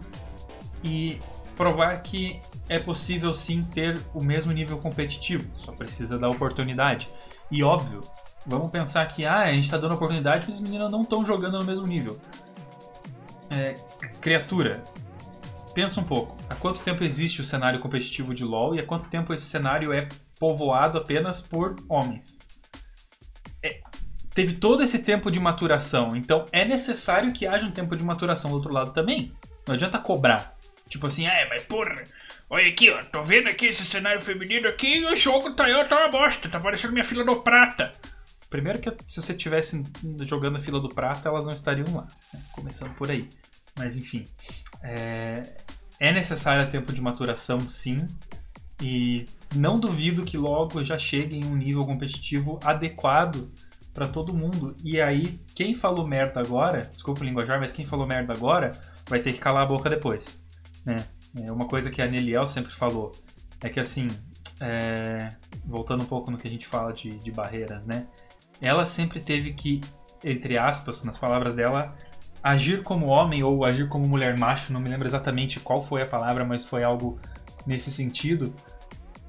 e 0.82 1.20
provar 1.56 2.02
que 2.02 2.40
é 2.70 2.78
possível 2.78 3.34
sim 3.34 3.64
ter 3.64 4.00
o 4.14 4.22
mesmo 4.22 4.52
nível 4.52 4.78
competitivo, 4.78 5.44
só 5.58 5.72
precisa 5.72 6.16
da 6.16 6.30
oportunidade. 6.30 7.08
E 7.50 7.64
óbvio, 7.64 8.00
vamos 8.46 8.70
pensar 8.70 9.04
que 9.06 9.26
ah, 9.26 9.40
a 9.40 9.52
gente 9.52 9.64
está 9.64 9.76
dando 9.76 9.94
oportunidade 9.96 10.46
mas 10.46 10.54
os 10.54 10.60
meninos 10.60 10.90
não 10.90 11.02
estão 11.02 11.26
jogando 11.26 11.58
no 11.58 11.64
mesmo 11.64 11.84
nível. 11.84 12.16
É, 13.50 13.74
criatura, 14.20 14.84
pensa 15.74 16.00
um 16.00 16.04
pouco. 16.04 16.38
Há 16.48 16.54
quanto 16.54 16.78
tempo 16.78 17.02
existe 17.02 17.40
o 17.40 17.44
cenário 17.44 17.80
competitivo 17.80 18.32
de 18.32 18.44
LoL 18.44 18.76
e 18.76 18.78
há 18.78 18.86
quanto 18.86 19.08
tempo 19.08 19.34
esse 19.34 19.46
cenário 19.46 19.92
é 19.92 20.06
povoado 20.38 20.96
apenas 20.96 21.40
por 21.40 21.74
homens? 21.88 22.38
É, 23.64 23.80
teve 24.32 24.54
todo 24.54 24.84
esse 24.84 25.00
tempo 25.00 25.28
de 25.28 25.40
maturação, 25.40 26.14
então 26.14 26.46
é 26.52 26.64
necessário 26.64 27.32
que 27.32 27.48
haja 27.48 27.66
um 27.66 27.72
tempo 27.72 27.96
de 27.96 28.04
maturação 28.04 28.48
do 28.48 28.58
outro 28.58 28.72
lado 28.72 28.92
também. 28.92 29.32
Não 29.66 29.74
adianta 29.74 29.98
cobrar. 29.98 30.54
Tipo 30.88 31.08
assim, 31.08 31.26
é, 31.26 31.48
mas 31.48 31.64
porra, 31.64 32.04
olha 32.50 32.68
aqui, 32.68 32.90
ó, 32.90 33.02
tô 33.04 33.22
vendo 33.22 33.48
aqui 33.48 33.66
esse 33.66 33.86
cenário 33.86 34.20
feminino 34.20 34.68
aqui 34.68 34.98
e 34.98 35.06
o 35.06 35.16
jogo 35.16 35.52
tá, 35.52 35.64
tá 35.84 35.96
uma 35.96 36.08
bosta, 36.08 36.48
tá 36.48 36.58
parecendo 36.58 36.92
minha 36.92 37.04
fila 37.04 37.24
do 37.24 37.36
prata. 37.36 37.92
Primeiro 38.50 38.80
que 38.80 38.92
se 39.06 39.22
você 39.22 39.32
tivesse 39.32 39.84
jogando 40.26 40.56
a 40.56 40.60
fila 40.60 40.80
do 40.80 40.88
prata, 40.88 41.28
elas 41.28 41.46
não 41.46 41.52
estariam 41.52 41.94
lá. 41.94 42.08
Né? 42.34 42.40
Começando 42.52 42.92
por 42.96 43.08
aí. 43.08 43.28
Mas 43.78 43.96
enfim. 43.96 44.26
É, 44.82 45.42
é 46.00 46.12
necessário 46.12 46.68
tempo 46.68 46.92
de 46.92 47.00
maturação, 47.00 47.60
sim. 47.68 48.04
E 48.82 49.24
não 49.54 49.78
duvido 49.78 50.24
que 50.24 50.36
logo 50.36 50.82
já 50.82 50.98
chegue 50.98 51.36
em 51.36 51.44
um 51.44 51.54
nível 51.54 51.86
competitivo 51.86 52.58
adequado 52.64 53.52
para 53.94 54.08
todo 54.08 54.34
mundo. 54.34 54.74
E 54.82 55.00
aí, 55.00 55.38
quem 55.54 55.72
falou 55.72 56.04
merda 56.04 56.40
agora, 56.40 56.90
desculpa 56.92 57.20
o 57.20 57.24
linguajar, 57.24 57.60
mas 57.60 57.70
quem 57.70 57.84
falou 57.84 58.06
merda 58.06 58.32
agora 58.32 58.72
vai 59.08 59.20
ter 59.20 59.32
que 59.32 59.38
calar 59.38 59.62
a 59.62 59.66
boca 59.66 59.88
depois. 59.88 60.42
Né? 60.84 61.04
É 61.36 61.52
uma 61.52 61.66
coisa 61.66 61.90
que 61.90 62.02
a 62.02 62.06
Neliel 62.06 62.46
sempre 62.48 62.72
falou 62.72 63.12
é 63.62 63.68
que 63.68 63.78
assim, 63.78 64.08
é, 64.60 65.28
voltando 65.64 66.02
um 66.02 66.06
pouco 66.06 66.30
no 66.30 66.38
que 66.38 66.46
a 66.46 66.50
gente 66.50 66.66
fala 66.66 66.92
de, 66.92 67.10
de 67.10 67.30
barreiras, 67.30 67.86
né? 67.86 68.06
Ela 68.60 68.84
sempre 68.84 69.20
teve 69.20 69.52
que, 69.52 69.80
entre 70.24 70.58
aspas, 70.58 71.02
nas 71.02 71.16
palavras 71.16 71.54
dela, 71.54 71.94
agir 72.42 72.82
como 72.82 73.06
homem 73.06 73.42
ou 73.42 73.64
agir 73.64 73.88
como 73.88 74.06
mulher 74.06 74.38
macho, 74.38 74.72
não 74.72 74.80
me 74.80 74.88
lembro 74.88 75.06
exatamente 75.06 75.60
qual 75.60 75.82
foi 75.82 76.02
a 76.02 76.06
palavra, 76.06 76.44
mas 76.44 76.66
foi 76.66 76.82
algo 76.82 77.18
nesse 77.66 77.90
sentido. 77.90 78.54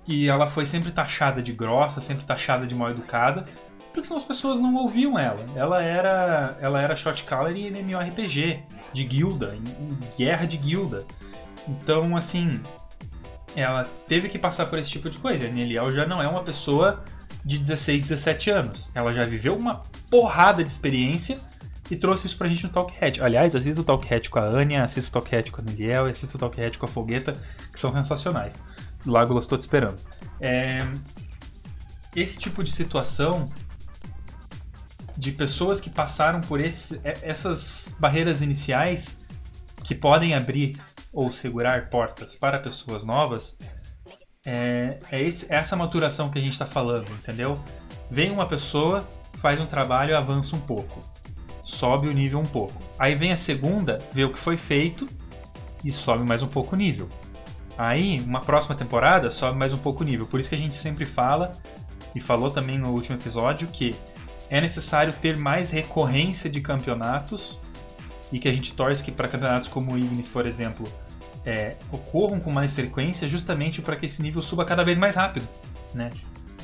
E 0.08 0.28
ela 0.28 0.50
foi 0.50 0.66
sempre 0.66 0.92
taxada 0.92 1.42
de 1.42 1.54
grossa, 1.54 2.02
sempre 2.02 2.26
taxada 2.26 2.66
de 2.66 2.76
mal 2.76 2.90
educada, 2.90 3.46
porque 3.94 4.08
senão 4.08 4.18
as 4.18 4.24
pessoas 4.24 4.60
não 4.60 4.74
ouviam 4.76 5.20
ela. 5.20 5.44
Ela 5.56 5.84
era, 5.84 6.58
ela 6.60 6.82
era 6.82 6.96
shot 6.96 7.24
caller 7.24 7.56
em 7.56 7.68
MMORPG, 7.68 8.64
de 8.94 9.04
guilda, 9.04 9.56
em, 9.56 9.84
em 9.84 10.18
guerra 10.18 10.46
de 10.46 10.58
guilda. 10.58 11.06
Então, 11.68 12.16
assim, 12.16 12.62
ela 13.56 13.84
teve 14.08 14.30
que 14.30 14.40
passar 14.40 14.66
por 14.66 14.80
esse 14.80 14.90
tipo 14.90 15.10
de 15.10 15.18
coisa. 15.18 15.46
A 15.46 15.50
Neliel 15.50 15.92
já 15.94 16.06
não 16.06 16.22
é 16.22 16.28
uma 16.28 16.44
pessoa 16.44 17.04
de 17.44 17.58
16, 17.58 18.10
17 18.10 18.50
anos. 18.50 18.92
Ela 18.94 19.14
já 19.14 19.26
viveu 19.26 19.56
uma 19.56 19.84
porrada 20.10 20.64
de 20.64 20.70
experiência 20.70 21.40
e 21.90 21.96
trouxe 21.96 22.28
isso 22.28 22.38
pra 22.38 22.48
gente 22.48 22.64
no 22.64 22.70
Talkhead. 22.70 23.22
Aliás, 23.22 23.56
assista 23.56 23.82
o 23.82 23.84
Talkhead 23.84 24.30
com 24.30 24.40
a 24.40 24.44
Anya, 24.44 24.84
assista 24.84 25.10
o 25.10 25.22
Talkhead 25.22 25.52
com 25.52 25.62
a 25.62 25.64
Neliel 25.64 26.08
e 26.08 26.12
assista 26.12 26.38
o 26.38 26.40
Talkhead 26.40 26.78
com 26.78 26.86
a 26.86 26.90
Fogueta, 26.90 27.34
que 27.72 27.80
são 27.80 27.92
sensacionais. 27.92 28.64
Lago 29.06 29.38
estou 29.38 29.58
te 29.58 29.62
esperando. 29.62 30.00
É... 30.40 30.88
Esse 32.16 32.38
tipo 32.38 32.64
de 32.64 32.72
situação 32.72 33.52
de 35.18 35.32
pessoas 35.32 35.80
que 35.80 35.90
passaram 35.90 36.42
por 36.42 36.60
esse, 36.60 37.00
essas 37.04 37.96
barreiras 38.00 38.42
iniciais 38.42 39.22
que 39.84 39.96
podem 39.96 40.34
abrir 40.34 40.78
ou 41.14 41.32
segurar 41.32 41.90
portas 41.90 42.36
para 42.36 42.60
pessoas 42.60 43.04
novas, 43.04 43.58
é, 44.46 45.00
é, 45.12 45.22
esse, 45.22 45.52
é 45.52 45.56
essa 45.56 45.76
maturação 45.76 46.30
que 46.30 46.40
a 46.40 46.42
gente 46.42 46.54
está 46.54 46.66
falando, 46.66 47.10
entendeu? 47.12 47.60
Vem 48.10 48.32
uma 48.32 48.48
pessoa, 48.48 49.08
faz 49.42 49.60
um 49.60 49.66
trabalho, 49.66 50.18
avança 50.18 50.56
um 50.56 50.62
pouco, 50.62 51.00
sobe 51.64 52.08
o 52.08 52.14
nível 52.14 52.40
um 52.40 52.46
pouco. 52.46 52.82
Aí 52.98 53.16
vem 53.16 53.32
a 53.32 53.38
segunda, 53.38 54.00
vê 54.12 54.24
o 54.24 54.32
que 54.32 54.40
foi 54.40 54.58
feito 54.58 55.08
e 55.84 55.92
sobe 55.92 56.28
mais 56.28 56.42
um 56.42 56.48
pouco 56.48 56.76
o 56.76 56.78
nível. 56.78 57.08
Aí, 57.78 58.20
uma 58.20 58.42
próxima 58.42 58.76
temporada, 58.76 59.30
sobe 59.30 59.58
mais 59.58 59.74
um 59.74 59.78
pouco 59.78 60.04
o 60.04 60.06
nível. 60.06 60.26
Por 60.26 60.40
isso 60.40 60.50
que 60.50 60.56
a 60.56 60.58
gente 60.58 60.76
sempre 60.76 61.06
fala, 61.06 61.52
e 62.14 62.20
falou 62.20 62.50
também 62.50 62.78
no 62.78 62.90
último 62.90 63.18
episódio, 63.18 63.68
que 63.68 63.96
é 64.50 64.60
necessário 64.60 65.14
ter 65.14 65.38
mais 65.38 65.72
recorrência 65.72 66.50
de 66.50 66.60
campeonatos 66.60 67.60
e 68.32 68.40
que 68.40 68.48
a 68.48 68.54
gente 68.54 68.74
torce 68.74 69.04
que 69.04 69.12
para 69.12 69.28
campeonatos 69.28 69.68
como 69.68 69.94
o 69.94 69.98
Ignis, 69.98 70.28
por 70.28 70.46
exemplo, 70.46 70.88
é, 71.46 71.76
ocorram 71.92 72.40
com 72.40 72.52
mais 72.52 72.76
frequência, 72.76 73.28
justamente 73.28 73.82
para 73.82 73.96
que 73.96 74.06
esse 74.06 74.22
nível 74.22 74.42
suba 74.42 74.66
cada 74.66 74.84
vez 74.84 74.98
mais 74.98 75.16
rápido, 75.16 75.48
né? 75.94 76.10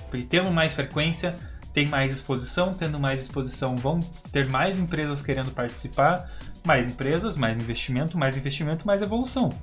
Porque 0.10 0.26
tendo 0.26 0.52
mais 0.52 0.74
frequência, 0.74 1.38
tem 1.74 1.86
mais 1.86 2.12
exposição, 2.12 2.74
tendo 2.74 3.00
mais 3.00 3.22
exposição, 3.22 3.76
vão 3.76 4.00
ter 4.32 4.50
mais 4.50 4.80
empresas 4.80 5.22
querendo 5.22 5.52
participar, 5.52 6.30
mais 6.66 6.88
empresas, 6.88 7.38
mais 7.38 7.58
investimento, 7.58 8.18
mais 8.18 8.38
investimento, 8.38 8.88
mais 8.88 9.02
evolução. 9.02 9.54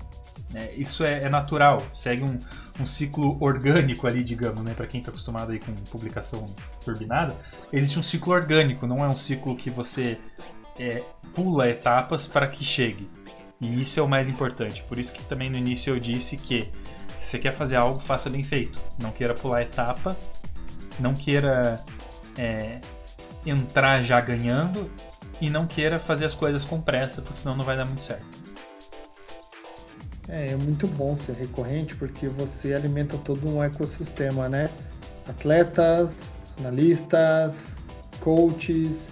É, 0.55 0.73
isso 0.75 1.05
é, 1.05 1.25
é, 1.25 1.29
natural, 1.29 1.83
segue 1.95 2.23
um, 2.23 2.39
um, 2.81 2.87
ciclo 2.87 3.37
orgânico 3.43 4.07
ali, 4.07 4.23
digamos, 4.23 4.63
né? 4.63 4.73
Para 4.75 4.87
quem 4.87 5.01
está 5.01 5.11
acostumado 5.11 5.51
aí 5.51 5.59
com 5.59 5.73
publicação 5.91 6.47
turbinada, 6.85 7.37
existe 7.73 7.99
um 7.99 8.03
ciclo 8.03 8.33
orgânico, 8.33 8.87
não 8.87 9.05
é 9.05 9.09
um 9.09 9.17
ciclo 9.17 9.57
que 9.57 9.69
você 9.69 10.17
é, 10.79 11.03
pula 11.35 11.69
etapas 11.69 12.27
para 12.27 12.47
que 12.49 12.65
chegue. 12.65 13.09
E 13.61 13.81
isso 13.81 13.99
é 13.99 14.03
o 14.03 14.09
mais 14.09 14.29
importante. 14.29 14.83
Por 14.85 14.99
isso 14.99 15.13
que 15.13 15.23
também 15.25 15.49
no 15.49 15.57
início 15.57 15.95
eu 15.95 16.01
disse 16.01 16.37
que 16.37 16.71
se 17.19 17.31
você 17.31 17.39
quer 17.39 17.55
fazer 17.55 17.77
algo, 17.77 18.01
faça 18.01 18.29
bem 18.29 18.43
feito. 18.43 18.81
Não 18.99 19.11
queira 19.11 19.35
pular 19.35 19.63
etapa, 19.63 20.17
não 20.99 21.15
queira 21.15 21.83
é, 22.37 22.81
entrar 23.47 24.03
já 24.03 24.21
ganhando 24.21 24.91
e 25.41 25.49
não 25.49 25.67
queira 25.67 25.99
fazer 25.99 26.27
as 26.27 26.35
coisas 26.35 26.65
com 26.65 26.81
pressa, 26.81 27.23
porque 27.23 27.39
senão 27.39 27.57
não 27.57 27.65
vai 27.65 27.77
dar 27.77 27.87
muito 27.87 28.05
certo. 28.05 28.45
É, 30.29 30.49
é 30.49 30.57
muito 30.57 30.87
bom 30.87 31.15
ser 31.15 31.35
recorrente 31.35 31.95
porque 31.97 32.29
você 32.29 32.75
alimenta 32.75 33.17
todo 33.19 33.49
um 33.49 33.63
ecossistema, 33.63 34.49
né? 34.49 34.71
Atletas, 35.29 36.37
analistas, 36.59 37.83
coaches, 38.21 39.11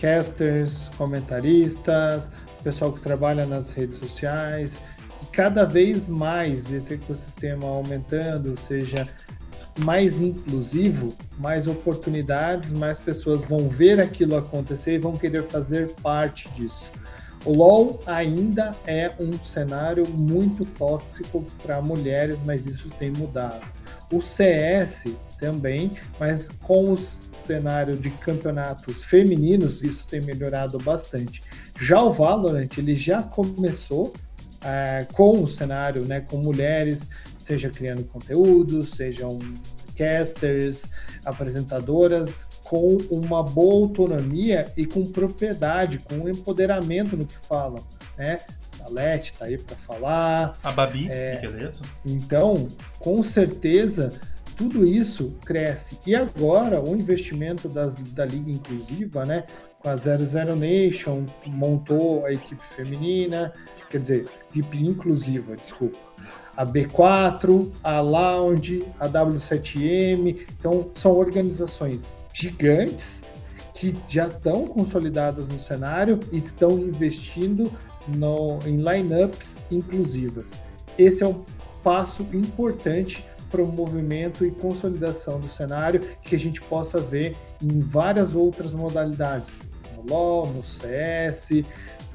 casters, 0.00 0.90
comentaristas, 0.96 2.30
pessoal 2.64 2.92
que 2.92 3.00
trabalha 3.00 3.46
nas 3.46 3.72
redes 3.72 3.98
sociais. 3.98 4.80
E 5.22 5.26
cada 5.26 5.64
vez 5.64 6.08
mais 6.08 6.72
esse 6.72 6.94
ecossistema 6.94 7.66
aumentando, 7.66 8.50
ou 8.50 8.56
seja, 8.56 9.06
mais 9.78 10.20
inclusivo, 10.20 11.14
mais 11.38 11.66
oportunidades, 11.66 12.72
mais 12.72 12.98
pessoas 12.98 13.44
vão 13.44 13.68
ver 13.68 14.00
aquilo 14.00 14.36
acontecer 14.36 14.94
e 14.94 14.98
vão 14.98 15.16
querer 15.16 15.44
fazer 15.44 15.88
parte 16.02 16.48
disso. 16.50 16.90
O 17.44 17.52
LoL 17.52 18.02
ainda 18.04 18.74
é 18.86 19.10
um 19.18 19.38
cenário 19.42 20.06
muito 20.08 20.64
tóxico 20.64 21.44
para 21.62 21.80
mulheres, 21.80 22.40
mas 22.44 22.66
isso 22.66 22.90
tem 22.98 23.10
mudado. 23.10 23.66
O 24.12 24.20
CS 24.20 25.04
também, 25.38 25.92
mas 26.18 26.48
com 26.48 26.92
o 26.92 26.96
cenário 26.96 27.96
de 27.96 28.10
campeonatos 28.10 29.04
femininos, 29.04 29.82
isso 29.82 30.06
tem 30.06 30.20
melhorado 30.20 30.78
bastante. 30.78 31.42
Já 31.80 32.02
o 32.02 32.10
Valorant, 32.10 32.76
ele 32.76 32.94
já 32.94 33.22
começou 33.22 34.12
é, 34.62 35.06
com 35.12 35.42
o 35.42 35.48
cenário, 35.48 36.02
né, 36.02 36.20
com 36.20 36.36
mulheres, 36.36 37.06
seja 37.38 37.70
criando 37.70 38.04
conteúdo, 38.04 38.84
sejam 38.84 39.38
casters, 39.96 40.90
apresentadoras, 41.24 42.46
com 42.64 42.96
uma 43.10 43.42
boa 43.42 43.86
autonomia 43.86 44.72
e 44.76 44.86
com 44.86 45.04
propriedade, 45.04 45.98
com 45.98 46.28
empoderamento 46.28 47.16
no 47.16 47.26
que 47.26 47.36
falam, 47.36 47.84
né? 48.16 48.40
Leti 48.90 49.32
tá 49.34 49.46
aí 49.46 49.58
para 49.58 49.76
falar. 49.76 50.58
A 50.62 50.72
Babi, 50.72 51.08
é, 51.10 51.40
Então, 52.04 52.68
com 52.98 53.22
certeza, 53.22 54.12
tudo 54.56 54.86
isso 54.86 55.34
cresce. 55.44 55.98
E 56.06 56.14
agora, 56.14 56.82
o 56.82 56.94
investimento 56.94 57.68
das, 57.68 57.96
da 57.96 58.26
Liga 58.26 58.50
Inclusiva, 58.50 59.24
né? 59.24 59.44
Com 59.78 59.88
a 59.88 59.96
00 59.96 60.54
Nation, 60.54 61.24
montou 61.46 62.26
a 62.26 62.32
equipe 62.32 62.62
feminina, 62.62 63.54
quer 63.88 64.00
dizer, 64.00 64.26
equipe 64.50 64.84
inclusiva, 64.84 65.56
desculpa. 65.56 65.98
A 66.54 66.66
B4, 66.66 67.72
a 67.82 68.00
Lounge, 68.00 68.84
a 68.98 69.08
W7M. 69.08 70.46
Então, 70.58 70.90
são 70.94 71.12
organizações 71.12 72.14
gigantes 72.32 73.24
que 73.80 73.96
já 74.06 74.26
estão 74.26 74.66
consolidadas 74.66 75.48
no 75.48 75.58
cenário 75.58 76.20
e 76.30 76.36
estão 76.36 76.78
investindo 76.78 77.72
no, 78.16 78.58
em 78.66 78.76
lineups 78.76 79.64
inclusivas. 79.70 80.58
Esse 80.98 81.22
é 81.22 81.26
um 81.26 81.44
passo 81.82 82.26
importante 82.32 83.24
para 83.50 83.62
o 83.62 83.66
movimento 83.66 84.44
e 84.44 84.50
consolidação 84.50 85.40
do 85.40 85.48
cenário 85.48 86.00
que 86.22 86.36
a 86.36 86.38
gente 86.38 86.60
possa 86.60 87.00
ver 87.00 87.36
em 87.60 87.80
várias 87.80 88.34
outras 88.34 88.72
modalidades, 88.72 89.56
no 89.96 90.08
LoL, 90.08 90.46
no 90.48 90.62
CS, 90.62 91.64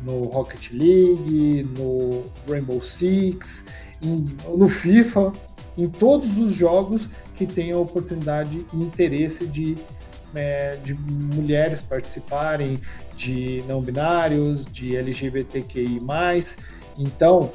no 0.04 0.24
Rocket 0.24 0.72
League, 0.72 1.68
no 1.78 2.22
Rainbow 2.50 2.82
Six, 2.82 3.66
em, 4.02 4.28
no 4.48 4.68
FIFA, 4.70 5.34
em 5.78 5.90
todos 5.90 6.38
os 6.38 6.54
jogos 6.54 7.10
que 7.36 7.46
tenham 7.46 7.82
oportunidade 7.82 8.66
e 8.74 8.78
interesse 8.78 9.46
de, 9.46 9.78
é, 10.36 10.78
de 10.84 10.94
mulheres 10.94 11.82
participarem, 11.82 12.80
de 13.16 13.64
não 13.68 13.82
binários, 13.82 14.66
de 14.66 14.96
LGBTQI. 14.96 16.02
Então, 16.98 17.52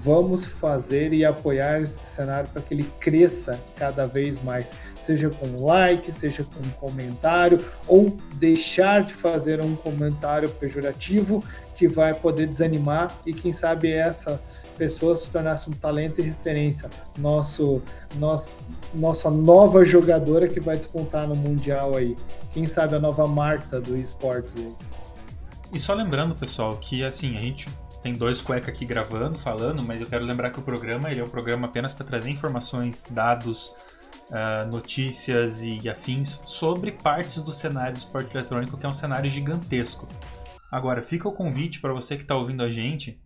vamos 0.00 0.44
fazer 0.44 1.12
e 1.12 1.24
apoiar 1.24 1.80
esse 1.80 1.98
cenário 1.98 2.48
para 2.50 2.62
que 2.62 2.72
ele 2.72 2.90
cresça 3.00 3.58
cada 3.76 4.06
vez 4.06 4.40
mais, 4.40 4.74
seja 4.94 5.28
com 5.28 5.64
like, 5.64 6.10
seja 6.12 6.44
com 6.44 6.62
comentário, 6.78 7.58
ou 7.86 8.16
deixar 8.34 9.02
de 9.02 9.12
fazer 9.12 9.60
um 9.60 9.74
comentário 9.74 10.48
pejorativo 10.50 11.42
que 11.74 11.88
vai 11.88 12.14
poder 12.14 12.46
desanimar 12.46 13.16
e 13.26 13.32
quem 13.32 13.52
sabe 13.52 13.90
essa 13.92 14.40
pessoa 14.76 15.16
se 15.16 15.28
tornasse 15.28 15.68
um 15.68 15.72
talento 15.72 16.20
e 16.20 16.22
referência, 16.22 16.88
nosso, 17.18 17.82
nosso, 18.16 18.52
nossa 18.94 19.30
nova 19.30 19.84
jogadora 19.84 20.48
que 20.48 20.60
vai 20.60 20.76
despontar 20.76 21.26
no 21.26 21.36
mundial 21.36 21.96
aí, 21.96 22.16
quem 22.52 22.66
sabe 22.66 22.94
a 22.94 22.98
nova 22.98 23.26
Marta 23.26 23.80
do 23.80 23.96
esportes 23.96 24.56
aí. 24.56 24.72
E 25.72 25.78
só 25.78 25.92
lembrando, 25.92 26.34
pessoal, 26.34 26.76
que 26.76 27.04
assim, 27.04 27.36
a 27.36 27.40
gente 27.40 27.68
tem 28.02 28.14
dois 28.14 28.40
cueca 28.40 28.70
aqui 28.70 28.86
gravando, 28.86 29.38
falando, 29.38 29.84
mas 29.84 30.00
eu 30.00 30.06
quero 30.06 30.24
lembrar 30.24 30.50
que 30.50 30.58
o 30.58 30.62
programa 30.62 31.10
ele 31.10 31.20
é 31.20 31.24
um 31.24 31.28
programa 31.28 31.66
apenas 31.66 31.92
para 31.92 32.06
trazer 32.06 32.30
informações, 32.30 33.04
dados, 33.10 33.74
uh, 34.30 34.66
notícias 34.70 35.62
e 35.62 35.88
afins 35.88 36.42
sobre 36.46 36.92
partes 36.92 37.42
do 37.42 37.52
cenário 37.52 37.94
do 37.94 37.98
esporte 37.98 38.34
eletrônico, 38.34 38.78
que 38.78 38.86
é 38.86 38.88
um 38.88 38.92
cenário 38.92 39.30
gigantesco. 39.30 40.08
Agora, 40.70 41.02
fica 41.02 41.28
o 41.28 41.32
convite 41.32 41.80
para 41.80 41.92
você 41.92 42.16
que 42.16 42.22
está 42.22 42.36
ouvindo 42.36 42.62
a 42.62 42.70
gente 42.70 43.18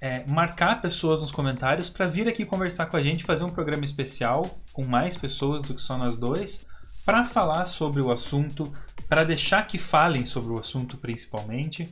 é, 0.00 0.24
marcar 0.26 0.80
pessoas 0.80 1.22
nos 1.22 1.30
comentários 1.30 1.88
para 1.88 2.06
vir 2.06 2.28
aqui 2.28 2.44
conversar 2.44 2.86
com 2.86 2.96
a 2.96 3.00
gente, 3.00 3.24
fazer 3.24 3.44
um 3.44 3.50
programa 3.50 3.84
especial 3.84 4.58
com 4.72 4.84
mais 4.84 5.16
pessoas 5.16 5.62
do 5.62 5.74
que 5.74 5.80
só 5.80 5.96
nós 5.96 6.18
dois, 6.18 6.66
para 7.04 7.24
falar 7.24 7.66
sobre 7.66 8.02
o 8.02 8.12
assunto, 8.12 8.70
para 9.08 9.24
deixar 9.24 9.66
que 9.66 9.78
falem 9.78 10.26
sobre 10.26 10.52
o 10.52 10.58
assunto 10.58 10.96
principalmente. 10.96 11.88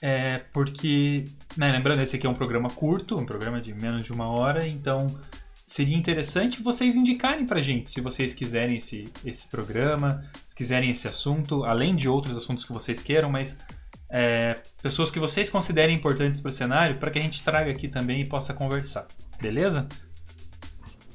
É, 0.00 0.38
porque, 0.52 1.24
né, 1.56 1.72
lembrando, 1.72 2.02
esse 2.02 2.16
aqui 2.16 2.26
é 2.26 2.30
um 2.30 2.34
programa 2.34 2.68
curto, 2.68 3.18
um 3.18 3.24
programa 3.24 3.60
de 3.60 3.74
menos 3.74 4.04
de 4.04 4.12
uma 4.12 4.28
hora, 4.28 4.66
então 4.66 5.06
seria 5.64 5.96
interessante 5.96 6.62
vocês 6.62 6.94
indicarem 6.94 7.44
pra 7.44 7.60
gente 7.60 7.90
se 7.90 8.00
vocês 8.00 8.32
quiserem 8.32 8.76
esse, 8.76 9.10
esse 9.24 9.48
programa, 9.48 10.24
se 10.46 10.54
quiserem 10.54 10.90
esse 10.90 11.08
assunto, 11.08 11.64
além 11.64 11.96
de 11.96 12.08
outros 12.08 12.36
assuntos 12.36 12.64
que 12.64 12.72
vocês 12.72 13.02
queiram, 13.02 13.30
mas 13.30 13.58
é, 14.08 14.56
pessoas 14.82 15.10
que 15.10 15.18
vocês 15.18 15.50
considerem 15.50 15.96
importantes 15.96 16.40
para 16.40 16.48
o 16.48 16.52
cenário, 16.52 16.98
para 16.98 17.10
que 17.10 17.18
a 17.18 17.22
gente 17.22 17.42
traga 17.42 17.70
aqui 17.70 17.88
também 17.88 18.22
e 18.22 18.26
possa 18.26 18.54
conversar. 18.54 19.06
Beleza? 19.40 19.86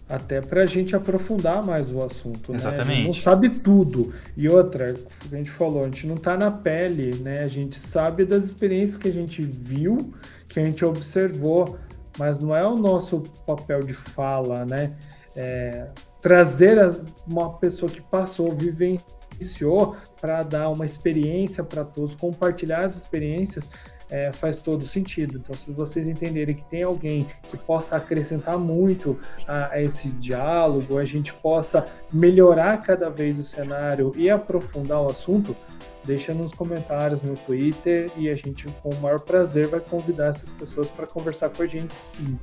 Até 0.09 0.41
para 0.41 0.63
a 0.63 0.65
gente 0.65 0.93
aprofundar 0.93 1.65
mais 1.65 1.89
o 1.89 2.01
assunto. 2.01 2.53
Exatamente. 2.53 2.87
Né? 2.87 2.93
A 2.93 2.97
gente 2.97 3.07
não 3.07 3.13
sabe 3.13 3.49
tudo. 3.49 4.13
E 4.35 4.49
outra, 4.49 4.93
a 5.31 5.35
gente 5.35 5.49
falou, 5.49 5.83
a 5.83 5.85
gente 5.85 6.05
não 6.05 6.15
está 6.15 6.35
na 6.35 6.51
pele, 6.51 7.15
né? 7.15 7.43
A 7.43 7.47
gente 7.47 7.79
sabe 7.79 8.25
das 8.25 8.43
experiências 8.43 8.97
que 8.97 9.07
a 9.07 9.13
gente 9.13 9.41
viu, 9.41 10.13
que 10.49 10.59
a 10.59 10.63
gente 10.63 10.83
observou, 10.83 11.77
mas 12.19 12.39
não 12.39 12.53
é 12.53 12.65
o 12.67 12.75
nosso 12.75 13.21
papel 13.45 13.83
de 13.83 13.93
fala, 13.93 14.65
né? 14.65 14.91
É, 15.33 15.87
trazer 16.21 16.77
uma 17.25 17.53
pessoa 17.57 17.89
que 17.89 18.01
passou, 18.01 18.51
vivenciou, 18.51 19.95
para 20.21 20.43
dar 20.43 20.69
uma 20.69 20.85
experiência 20.85 21.63
para 21.63 21.83
todos, 21.83 22.13
compartilhar 22.15 22.85
as 22.85 22.95
experiências 22.95 23.69
é, 24.11 24.31
faz 24.31 24.59
todo 24.59 24.85
sentido. 24.85 25.37
Então, 25.37 25.55
se 25.55 25.71
vocês 25.71 26.05
entenderem 26.05 26.53
que 26.53 26.65
tem 26.65 26.83
alguém 26.83 27.25
que 27.49 27.57
possa 27.57 27.95
acrescentar 27.95 28.59
muito 28.59 29.17
a, 29.47 29.71
a, 29.71 29.81
esse 29.81 30.09
diálogo, 30.09 30.97
a 30.97 31.05
gente 31.05 31.33
possa 31.33 31.87
melhorar 32.11 32.77
cada 32.83 33.09
vez 33.09 33.39
o 33.39 33.43
cenário 33.43 34.11
e 34.15 34.29
aprofundar 34.29 35.01
o 35.01 35.09
assunto, 35.09 35.55
deixa 36.03 36.33
nos 36.33 36.53
comentários 36.53 37.23
no 37.23 37.37
Twitter 37.37 38.11
e 38.17 38.29
a 38.29 38.35
gente, 38.35 38.67
com 38.83 38.89
o 38.89 39.01
maior 39.01 39.21
prazer, 39.21 39.67
vai 39.67 39.79
convidar 39.79 40.27
essas 40.27 40.51
pessoas 40.51 40.89
para 40.89 41.07
conversar 41.07 41.49
com 41.49 41.63
a 41.63 41.67
gente 41.67 41.95
sim. 41.95 42.37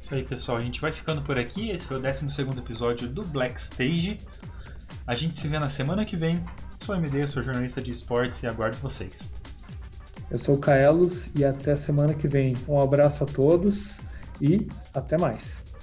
Isso 0.00 0.14
aí, 0.14 0.22
pessoal. 0.22 0.58
A 0.58 0.60
gente 0.60 0.80
vai 0.80 0.92
ficando 0.92 1.22
por 1.22 1.38
aqui. 1.38 1.70
Esse 1.70 1.86
foi 1.86 1.96
o 1.96 2.00
12 2.00 2.26
episódio 2.58 3.08
do 3.08 3.24
Black 3.24 3.58
Stage. 3.58 4.18
A 5.06 5.14
gente 5.14 5.36
se 5.36 5.46
vê 5.48 5.58
na 5.58 5.68
semana 5.68 6.04
que 6.06 6.16
vem. 6.16 6.42
Sou 6.84 6.94
MD, 6.94 7.28
sou 7.28 7.42
jornalista 7.42 7.82
de 7.82 7.90
esportes 7.90 8.42
e 8.42 8.46
aguardo 8.46 8.78
vocês. 8.78 9.34
Eu 10.30 10.38
sou 10.38 10.54
o 10.54 10.58
Kaelos 10.58 11.28
e 11.36 11.44
até 11.44 11.76
semana 11.76 12.14
que 12.14 12.26
vem. 12.26 12.56
Um 12.66 12.80
abraço 12.80 13.24
a 13.24 13.26
todos 13.26 14.00
e 14.40 14.66
até 14.94 15.18
mais. 15.18 15.73